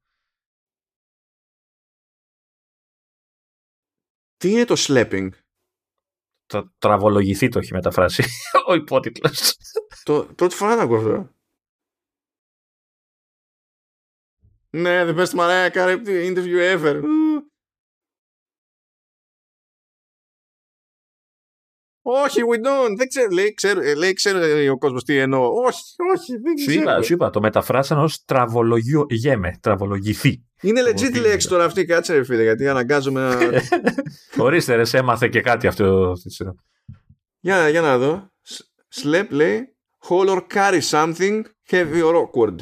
[4.36, 5.28] Τι είναι το slapping?
[6.46, 8.24] Το τραβολογηθεί το έχει μεταφράσει
[8.68, 9.56] ο υπότιτλος.
[10.02, 11.34] Το, πρώτη φορά να ακούω αυτό.
[14.70, 17.02] Ναι, the best Mariah Carey interview ever.
[22.08, 22.96] Όχι, we don't.
[22.96, 24.38] Δεν ξέρω, λέει, ξέρω, ε, λέει, ξέρω
[24.72, 25.48] ο κόσμος τι εννοώ.
[25.48, 25.82] Όχι,
[26.16, 27.02] όχι, δεν Σου είπα, ξέρω.
[27.02, 30.44] σου είπα, το μεταφράσαν ως τραβολογιέμαι, τραβολογηθεί.
[30.62, 33.38] Είναι legit τι λέξη τώρα αυτή, κάτσε ρε φίλε, γιατί αναγκάζομαι να...
[34.44, 36.10] Ορίστε ρε, σε έμαθε και κάτι αυτό.
[36.10, 36.54] αυτή τη σειρά.
[37.40, 38.30] για, για να δω.
[38.42, 38.64] Σ-
[39.02, 39.76] Slap λέει,
[40.08, 42.56] hold or carry something heavy or awkward.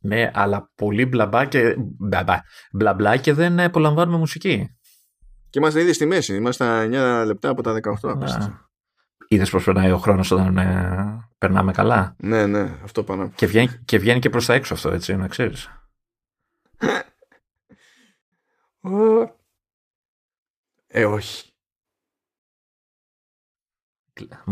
[0.00, 2.36] Ναι, αλλά πολύ μπλαμπά και, μπλαμπά,
[2.72, 4.68] μπλαμπλά και δεν απολαμβάνουμε μουσική.
[5.50, 7.94] Και είμαστε ήδη στη μέση, είμαστε στα 9 λεπτά από τα 18.
[8.02, 8.66] απίστευτο.
[9.28, 13.30] Είδες πώ περνάει ο χρόνος όταν ε, περνάμε καλά; Ναι, ναι, αυτό πάνω.
[13.34, 15.70] Και βγαίνει, και βγαίνει και προς τα έξω αυτό, έτσι, να ξέρεις.
[20.86, 21.52] Ε, όχι.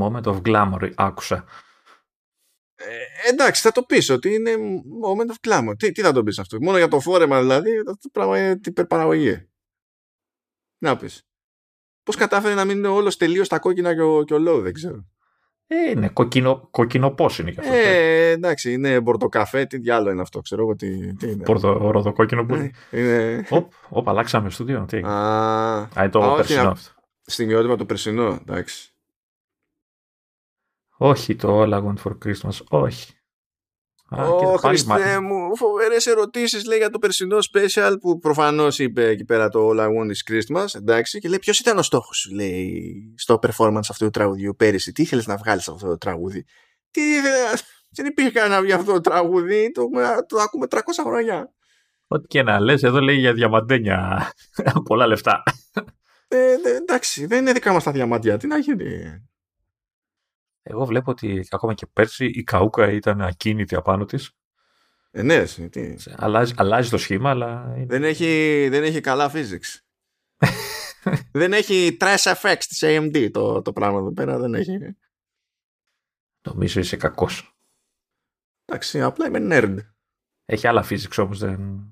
[0.01, 1.45] Moment of glamour, άκουσα.
[2.75, 4.53] Ε, εντάξει, θα το πεις ότι είναι
[5.05, 5.75] moment of glamour.
[5.79, 8.55] Τι, τι θα το πεις αυτό; Μόνο για το φόρεμα δηλαδή, αυτό το πράγμα είναι
[8.55, 9.49] την υπερπαραγωγή.
[10.79, 11.27] Να πεις.
[12.03, 14.73] Πώς κατάφερε να μην είναι όλος τελείως τα κόκκινα και ο, και ο low, δεν
[14.73, 15.05] ξέρω.
[15.69, 17.73] Ε, είναι κοκκινο, κοκκινοπός είναι και αυτό.
[17.73, 21.43] Ε, εντάξει, είναι μπορτοκαφέ, τι διάλογο είναι αυτό, ξέρω εγώ τι, τι είναι.
[21.45, 22.71] Πορδο, ροδοκόκκινο που είναι.
[22.91, 23.47] Ε, είναι...
[23.51, 24.85] Οπ, οπ, αλλάξαμε στούντιο.
[24.89, 24.97] Τι.
[24.99, 25.11] Α,
[25.83, 26.91] Α, είναι το α, όχι, περσινό να- αυτό.
[27.23, 28.91] στιγμιότυπα το περσινό, εντάξει.
[30.97, 33.13] Όχι το All I Want for Christmas, όχι.
[34.09, 38.19] Α, Ω, κοίτα, πάλι Χριστέ μα- μου, φοβερές ερωτήσεις λέει για το περσινό special που
[38.19, 41.79] προφανώς είπε εκεί πέρα το All I Want is Christmas, εντάξει, και λέει ποιος ήταν
[41.79, 45.77] ο στόχος σου, λέει, στο performance αυτού του τραγουδιού πέρυσι, τι ήθελες να βγάλεις από
[45.77, 46.45] αυτό το τραγούδι;
[46.91, 49.89] Τι ήθελες, δεν υπήρχε κανένα βγει αυτό το τραγούδι, το,
[50.27, 51.51] το ακούμε 300 χρόνια.
[52.07, 54.31] Ό,τι και να λες, εδώ λέει για διαμαντένια
[54.89, 55.43] πολλά λεφτά.
[56.29, 58.87] Ε, ε, εντάξει, δεν είναι δικά μας τα διαμάντια, τι να γίνει.
[60.69, 64.31] Εγώ βλέπω ότι ακόμα και πέρσι η Καούκα ήταν ακίνητη απάνω της.
[65.11, 65.95] Ε, ναι, εσύ, τι.
[66.17, 69.81] Αλλάζει, αλλάζει το σχήμα, αλλά είναι- Δεν έχει, δεν έχει καλά physics.
[71.33, 74.79] δεν έχει trash effects της AMD το, το πράγμα εδώ πέρα, δεν έχει.
[76.49, 77.57] νομίζω είσαι κακός.
[78.65, 79.77] Εντάξει, απλά είμαι nerd.
[80.45, 81.91] Έχει άλλα physics όμως, δεν...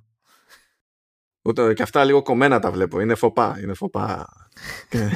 [1.44, 3.00] Ούτε και αυτά λίγο κομμένα τα βλέπω.
[3.00, 3.58] Είναι φοπά.
[3.60, 4.26] Είναι φοπά.
[4.90, 5.08] και,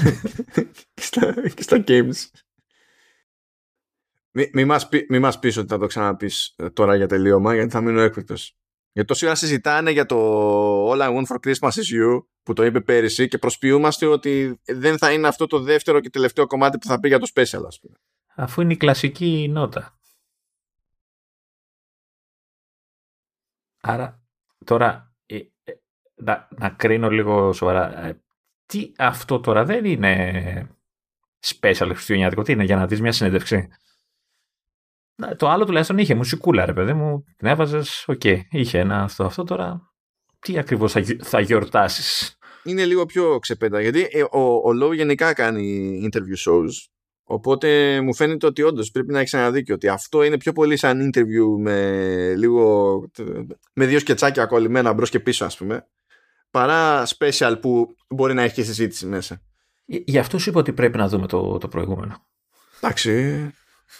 [0.94, 2.14] και στα, και στα games.
[4.38, 7.54] Μη, μη, μας πει, μη μας πεις ότι θα το ξαναπείς ε, τώρα για τελείωμα
[7.54, 8.56] γιατί θα μείνω έκπληκτος.
[8.92, 12.64] Γιατί τόση ώρα συζητάνε για το All I Want for Christmas is You που το
[12.64, 16.86] είπε πέρυσι και προσποιούμαστε ότι δεν θα είναι αυτό το δεύτερο και τελευταίο κομμάτι που
[16.86, 17.96] θα πει για το special ας πούμε.
[18.34, 19.98] Αφού είναι η κλασική νότα.
[23.80, 24.22] Άρα,
[24.64, 25.72] τώρα, ε, ε,
[26.14, 28.04] να, να κρίνω λίγο σοβαρά.
[28.04, 28.22] Ε,
[28.66, 30.76] τι αυτό τώρα δεν είναι
[31.44, 33.68] special χριστουγεννιάτικο, τι είναι για να δεις μια συνέντευξη.
[35.20, 37.24] Να, Το άλλο τουλάχιστον είχε μουσικούλα, ρε παιδί μου.
[37.36, 39.24] Την έβαζες, οκ, είχε ένα αυτό.
[39.24, 39.92] Αυτό τώρα,
[40.38, 43.80] τι ακριβώς θα, γιου- θα γιορτάσεις; είναι λίγο πιο ξεπέτα.
[43.80, 46.68] Γιατί ε, ο, ο Lowe γενικά κάνει interview shows.
[47.30, 49.74] Οπότε μου φαίνεται ότι όντως πρέπει να έχεις ένα δίκιο.
[49.74, 53.00] Ότι αυτό είναι πιο πολύ σαν interview με λίγο.
[53.72, 55.86] με δύο σκετσάκια κολλημένα μπρος και πίσω, ας πούμε.
[56.50, 59.42] Παρά special που μπορεί να έχει και συζήτηση μέσα.
[59.84, 62.26] Γι' αυτό σου είπα ότι πρέπει να δούμε το, το προηγούμενο.
[62.80, 63.50] Εντάξει.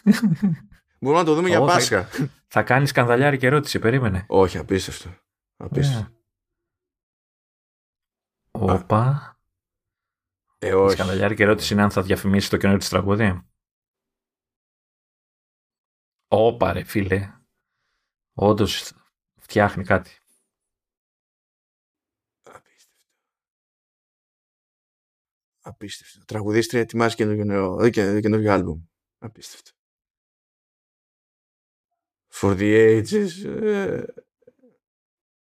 [1.01, 2.05] Μπορούμε να το δούμε για Πάσχα.
[2.05, 4.25] Θα, θα κάνεις σκανδαλιάρη και ερώτηση, περίμενε.
[4.29, 5.15] Όχι, απίστευτο.
[5.57, 6.17] Απίστευτο.
[8.51, 9.33] Όπα.
[10.59, 10.93] Ε, όχι.
[10.93, 13.43] Σκανδαλιάρη και ερώτηση είναι αν θα διαφημίσει το καινούριο της τραγούδι.
[16.29, 17.33] Όπα ρε φίλε.
[18.33, 18.93] Όντως
[19.41, 20.19] φτιάχνει κάτι.
[22.43, 23.05] Απίστευτο.
[25.61, 26.25] Απίστευτο.
[26.25, 28.85] Τραγουδίστρια ετοιμάζει καινούργιο, καινούργιο άλμπουμ.
[29.19, 29.78] Απίστευτο.
[32.41, 33.63] For the ages.
[33.63, 34.03] Ε,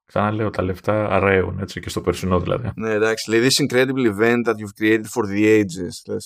[0.07, 2.71] Ξαναλέω, τα λεφτά αραίουν έτσι και στο περσινό δηλαδή.
[2.75, 3.31] Ναι, εντάξει.
[3.31, 6.17] Λέει this incredible event that you've created for the ages.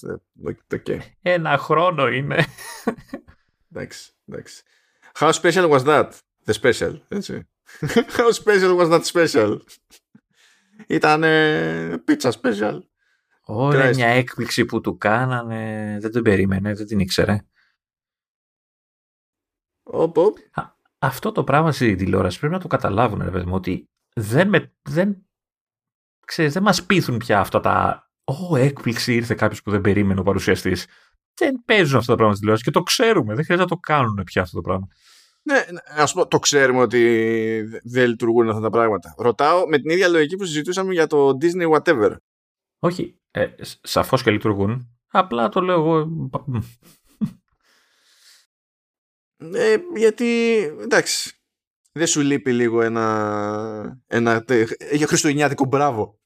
[0.74, 0.98] Okay.
[1.22, 2.44] Ένα χρόνο είναι.
[3.72, 4.62] εντάξει, εντάξει.
[5.18, 6.08] How special was that?
[6.44, 7.48] The special, έτσι.
[8.16, 9.58] How special was that special?
[10.86, 11.22] Ήταν
[12.06, 12.78] pizza special.
[13.44, 15.96] Ωραία, μια έκπληξη που του κάνανε.
[16.00, 17.44] Δεν την περίμενε, δεν την ήξερε.
[19.90, 20.36] Οπ, οπ
[20.98, 24.72] αυτό το πράγμα στη τηλεόραση πρέπει να το καταλάβουν, ρε παιδί μου, ότι δεν, με,
[24.82, 25.26] δεν,
[26.26, 30.22] ξέρεις, δεν μας πείθουν πια αυτά τα «Ω, έκπληξη ήρθε κάποιος που δεν περίμενε ο
[30.22, 30.86] παρουσιαστής.
[31.34, 33.34] Δεν παίζουν αυτά τα πράγματα στη τηλεόραση και το ξέρουμε.
[33.34, 34.86] Δεν χρειάζεται να το κάνουν πια αυτό το πράγμα.
[35.42, 35.64] Ναι,
[35.96, 37.00] α πούμε, το ξέρουμε ότι
[37.84, 39.14] δεν λειτουργούν αυτά τα πράγματα.
[39.18, 42.16] Ρωτάω με την ίδια λογική που συζητούσαμε για το Disney Whatever.
[42.78, 43.46] Όχι, ε,
[43.82, 44.98] σαφώς και λειτουργούν.
[45.10, 46.08] Απλά το λέω εγώ.
[49.38, 51.38] Ε, γιατί, εντάξει,
[51.92, 54.44] δεν σου λείπει λίγο ένα, ένα
[54.92, 56.18] για χριστουγεννιάτικο μπράβο.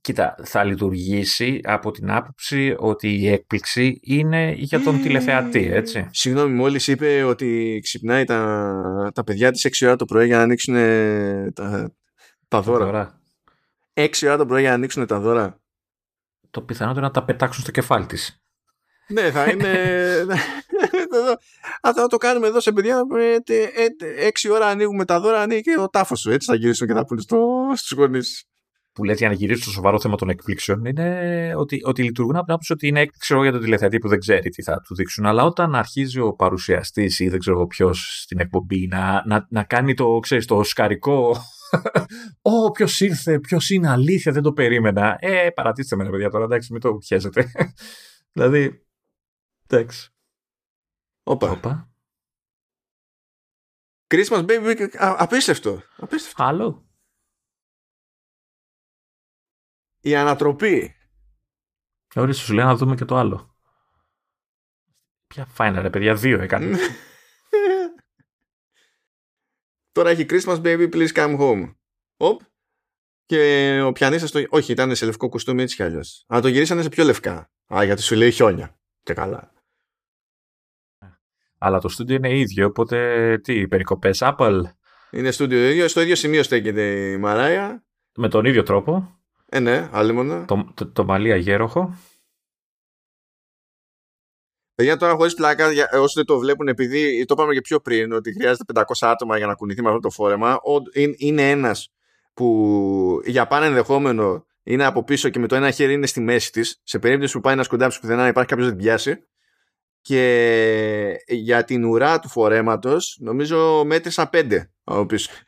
[0.00, 6.08] Κοίτα, θα λειτουργήσει από την άποψη ότι η έκπληξη είναι για τον τηλεθεατή, έτσι.
[6.10, 10.42] Συγγνώμη, μόλις είπε ότι ξυπνάει τα, τα παιδιά της 6 ώρα το πρωί για να
[10.42, 10.74] ανοίξουν
[11.52, 11.94] τα,
[12.48, 12.84] τα δώρα.
[12.84, 13.20] δώρα.
[13.94, 15.60] 6 ώρα το πρωί για να ανοίξουν τα δώρα.
[16.50, 18.42] Το πιθανότερο να τα πετάξουν στο κεφάλι της.
[19.08, 19.68] ναι, θα είναι...
[21.80, 23.02] Αν θα το κάνουμε εδώ σε παιδιά,
[24.18, 26.30] έξι ώρα ανοίγουμε τα δώρα, ανοίγει και ο τάφος σου.
[26.30, 27.22] Έτσι θα γυρίσουν και θα πούνε
[27.74, 28.46] στους γονείς.
[28.92, 32.44] Που λέτε για να γυρίσω στο σοβαρό θέμα των εκπλήξεων είναι ότι, ότι λειτουργούν από
[32.44, 35.26] την άποψη ότι είναι έκπληξη για τον τηλεθεατή που δεν ξέρει τι θα του δείξουν.
[35.26, 39.94] Αλλά όταν αρχίζει ο παρουσιαστής ή δεν ξέρω ποιος στην εκπομπή να, να, να κάνει
[39.94, 41.36] το, ξέρεις, το σκαρικό.
[42.42, 45.16] Ω, ποιος ήρθε, ποιος είναι αλήθεια, δεν το περίμενα.
[45.20, 47.52] Ε, παρατήστε με, παιδιά, τώρα εντάξει, μην το πιέζετε.
[48.32, 48.86] δηλαδή,
[49.68, 50.10] εντάξει.
[51.22, 51.50] Όπα.
[51.50, 51.92] Όπα.
[54.06, 55.82] Christmas Baby, απίστευτο.
[55.96, 56.42] απίστευτο.
[56.42, 56.86] Άλλο.
[60.00, 60.94] Η ανατροπή.
[62.14, 63.56] Ορίστε, σου λέει να δούμε και το άλλο.
[65.26, 66.78] Ποια φάινα ρε παιδιά, δύο έκανε.
[69.92, 71.74] Τώρα έχει Christmas Baby, please come home.
[72.16, 72.40] Οπ.
[73.26, 74.44] Και ο πιανίστας το...
[74.48, 76.24] Όχι, ήταν σε λευκό κουστούμι έτσι κι αλλιώς.
[76.28, 77.50] Αλλά το γυρίσανε σε πιο λευκά.
[77.74, 78.80] Α, γιατί σου λέει χιόνια.
[79.02, 79.52] Και καλά.
[81.64, 84.60] Αλλά το στούντιο είναι ίδιο, οπότε τι, περικοπές Apple;
[85.10, 87.84] Είναι στούντιο ίδιο, στο ίδιο σημείο στέκεται η Μαράια.
[88.14, 89.20] Με τον ίδιο τρόπο.
[89.48, 91.98] Ε, ναι, άλλη Το, το, το μαλλί αγέροχο.
[94.74, 95.66] Παιδιά τώρα χωρίς πλάκα,
[96.00, 99.46] όσοι δεν το βλέπουν, επειδή το είπαμε και πιο πριν, ότι χρειάζεται 500 άτομα για
[99.46, 100.58] να κουνηθεί με αυτό το φόρεμα,
[101.16, 101.92] είναι ένας
[102.34, 106.52] που για πάνε ενδεχόμενο είναι από πίσω και με το ένα χέρι είναι στη μέση
[106.52, 106.80] της.
[106.82, 109.26] Σε περίπτωση που πάει να σκοντάψει πουθενά, υπάρχει κάποιος να την πιάσει
[110.02, 115.30] και για την ουρά του φορέματος νομίζω μέτρησα πέντε από πίσω.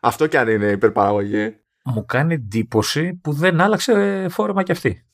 [0.00, 1.56] Αυτό κι αν είναι υπερπαραγωγή.
[1.84, 5.06] Μου κάνει εντύπωση που δεν άλλαξε φόρεμα κι αυτή.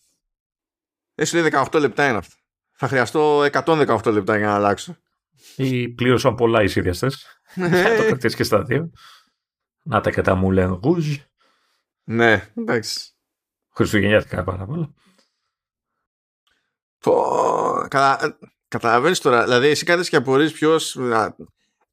[1.15, 2.35] Εσύ λέει 18 λεπτά είναι αυτό.
[2.73, 4.97] Θα χρειαστώ 118 λεπτά για να αλλάξω.
[5.57, 7.43] Ή πλήρωσαν πολλά οι σχεδιαστές.
[7.83, 8.91] Θα το κρατήσεις και στα δύο.
[9.83, 11.17] Να τα και τα Moulin Rouge.
[12.05, 13.11] Ναι, εντάξει.
[13.75, 14.95] Χριστουγεννιάτικα πάρα πολλά.
[17.89, 18.39] Κατα...
[18.69, 20.99] Καταλαβαίνεις τώρα, δηλαδή εσύ κάθεσαι και απορρεί ποιος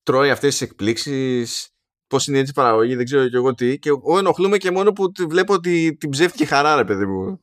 [0.03, 1.69] τρώει αυτές τις εκπλήξεις,
[2.07, 3.79] πώς είναι έτσι η παραγωγή, δεν ξέρω και εγώ τι.
[3.79, 7.41] Και εγώ ενοχλούμε και μόνο που βλέπω ότι την ψεύτικη χαρά, ρε παιδί μου.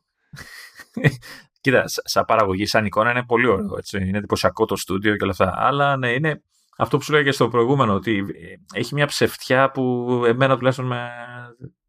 [1.61, 3.77] Κοίτα, σαν παραγωγή, σαν εικόνα είναι πολύ ωραίο.
[3.77, 3.97] Έτσι.
[3.97, 5.53] Είναι εντυπωσιακό το στούντιο και όλα αυτά.
[5.57, 6.41] Αλλά ναι, είναι
[6.77, 8.25] αυτό που σου λέγα και στο προηγούμενο, ότι
[8.73, 11.09] έχει μια ψευτιά που εμένα τουλάχιστον με.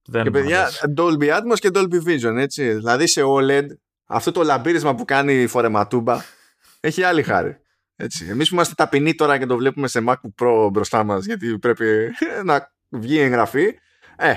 [0.08, 2.72] Δεν και παιδιά, Dolby Atmos και Dolby Vision, έτσι.
[2.72, 3.66] Δηλαδή σε OLED
[4.06, 6.22] αυτό το λαμπύρισμα που κάνει η φορεματούμπα
[6.80, 7.60] έχει άλλη χάρη.
[7.96, 8.26] Έτσι.
[8.28, 12.14] Εμείς που είμαστε ταπεινοί τώρα και το βλέπουμε σε MacBook Pro μπροστά μας γιατί πρέπει
[12.44, 13.78] να βγει εγγραφή,
[14.16, 14.34] ε,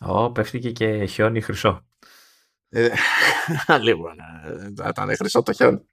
[0.00, 1.86] Ω, πέφτηκε και χιόνι χρυσό.
[2.68, 2.88] Ε,
[3.86, 5.86] λοιπόν, ε, θα ήταν χρυσό το χιόνι.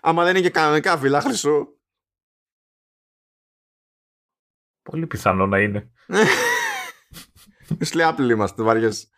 [0.00, 1.66] Άμα δεν είναι και κανονικά φύλλα χρυσού.
[4.82, 5.90] Πολύ πιθανό να είναι.
[7.80, 9.10] Σλιάπλοι είμαστε, βαριές.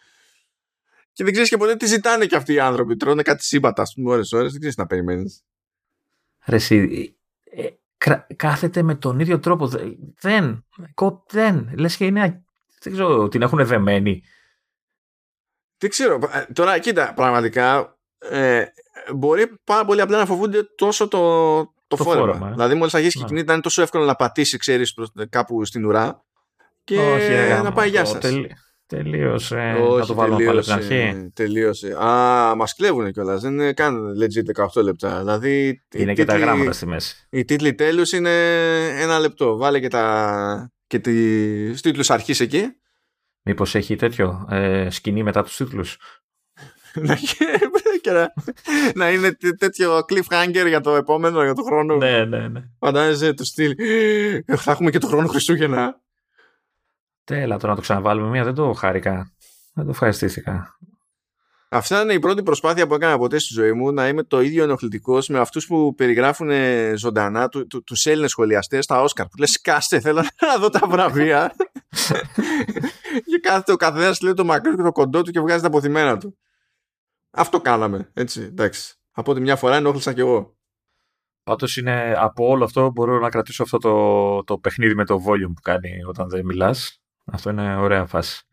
[1.21, 2.97] Και δεν ξέρεις και ποτέ τι ζητάνε και αυτοί οι άνθρωποι.
[2.97, 4.51] Τρώνε κάτι σύμπατα, ας πούμε, ώρες ώρες.
[4.51, 5.45] Δεν ξέρεις να περιμένεις.
[6.47, 7.67] Ρε, εσύ, ε,
[8.37, 9.71] κάθεται με τον ίδιο τρόπο.
[10.21, 10.65] Δεν.
[11.29, 11.71] Δεν.
[11.77, 12.45] Λες και είναι.
[12.81, 14.23] Δεν ξέρω, την έχουν δεμένη.
[15.79, 16.19] Δεν ξέρω.
[16.33, 18.65] Ε, τώρα, κοίτα, πραγματικά ε,
[19.15, 21.19] μπορεί πάρα πολύ απλά να φοβούνται τόσο το,
[21.87, 22.27] το, το φόρεμα.
[22.27, 22.51] φόρεμα.
[22.51, 24.95] Δηλαδή, μόλις αρχίσει και κινείται, είναι τόσο εύκολο να πατήσει, ξέρεις,
[25.29, 26.25] κάπου στην ουρά
[26.85, 28.33] και Όχι, να πάει γεια σας.
[28.91, 29.77] Τελείωσε.
[29.81, 31.31] Όχι, να το βάλουμε πάλι στην αρχή.
[31.35, 31.97] Τελείωσε.
[32.05, 33.41] Α, μας κλέβουν κιόλας.
[33.41, 35.19] Δεν είναι καν legit 18 λεπτά.
[35.19, 37.27] Δηλαδή, είναι και τα γράμματα στη μέση.
[37.31, 38.31] Οι τίτλοι τέλους είναι
[39.01, 39.57] ένα λεπτό.
[39.57, 40.73] Βάλε και, τα...
[40.87, 42.65] και τι τίτλους αρχής εκεί.
[43.43, 45.97] Μήπως έχει τέτοιο ε, σκηνή μετά τους τίτλους;
[48.13, 48.33] να,
[48.95, 51.97] να είναι τέτοιο cliffhanger για το επόμενο, για το χρόνο.
[51.97, 52.61] Ναι, ναι, ναι.
[52.79, 53.75] Φαντάζεσαι το στυλ.
[54.57, 56.01] Θα έχουμε και το χρόνο Χριστούγεννα.
[57.31, 59.33] Τέλα τώρα να το ξαναβάλουμε μία, δεν το χάρηκα.
[59.75, 60.79] Δεν το ευχαριστήθηκα.
[61.69, 64.63] Αυτά είναι η πρώτη προσπάθεια που έκανα ποτέ στη ζωή μου να είμαι το ίδιο
[64.63, 66.51] ενοχλητικός με αυτούς που περιγράφουν
[66.97, 69.27] ζωντανά του, του, τους Έλληνες σχολιαστές στα Όσκαρ.
[69.27, 71.55] Που λες, κάστε, θέλω να δω τα βραβεία.
[73.31, 76.19] και κάθεται ο καθένας λέει το μακρύ και το κοντό του και βγάζει τα αποθυμένα
[76.19, 76.39] του.
[77.31, 78.11] Αυτό κάναμε.
[78.15, 78.95] Έτσι, εντάξει.
[79.11, 80.57] Από τη μια φορά ενόχλησα κι εγώ.
[81.43, 85.53] Πάντως είναι από όλο αυτό μπορώ να κρατήσω αυτό το, το παιχνίδι με το volume
[85.55, 87.00] που κάνει όταν δεν μιλάς.
[87.25, 88.45] Αυτό είναι ωραία φάση.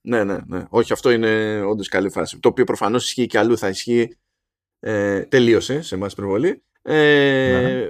[0.00, 0.64] Ναι, ναι, ναι.
[0.68, 2.38] Όχι, αυτό είναι όντως καλή φάση.
[2.38, 3.58] Το οποίο προφανώς ισχύει και αλλού.
[3.58, 4.18] Θα ισχύει.
[4.80, 6.64] Ε, τελείωσε σε εμάς προβολή.
[6.82, 7.88] Ε, ναι.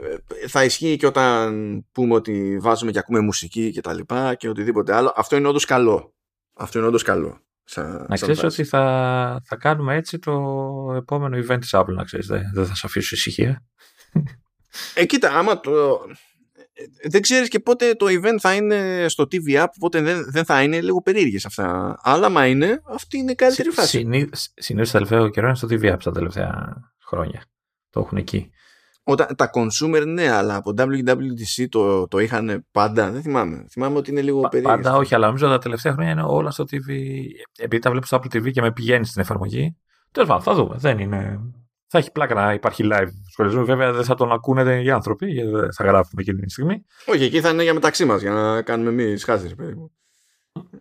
[0.49, 4.95] Θα ισχύει και όταν πούμε ότι βάζουμε και ακούμε μουσική και τα λοιπά και οτιδήποτε
[4.95, 5.13] άλλο.
[5.17, 6.15] Αυτό είναι όντως καλό.
[6.55, 7.41] Αυτό είναι όντως καλό.
[7.65, 10.33] Σαν, να ξέρεις ότι θα, θα κάνουμε έτσι το
[10.97, 12.27] επόμενο event της Apple, να ξέρεις.
[12.27, 13.65] Δεν, δεν θα σε αφήσω ησυχία.
[14.95, 16.01] Ε, κοίτα, άμα το,
[17.09, 20.63] δεν ξέρεις και πότε το event θα είναι στο TV App, πότε δεν, δεν θα
[20.63, 21.97] είναι λίγο περίεργες αυτά.
[22.03, 23.89] Αλλά μα είναι, αυτή είναι η καλύτερη φάση.
[24.55, 26.77] Συνήθως τα τελευταίο καιρό είναι στο TV App τα τελευταία
[27.07, 27.45] χρόνια.
[27.91, 28.51] Το έχουν εκεί.
[29.03, 33.11] Όταν, τα consumer ναι, αλλά από WWDC το, το είχαν πάντα.
[33.11, 33.65] Δεν θυμάμαι.
[33.71, 34.77] Θυμάμαι ότι είναι λίγο περίεργο.
[34.77, 36.93] Πάντα όχι, αλλά νομίζω τα τελευταία χρόνια είναι όλα στο TV.
[37.59, 39.77] Επειδή τα βλέπω στο Apple TV και με πηγαίνει στην εφαρμογή.
[40.13, 40.77] Τέλος πάντων, θα δούμε.
[40.79, 41.41] Δεν είναι
[41.91, 43.09] θα έχει πλάκα να υπάρχει live
[43.41, 43.65] σχολιασμό.
[43.65, 46.85] Βέβαια δεν θα τον ακούνε οι άνθρωποι, γιατί δεν θα γράφουμε εκείνη τη στιγμή.
[47.07, 49.91] Όχι, εκεί θα είναι για μεταξύ μας, για να κάνουμε εμείς χάσει, περίπου.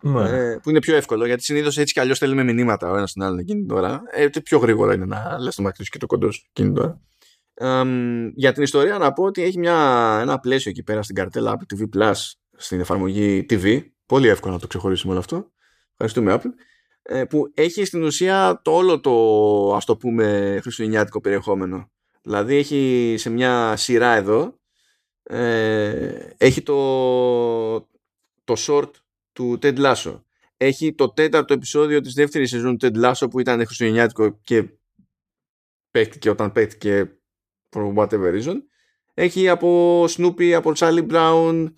[0.02, 0.28] Ναι.
[0.28, 3.22] Ε, που είναι πιο εύκολο, γιατί συνήθως έτσι κι αλλιώς θέλουμε μηνύματα ο ένας τον
[3.22, 4.02] άλλον εκείνη την ώρα.
[4.10, 7.00] Ε, πιο γρήγορα είναι να λες το μακρύ και το κοντός εκείνη την ώρα.
[7.54, 7.84] Ε,
[8.34, 11.76] για την ιστορία να πω ότι έχει μια, ένα πλαίσιο εκεί πέρα στην καρτέλα Apple
[11.76, 12.14] TV Plus
[12.56, 13.80] στην εφαρμογή TV.
[14.06, 15.50] Πολύ εύκολο να το ξεχωρίσουμε όλο αυτό.
[15.90, 16.50] Ευχαριστούμε Apple.
[17.02, 21.90] Ε, που έχει στην ουσία το όλο το ας το πούμε χριστουγεννιάτικο περιεχόμενο.
[22.22, 24.60] Δηλαδή έχει σε μια σειρά εδώ
[25.22, 27.78] ε, έχει το,
[28.44, 28.90] το short
[29.32, 30.20] του Ted Lasso.
[30.56, 34.68] Έχει το τέταρτο επεισόδιο της δεύτερης σεζόν του Ted Lasso που ήταν χριστουγεννιάτικο και
[35.90, 37.18] παίχτηκε όταν παίχτηκε
[37.70, 38.56] for whatever reason.
[39.14, 41.72] Έχει από Snoopy, από Charlie Brown,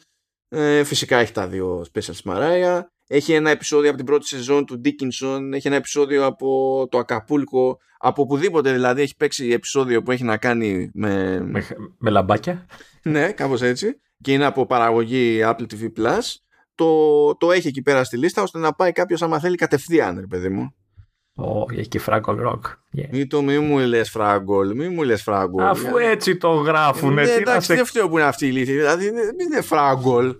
[0.49, 2.83] ε, φυσικά έχει τα δύο specials Mariah
[3.15, 7.79] έχει ένα επεισόδιο από την πρώτη σεζόν του Dickinson, έχει ένα επεισόδιο από το Ακαπούλκο,
[7.99, 11.41] από οπουδήποτε δηλαδή έχει παίξει επεισόδιο που έχει να κάνει με...
[11.41, 11.67] Με,
[11.99, 12.67] με λαμπάκια.
[13.03, 14.01] ναι, κάπως έτσι.
[14.21, 15.83] Και είναι από παραγωγή Apple TV+.
[15.99, 16.21] Plus.
[16.75, 20.27] Το, το έχει εκεί πέρα στη λίστα ώστε να πάει κάποιος άμα θέλει κατευθείαν, ρε
[20.27, 20.75] παιδί μου.
[21.37, 22.61] Oh, έχει και Fraggle Rock.
[22.97, 23.09] Yeah.
[23.11, 25.61] Μη, το, μη μου λες Fraggle, μη μου λες Fraggle.
[25.61, 27.13] Αφού έτσι το γράφουν.
[27.13, 28.73] Ναι, εντάξει, δεν φταίω που είναι αυτή η λύθη.
[28.73, 30.35] Δηλαδή, δεν είναι Fraggle.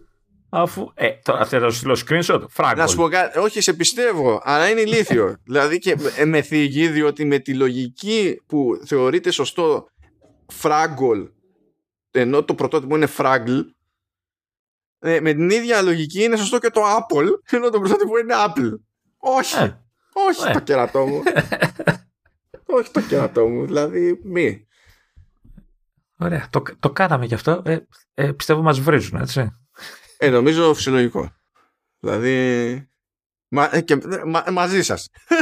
[0.55, 0.91] Αφού.
[0.95, 2.45] Ε, τώρα θα σου στείλω screenshot.
[2.49, 2.79] Φράγκολ.
[2.79, 3.39] Να σου πω κάτι.
[3.39, 5.37] Όχι, σε πιστεύω, αλλά είναι ηλίθιο.
[5.45, 9.87] δηλαδή και με θίγει, διότι με τη λογική που θεωρείται σωστό
[10.47, 11.29] φράγκολ,
[12.11, 13.59] ενώ το πρωτότυπο είναι φράγκλ,
[14.99, 17.27] ε, με την ίδια λογική είναι σωστό και το Apple,
[17.57, 18.71] ενώ το πρωτότυπο είναι Apple.
[19.17, 19.57] Όχι.
[19.57, 19.81] Ε,
[20.13, 20.53] όχι ε.
[20.53, 21.23] το κερατό μου.
[22.79, 23.67] όχι το κερατό μου.
[23.67, 24.67] Δηλαδή, μη.
[26.19, 26.49] Ωραία.
[26.51, 27.63] Το, το κάναμε γι' αυτό.
[27.65, 27.79] Ε,
[28.15, 29.62] ε, πιστεύω μας βρίζουν, έτσι.
[30.23, 31.33] Ε, νομίζω φυσιολογικό.
[31.99, 32.89] Δηλαδή.
[33.49, 35.09] Μα, ε, και, μα, μαζί σας.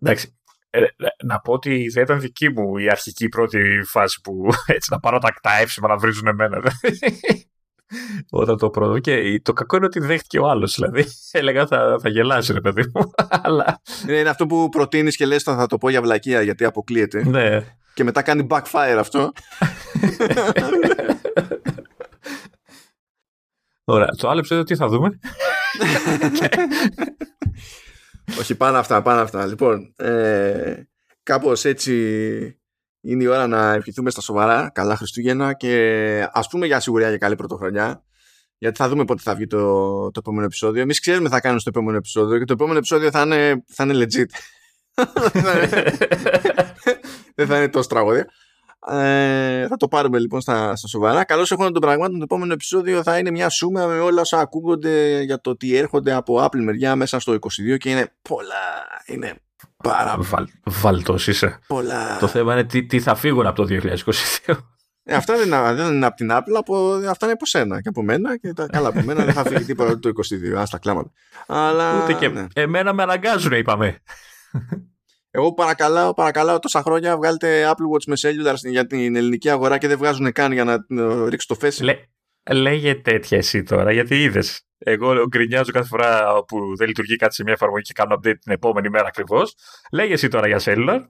[0.00, 0.38] Εντάξει.
[0.70, 0.80] Ε,
[1.24, 5.18] να πω ότι δεν ήταν δική μου η αρχική πρώτη φάση που έτσι να πάρω
[5.18, 6.62] τα, τα εύσημα να βρίζουν εμένα.
[8.30, 8.98] Όταν το πρώτο.
[8.98, 10.74] Και το κακό είναι ότι δέχτηκε ο άλλος.
[10.74, 13.10] Δηλαδή, έλεγα θα, θα γελάσει, ρε παιδί μου.
[13.28, 13.80] Αλλά...
[14.08, 17.24] Είναι αυτό που προτείνεις και λες, θα το πω για βλακεία γιατί αποκλείεται.
[17.28, 19.32] Ναι και μετά κάνει backfire αυτό.
[23.84, 24.08] Ωραία.
[24.08, 25.18] Το άλλο επεισόδιο τι θα δούμε;
[28.38, 29.46] Όχι, πάνω αυτά, πάνω αυτά.
[29.46, 30.82] Λοιπόν, ε,
[31.22, 31.92] κάπως έτσι
[33.00, 34.70] είναι η ώρα να ευχηθούμε στα σοβαρά.
[34.74, 38.04] Καλά Χριστούγεννα και ας πούμε για σιγουριά για καλή πρωτοχρονιά.
[38.58, 40.82] Γιατί θα δούμε πότε θα βγει το, το επόμενο επεισόδιο.
[40.82, 43.84] Εμείς ξέρουμε τι θα κάνουμε στο επόμενο επεισόδιο και το επόμενο επεισόδιο θα είναι, θα
[43.84, 44.26] είναι legit.
[47.36, 48.26] Δεν θα είναι τόσο τραγωδία.
[48.88, 51.24] Ε, θα το πάρουμε λοιπόν στα, στα σοβαρά.
[51.24, 52.16] Καλώς έχω τον πραγμάτων.
[52.16, 56.12] Το επόμενο επεισόδιο θα είναι μια σούμα με όλα όσα ακούγονται για το τι έρχονται
[56.12, 58.64] από Apple μεριά μέσα στο 22 και είναι πολλά.
[59.06, 59.34] Είναι
[59.82, 61.58] πάρα Βαλ, Βαλτός είσαι.
[61.66, 62.16] πολλά.
[62.18, 63.76] Το θέμα είναι τι, τι θα φύγουν από το
[64.46, 64.56] 2022.
[65.06, 67.88] Ε, αυτά δεν, είναι- δεν είναι από την Apple, από, αυτά είναι από σένα και
[67.88, 68.38] από μένα.
[68.38, 70.10] Και τα, καλά, από μένα δεν θα φύγει τίποτα το
[70.54, 70.58] 22.
[70.58, 71.10] Α τα κλάματα.
[71.46, 72.46] Αλλά, Ούτε και ναι.
[72.54, 73.98] εμένα με αναγκάζουν, είπαμε.
[75.36, 79.88] Εγώ παρακαλάω, παρακαλάω τόσα χρόνια βγάλετε Apple Watch με cellular για την ελληνική αγορά και
[79.88, 81.84] δεν βγάζουν καν για να ε, ρίξει το φέση.
[81.84, 81.96] Λέ,
[82.52, 84.66] λέγε τέτοια εσύ τώρα, γιατί είδες.
[84.78, 88.52] Εγώ γκρινιάζω κάθε φορά που δεν λειτουργεί κάτι σε μια εφαρμογή και κάνω update την
[88.52, 89.54] επόμενη μέρα ακριβώς.
[89.92, 91.00] Λέγε εσύ τώρα για cellular.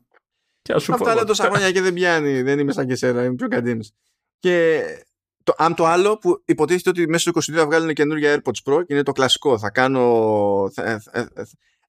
[0.63, 1.17] Και ας σου πω Αυτά εγώ.
[1.17, 2.43] λέω τόσα χρόνια και δεν πιάνει.
[2.43, 3.93] Δεν είμαι σαν και εσένα, είμαι πιο καντίνης.
[4.39, 4.83] Και
[5.45, 8.87] το, αν το άλλο που υποτίθεται ότι μέσα στο 22 θα βγάλουν καινούργια AirPods Pro
[8.87, 9.59] και είναι το κλασικό.
[9.59, 10.71] Θα κάνω.
[10.75, 11.31] Θα, θα,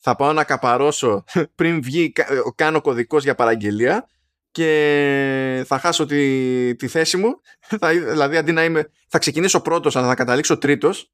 [0.07, 1.23] θα πάω να καπαρώσω
[1.55, 4.07] πριν βγει, κα- κάνω κωδικός για παραγγελία
[4.51, 7.29] και θα χάσω τη, τη θέση μου.
[7.79, 8.89] Θα, δηλαδή αντί να είμαι.
[9.07, 11.11] Θα ξεκινήσω πρώτος, αλλά θα καταλήξω τρίτος.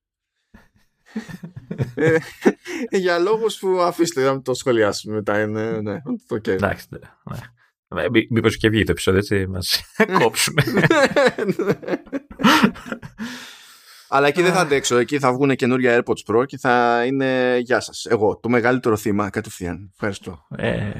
[1.95, 2.17] ε,
[2.89, 5.41] για λόγους που αφήστε να το σχολιάσουμε μετά.
[5.41, 6.47] Είναι, ναι, το okay.
[6.47, 6.99] Εντάξει, ναι.
[7.95, 8.09] ναι.
[8.09, 9.81] Μή- Μήπως και βγει το επεισόδιο, έτσι μας
[10.19, 10.55] κόψουν.
[14.13, 14.97] Αλλά εκεί δεν θα αντέξω.
[14.97, 18.05] Εκεί θα βγουν καινούργια AirPods Pro και θα είναι γεια σας.
[18.05, 19.89] Εγώ, το μεγαλύτερο θύμα κατευθείαν.
[19.93, 20.45] Ευχαριστώ.
[20.55, 20.91] ε,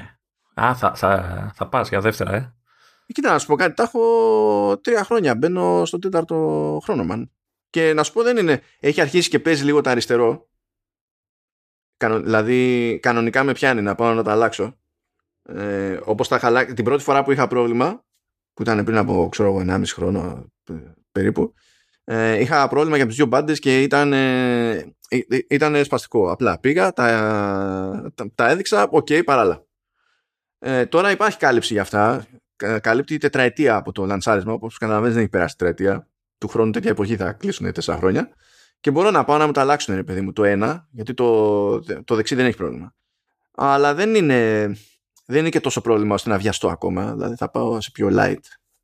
[0.53, 2.37] α, θα, θα, θα πας για δεύτερα, ε.
[2.37, 3.73] Ε, Κοίτα, να σου πω κάτι.
[3.73, 5.35] Τα έχω τρία χρόνια.
[5.35, 7.23] Μπαίνω στο τέταρτο χρόνο, man.
[7.69, 8.61] Και να σου πω δεν είναι.
[8.79, 10.49] Έχει αρχίσει και παίζει λίγο το αριστερό.
[11.97, 14.79] Κανο, δηλαδή, κανονικά με πιάνει να πάω να τα αλλάξω.
[15.43, 18.05] Ε, όπως τα είχα αλλάξει- την πρώτη φορά που είχα πρόβλημα,
[18.53, 20.73] που ήταν πριν από, ξέρω εγώ, 1,5 χρόνο ε,
[21.11, 21.53] περίπου,
[22.03, 24.69] ε, είχα πρόβλημα για τις δύο μπάντες και ήταν, ε,
[25.07, 26.31] ε, ε, ήταν σπαστικό.
[26.31, 29.65] Απλά πήγα, τα, τα, τα έδειξα, οκ, παράλληλα.
[30.59, 32.25] Ε, τώρα υπάρχει κάλυψη για αυτά.
[32.55, 36.07] Κα- Καλύπτει τετραετία από το λανσάρισμα, όπως καταλαβαίνεις δεν έχει περάσει τετραετία.
[36.37, 38.29] Του χρόνου τέτοια εποχή θα κλείσουν τέσσερα χρόνια.
[38.79, 41.79] Και μπορώ να πάω να μου τα αλλάξουν, ρε παιδί μου, το ένα, γιατί το,
[42.03, 42.93] το δεξί δεν έχει πρόβλημα.
[43.55, 44.65] Αλλά δεν είναι,
[45.25, 47.13] δεν είναι και τόσο πρόβλημα ώστε να βιαστώ ακόμα.
[47.13, 48.39] Δηλαδή θα πάω σε πιο light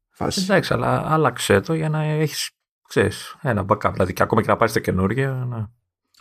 [0.10, 0.42] φάση.
[0.42, 2.50] Εντάξει, αλλά άλλαξε το για να έχεις,
[2.88, 3.92] ξέρεις, ένα backup.
[3.94, 5.32] Δηλαδή και ακόμα και να πάρεις τα καινούργια.
[5.32, 5.72] Να...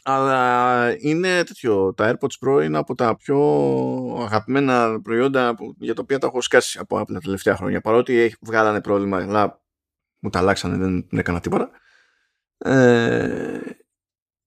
[0.03, 1.95] Αλλά είναι τέτοιο.
[1.95, 3.39] Τα AirPods Pro είναι από τα πιο
[4.21, 7.81] αγαπημένα προϊόντα που, για τα οποία τα έχω σκάσει από Apple τα τελευταία χρόνια.
[7.81, 9.63] Παρότι έχει, βγάλανε πρόβλημα, αλλά
[10.19, 11.71] μου τα αλλάξανε, δεν, δεν έκανα τίποτα.
[12.59, 13.61] Ε,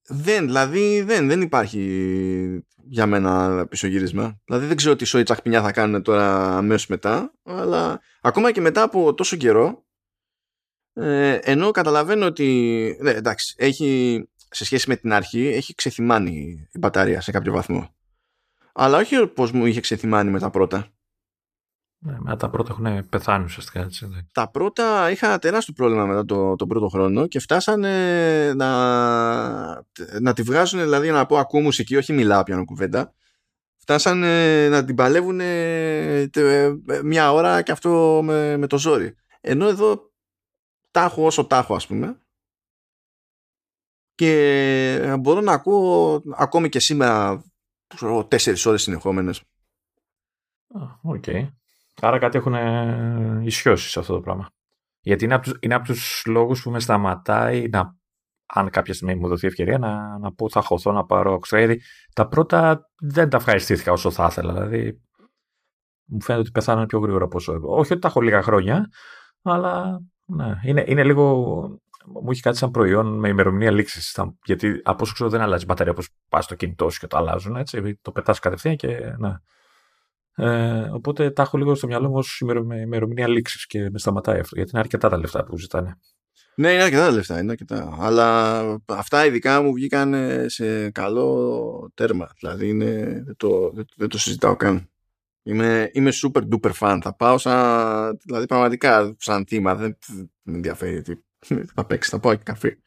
[0.08, 4.42] δεν, δηλαδή δεν, δεν υπάρχει για μένα πισωγύρισμα.
[4.46, 8.82] Δηλαδή δεν ξέρω τι σοή τσαχπινιά θα κάνουν τώρα αμέσως μετά, αλλά ακόμα και μετά
[8.82, 9.86] από τόσο καιρό,
[10.94, 16.78] ε, ενώ καταλαβαίνω ότι, ναι, εντάξει, έχει, σε σχέση με την αρχή, έχει ξεθυμάνει η
[16.78, 17.90] μπαταρία σε κάποιο βαθμό.
[18.74, 20.88] Αλλά όχι πως μου είχε ξεθυμάνει με τα πρώτα.
[22.02, 23.80] Ναι, μετά τα πρώτα έχουν πεθάνει ουσιαστικά.
[23.80, 24.20] Έτσι, ναι.
[24.32, 28.68] Τα πρώτα είχα τεράστιο πρόβλημα μετά το, τον πρώτο χρόνο και φτάσανε να,
[30.22, 33.14] να τη βγάζουν, δηλαδή να πω ακούω μουσική, όχι μιλάω πιάνω κουβέντα.
[33.78, 35.42] Φτάσανε να την παλεύουν
[37.04, 39.16] μια ώρα και αυτό με, με το ζόρι.
[39.42, 40.09] Ενώ εδώ
[41.00, 42.20] τα έχω όσο τα έχω ας πούμε
[44.16, 47.44] και μπορώ να ακούω ακόμη και σήμερα
[47.88, 49.40] ξέρω εγώ, τέσσερις ώρες συνεχόμενες.
[50.74, 51.24] Α, Οκ.
[52.02, 54.50] Άρα κάτι έχουν ε, ισιώσει σε αυτό το πράγμα.
[55.00, 57.98] Γιατί είναι από τους, είναι από τους λόγους που με σταματάει να,
[58.46, 61.76] αν κάποια στιγμή μου δοθεί ευκαιρία να, να πω θα χωθώ να πάρω X-Ray.
[62.14, 64.54] Τα πρώτα δεν τα ευχαριστήθηκα όσο θα ήθελα.
[64.54, 65.02] Δηλαδή
[66.06, 67.76] μου φαίνεται ότι πεθαίνουν πιο γρήγορα από όσο εγώ.
[67.76, 68.90] Όχι ότι τα έχω λίγα χρόνια,
[69.42, 70.00] αλλά
[70.30, 71.24] ναι, είναι, είναι λίγο.
[72.06, 74.20] Μου έχει κάτι σαν προϊόν με ημερομηνία λήξης.
[74.46, 77.56] Γιατί από όσο ξέρω δεν αλλάζει μπαταρία όπως πας στο κινητό σου και το αλλάζουν.
[77.56, 79.34] Έτσι, το πετάς κατευθείαν και ναι.
[80.36, 84.40] Ε, οπότε τα έχω λίγο στο μυαλό μου ως ημερο- ημερομηνία λήξης και με σταματάει
[84.40, 84.56] αυτό.
[84.56, 85.96] Γιατί είναι αρκετά τα λεφτά που ζητάνε.
[86.56, 87.98] Ναι, είναι αρκετά τα λεφτά, είναι αρκετά.
[88.00, 90.16] Αλλά αυτά ειδικά μου βγήκαν
[90.46, 92.30] σε καλό τέρμα.
[92.40, 94.90] Δηλαδή είναι, δεν, το, δεν, δεν το συζητάω καν.
[95.50, 97.00] Είμαι, είμαι super duper fan.
[97.02, 98.18] Θα πάω σαν.
[98.24, 99.76] Δηλαδή πραγματικά σαν θύμα.
[99.76, 101.16] Δεν δεν με ενδιαφέρει τι
[101.76, 102.10] θα παίξει.
[102.10, 102.78] Θα πάω και καφέ.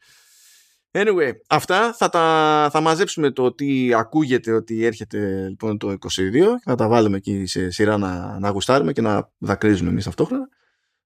[0.95, 5.97] Anyway, αυτά θα, τα, θα μαζέψουμε το τι ακούγεται ότι έρχεται λοιπόν το 22
[6.31, 10.47] και θα τα βάλουμε εκεί σε σειρά να, να γουστάρουμε και να δακρύζουμε εμείς ταυτόχρονα.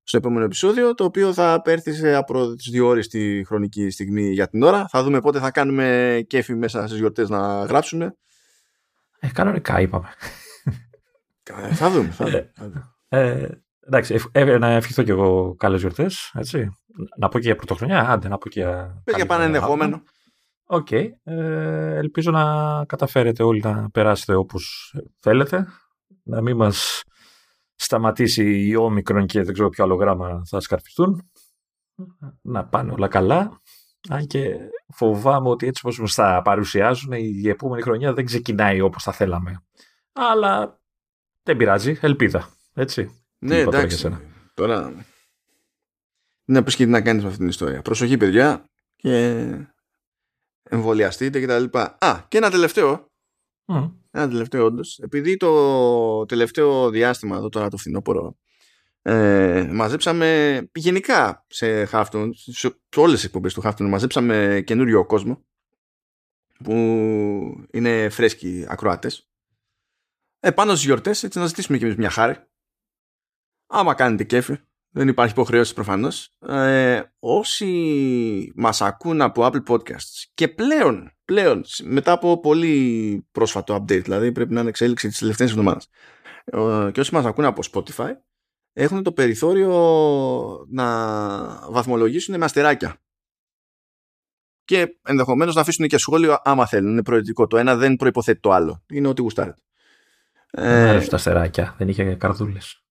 [0.03, 4.31] στο επόμενο επεισόδιο, το οποίο θα πέρθει σε από τις δύο ώρες τη χρονική στιγμή
[4.31, 4.87] για την ώρα.
[4.89, 8.15] Θα δούμε πότε θα κάνουμε κέφι μέσα στις γιορτές να γράψουμε.
[9.19, 10.07] Ε, κανονικά είπαμε.
[11.53, 12.09] Ε, θα δούμε.
[12.09, 12.95] Θα δούμε.
[13.07, 13.47] Ε,
[13.79, 16.69] εντάξει, ε, να ευχηθώ κι εγώ καλές γιορτές, έτσι.
[17.17, 19.01] Να πω και για πρωτοχρονιά, άντε να πω και για...
[19.03, 20.01] Πες για παν ενδεχόμενο.
[20.65, 20.87] OK.
[20.91, 21.09] Okay.
[21.23, 25.67] Ε, ελπίζω να καταφέρετε όλοι να περάσετε όπως θέλετε.
[26.23, 27.03] Να μην μας
[27.75, 31.29] σταματήσει η όμικρον και δεν ξέρω ποιο άλλο γράμμα θα σκαρφιστούν.
[32.41, 33.61] Να πάνε όλα καλά.
[34.09, 34.55] Αν και
[34.87, 39.63] φοβάμαι ότι έτσι όπως μας τα παρουσιάζουν η επόμενη χρονιά δεν ξεκινάει όπως θα θέλαμε.
[40.11, 40.76] Αλλά
[41.47, 41.97] δεν πειράζει.
[42.01, 42.49] Ελπίδα.
[42.73, 43.21] Έτσι.
[43.39, 44.17] Ναι, εντάξει.
[44.53, 45.05] Τώρα
[46.45, 47.81] να πεις και τι να κάνεις με αυτή την ιστορία.
[47.81, 48.65] Προσοχή παιδιά
[48.95, 49.45] και
[50.63, 51.77] εμβολιαστείτε κτλ.
[51.77, 53.11] Α, και ένα τελευταίο.
[53.65, 53.91] Mm.
[54.11, 54.99] Ένα τελευταίο όντως.
[54.99, 58.37] Επειδή το τελευταίο διάστημα εδώ τώρα το φθινόπωρο
[59.01, 65.45] ε, μαζέψαμε γενικά σε Χάφτον, σε όλες τις εκπομπές του Χάφτον μαζέψαμε καινούριο κόσμο
[66.63, 66.73] που
[67.71, 69.29] είναι φρέσκοι ακροάτες.
[70.47, 72.35] Ε, πάνω στις γιορτές έτσι να ζητήσουμε και εμείς μια χάρη.
[73.67, 74.57] Άμα κάνετε κέφι,
[74.89, 76.35] δεν υπάρχει υποχρέωση προφανώς.
[76.39, 84.03] Ε, όσοι μας ακούν από Apple Podcasts και πλέον, πλέον, μετά από πολύ πρόσφατο update,
[84.03, 85.89] δηλαδή πρέπει να είναι εξέλιξη της τελευταίας εβδομάδας,
[86.45, 88.11] ε, και όσοι μας ακούν από Spotify,
[88.73, 89.71] έχουν το περιθώριο
[90.69, 90.85] να
[91.71, 93.01] βαθμολογήσουν με αστεράκια.
[94.63, 96.91] Και ενδεχομένως να αφήσουν και σχόλιο άμα θέλουν.
[96.91, 97.47] Είναι προαιρετικό.
[97.47, 98.83] Το ένα δεν προποθέτει το άλλο.
[98.89, 99.61] Είναι ό,τι γουστάρετε.
[100.51, 101.75] Ε, τα αστεράκια.
[101.77, 102.83] Δεν είχε καρδούλες.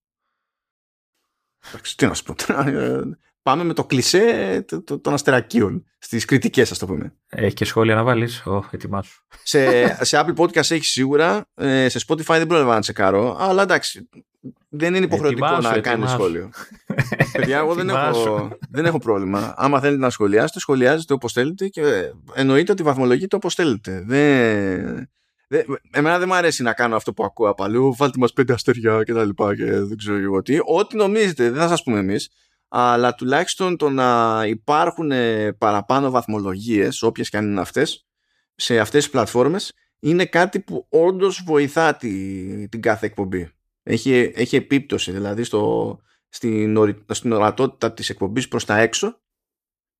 [1.68, 2.34] Εντάξει, τι να σου πω.
[2.70, 3.00] Ε,
[3.42, 4.64] πάμε με το κλισέ
[5.02, 7.14] των αστερακίων στις κριτικές, ας το πούμε.
[7.28, 8.42] Έχεις και σχόλια να βάλεις.
[8.46, 9.24] Oh, ετοιμάσου.
[9.42, 11.44] σε, σε Apple Podcast έχεις σίγουρα.
[11.54, 13.36] Ε, σε Spotify δεν πρόλαβα να τσεκάρω.
[13.40, 14.08] Αλλά εντάξει,
[14.68, 16.50] δεν είναι υποχρεωτικό ετοιμάσου, να κάνεις σχόλιο.
[17.32, 19.54] Παιδιά, εγώ δεν έχω, δεν έχω πρόβλημα.
[19.56, 24.02] Άμα θέλετε να σχολιάσετε, σχολιάζετε όπως θέλετε και εννοείται ότι βαθμολογείτε όπως θέλετε.
[24.06, 25.06] Δεν, Δε,
[25.90, 27.94] εμένα δεν μου αρέσει να κάνω αυτό που ακούω από αλλού.
[27.97, 30.59] Βάλτε μας πέντε αστέρια και τα λοιπά και δεν ξέρω εγώ τι.
[30.64, 32.31] Ό,τι νομίζετε, δεν θα σας πούμε εμείς.
[32.68, 38.06] Αλλά τουλάχιστον το να υπάρχουν ε, παραπάνω βαθμολογίες, όποιες και αν είναι αυτές,
[38.55, 43.51] σε αυτές τις πλατφόρμες, είναι κάτι που όντως βοηθά τη, την κάθε εκπομπή.
[43.82, 45.98] Έχει, έχει επίπτωση δηλαδή στο,
[46.28, 46.78] στην,
[47.10, 49.20] στην ορατότητα της εκπομπής προς τα έξω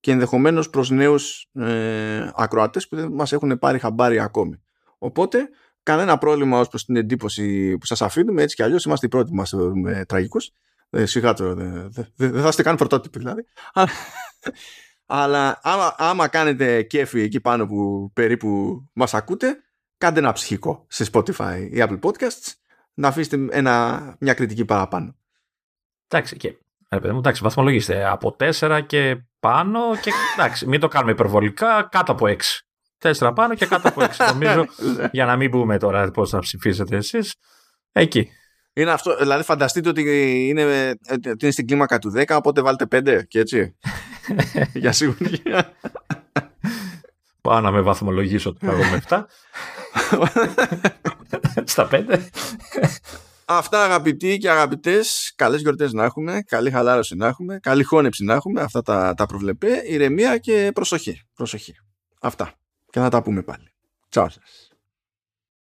[0.01, 4.61] και ενδεχομένως προς νέους ε, ακροατές που δεν μας έχουν πάρει χαμπάρι ακόμη.
[4.99, 5.49] Οπότε,
[5.83, 8.43] κανένα πρόβλημα ως προς την εντύπωση που σας αφήνουμε.
[8.43, 10.51] Έτσι κι αλλιώς είμαστε οι πρώτοι που μας θεωρούμε τραγικούς.
[10.91, 13.45] Ε, σιγά τώρα, δεν δε, δε θα είστε καν πρωτότυποι δηλαδή.
[15.07, 19.57] Αλλά άμα, άμα κάνετε κέφι εκεί πάνω που περίπου μας ακούτε,
[19.99, 22.53] κάντε ένα ψυχικό σε Spotify ή Apple Podcasts
[22.95, 25.17] να αφήσετε ένα, μια κριτική παραπάνω.
[26.09, 26.49] Εντάξει, και
[26.89, 31.89] ε, παιδί μου, εντάξει, βαθμολογήστε από 4 και πάνω και εντάξει, μην το κάνουμε υπερβολικά,
[31.91, 32.37] κάτω από 6.
[32.99, 34.23] Τέσσερα πάνω και κάτω από έξι.
[34.23, 34.67] Νομίζω
[34.97, 35.09] ναι.
[35.13, 37.35] για να μην πούμε τώρα πώς θα ψηφίσετε εσείς.
[37.93, 38.31] Εκεί.
[38.73, 40.03] Είναι αυτό, δηλαδή φανταστείτε ότι
[40.49, 43.77] είναι, ότι είναι στην κλίμακα του 10, οπότε βάλτε 5 και έτσι.
[44.75, 45.73] για σίγουρια.
[47.41, 49.25] Πάω να με βαθμολογήσω τώρα εγώ με 7.
[51.65, 52.19] Στα 5.
[53.45, 58.35] Αυτά αγαπητοί και αγαπητές, καλές γιορτές να έχουμε, καλή χαλάρωση να έχουμε, καλή χώνεψη να
[58.35, 61.23] έχουμε, αυτά τα, τα προβλεπέ, ηρεμία και προσοχή.
[61.35, 61.75] προσοχή.
[62.21, 62.53] Αυτά
[62.97, 63.73] και θα τα πούμε πάλι.
[64.09, 64.66] Τσάου σας.